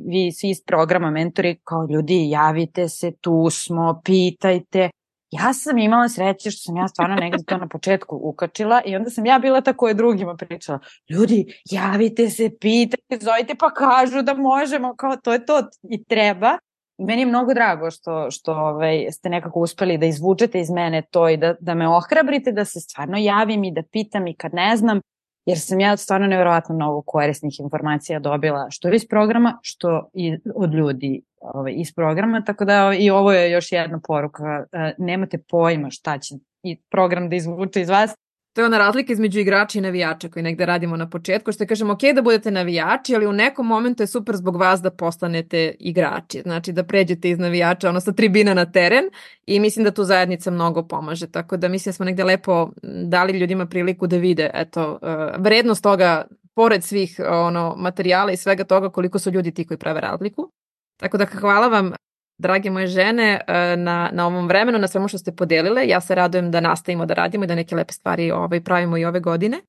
vi 0.08 0.32
svi 0.32 0.50
iz 0.50 0.62
programa 0.66 1.12
mentori, 1.12 1.60
kao 1.64 1.88
ljudi, 1.90 2.30
javite 2.30 2.90
se, 2.90 3.12
tu 3.22 3.50
smo, 3.50 4.02
pitajte, 4.04 4.90
ja 5.32 5.54
sam 5.54 5.78
imala 5.78 6.10
sreće 6.10 6.52
što 6.52 6.62
sam 6.62 6.78
ja 6.78 6.88
stvarno 6.88 7.16
negde 7.16 7.44
to 7.44 7.58
na 7.58 7.68
početku 7.68 8.20
ukačila 8.24 8.82
i 8.86 8.96
onda 8.96 9.10
sam 9.10 9.26
ja 9.26 9.40
bila 9.40 9.62
ta 9.62 9.74
koja 9.74 9.94
drugima 9.94 10.36
pričala. 10.36 10.80
Ljudi, 11.10 11.46
javite 11.72 12.30
se, 12.30 12.50
pitajte, 12.60 13.26
zovite 13.26 13.56
pa 13.56 13.74
kažu 13.74 14.22
da 14.22 14.34
možemo, 14.34 14.96
kao 14.96 15.16
to 15.16 15.34
je 15.34 15.46
to 15.46 15.62
i 15.90 16.04
treba. 16.04 16.58
I 16.98 17.06
meni 17.06 17.22
je 17.22 17.26
mnogo 17.26 17.54
drago 17.54 17.92
što, 17.92 18.32
što 18.32 18.54
ovaj, 18.54 19.08
ste 19.12 19.30
nekako 19.30 19.60
uspeli 19.60 19.98
da 19.98 20.06
izvučete 20.06 20.60
iz 20.60 20.70
mene 20.70 21.02
to 21.12 21.30
i 21.30 21.38
da, 21.38 21.56
da 21.60 21.74
me 21.74 21.88
ohrabrite, 21.88 22.52
da 22.52 22.66
se 22.66 22.80
stvarno 22.80 23.18
javim 23.18 23.64
i 23.64 23.72
da 23.72 23.84
pitam 23.92 24.28
i 24.28 24.36
kad 24.36 24.54
ne 24.54 24.78
znam, 24.78 25.02
jer 25.48 25.60
sam 25.60 25.80
ja 25.80 25.98
stvarno 25.98 26.28
nevjerovatno 26.28 26.76
mnogo 26.76 27.02
korisnih 27.02 27.60
informacija 27.60 28.20
dobila, 28.20 28.68
što 28.70 28.94
iz 28.94 29.08
programa, 29.10 29.60
što 29.62 30.10
i 30.14 30.38
od 30.56 30.74
ljudi 30.74 31.22
ovaj, 31.42 31.74
iz 31.76 31.94
programa, 31.96 32.42
tako 32.42 32.66
da 32.66 32.94
i 33.00 33.10
ovo 33.10 33.32
je 33.32 33.52
još 33.52 33.72
jedna 33.72 34.00
poruka. 34.08 34.44
E, 34.72 34.94
nemate 34.98 35.38
pojma 35.50 35.90
šta 35.92 36.18
će 36.20 36.36
i 36.64 36.82
program 36.92 37.30
da 37.30 37.36
izvuče 37.36 37.82
iz 37.82 37.90
vas, 37.90 38.16
To 38.58 38.62
je 38.62 38.66
ona 38.66 38.78
razlika 38.78 39.14
između 39.14 39.40
igrača 39.40 39.80
i 39.80 39.82
navijača 39.82 40.30
koji 40.30 40.44
negde 40.44 40.66
radimo 40.66 40.98
na 40.98 41.10
početku, 41.10 41.52
što 41.52 41.64
je 41.64 41.68
kažemo 41.68 41.94
ok 41.94 42.00
da 42.16 42.22
budete 42.22 42.52
navijači, 42.52 43.16
ali 43.16 43.28
u 43.28 43.34
nekom 43.34 43.68
momentu 43.68 44.04
je 44.04 44.08
super 44.08 44.36
zbog 44.36 44.56
vas 44.56 44.82
da 44.82 44.90
postanete 44.92 45.76
igrači, 45.80 46.42
znači 46.42 46.72
da 46.72 46.84
pređete 46.84 47.30
iz 47.30 47.40
navijača, 47.40 47.90
ono 47.90 48.00
sa 48.00 48.12
tribina 48.12 48.54
na 48.54 48.72
teren 48.72 49.04
i 49.46 49.60
mislim 49.60 49.86
da 49.86 49.92
tu 49.92 50.04
zajednica 50.04 50.52
mnogo 50.52 50.88
pomaže, 50.88 51.28
tako 51.28 51.58
da 51.58 51.68
mislim 51.68 51.92
da 51.92 51.94
smo 51.94 52.06
negde 52.06 52.24
lepo 52.24 52.72
dali 53.04 53.40
ljudima 53.40 53.66
priliku 53.66 54.08
da 54.08 54.18
vide 54.18 54.52
eto, 54.54 55.00
e, 55.02 55.08
vrednost 55.38 55.84
toga 55.84 56.26
pored 56.54 56.84
svih 56.84 57.20
ono 57.30 57.76
materijala 57.78 58.32
i 58.32 58.38
svega 58.38 58.64
toga 58.64 58.90
koliko 58.90 59.20
su 59.20 59.32
ljudi 59.32 59.54
ti 59.54 59.68
koji 59.68 59.78
prave 59.78 60.02
razliku. 60.02 60.52
Tako 61.00 61.18
da 61.18 61.26
hvala 61.26 61.68
vam 61.68 61.92
drage 62.38 62.70
moje 62.70 62.88
žene, 62.88 63.42
e, 63.48 63.76
na, 63.78 64.10
na 64.14 64.28
ovom 64.28 64.48
vremenu, 64.48 64.80
na 64.80 64.88
svemu 64.88 65.08
što 65.08 65.18
ste 65.18 65.36
podelile. 65.36 65.88
Ja 65.88 66.02
se 66.02 66.16
radujem 66.16 66.52
da 66.52 66.60
nastavimo 66.60 67.06
da 67.06 67.14
radimo 67.14 67.44
i 67.44 67.48
da 67.48 67.56
neke 67.56 67.76
lepe 67.76 67.94
stvari 67.94 68.32
ovaj, 68.32 68.64
pravimo 68.64 68.98
i 68.98 69.06
ove 69.06 69.20
godine. 69.20 69.62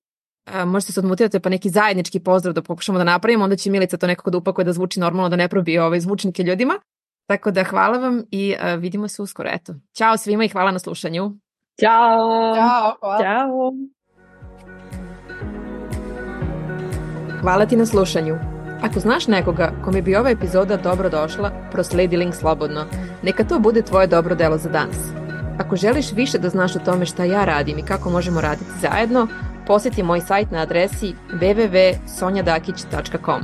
E, 0.54 0.64
možete 0.64 0.92
se 0.92 1.00
odmutirati 1.00 1.40
pa 1.40 1.48
neki 1.48 1.70
zajednički 1.70 2.20
pozdrav 2.20 2.54
da 2.54 2.62
pokušamo 2.62 2.98
da 2.98 3.04
napravimo, 3.04 3.44
onda 3.44 3.56
će 3.56 3.70
Milica 3.70 3.96
to 3.96 4.06
nekako 4.06 4.30
da 4.30 4.38
upakuje 4.38 4.64
da 4.64 4.72
zvuči 4.72 5.00
normalno, 5.00 5.28
da 5.28 5.36
ne 5.36 5.48
probije 5.48 5.82
ovaj 5.82 6.00
zvučnike 6.00 6.42
ljudima. 6.42 6.74
Tako 7.28 7.50
da 7.50 7.64
hvala 7.64 7.98
vam 7.98 8.22
i 8.30 8.54
uh, 8.54 8.80
vidimo 8.80 9.08
se 9.08 9.22
uskoro. 9.22 9.50
Eto, 9.52 9.74
ćao 9.96 10.16
svima 10.16 10.44
i 10.44 10.48
hvala 10.48 10.70
na 10.70 10.78
slušanju. 10.78 11.32
Ćao! 11.80 12.54
Ćao! 12.54 12.96
Hvala. 13.00 13.18
Ćao! 13.22 13.72
Hvala 17.40 17.66
ti 17.66 17.76
na 17.76 17.86
slušanju. 17.86 18.57
Ako 18.82 19.00
znaš 19.00 19.26
nekoga 19.26 19.72
kome 19.84 20.02
bi 20.02 20.16
ova 20.16 20.30
epizoda 20.30 20.76
dobro 20.76 21.08
došla, 21.08 21.50
prosledi 21.72 22.16
link 22.16 22.34
slobodno. 22.34 22.84
Neka 23.22 23.44
to 23.44 23.58
bude 23.58 23.82
tvoje 23.82 24.06
dobro 24.06 24.34
delo 24.34 24.58
za 24.58 24.68
danas. 24.68 24.96
Ako 25.58 25.76
želiš 25.76 26.12
više 26.12 26.38
da 26.38 26.48
znaš 26.48 26.76
o 26.76 26.78
tome 26.78 27.06
šta 27.06 27.24
ja 27.24 27.44
radim 27.44 27.78
i 27.78 27.82
kako 27.82 28.10
možemo 28.10 28.40
raditi 28.40 28.70
zajedno, 28.80 29.26
poseti 29.66 30.02
moj 30.02 30.20
sajt 30.20 30.50
na 30.50 30.58
adresi 30.58 31.14
www.sonjadakić.com. 31.32 33.42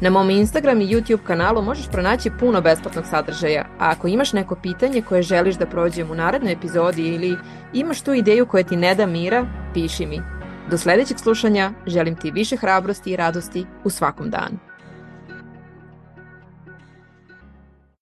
Na 0.00 0.10
mom 0.10 0.30
Instagram 0.30 0.80
i 0.80 0.86
YouTube 0.86 1.22
kanalu 1.26 1.62
možeš 1.62 1.88
pronaći 1.88 2.30
puno 2.40 2.60
besplatnog 2.60 3.06
sadržaja, 3.06 3.64
a 3.78 3.90
ako 3.90 4.08
imaš 4.08 4.32
neko 4.32 4.54
pitanje 4.54 5.02
koje 5.02 5.22
želiš 5.22 5.56
da 5.56 5.66
prođem 5.66 6.10
u 6.10 6.14
narednoj 6.14 6.52
epizodi 6.52 7.02
ili 7.02 7.36
imaš 7.72 8.00
tu 8.00 8.12
ideju 8.12 8.46
koja 8.46 8.64
ti 8.64 8.76
ne 8.76 8.94
da 8.94 9.06
mira, 9.06 9.46
piši 9.74 10.06
mi. 10.06 10.22
Do 10.70 10.78
sledećeg 10.78 11.18
slušanja 11.18 11.70
želim 11.86 12.16
ti 12.16 12.30
više 12.30 12.56
hrabrosti 12.56 13.10
i 13.10 13.16
radosti 13.16 13.66
u 13.84 13.90
svakom 13.90 14.30
danu. 14.30 14.67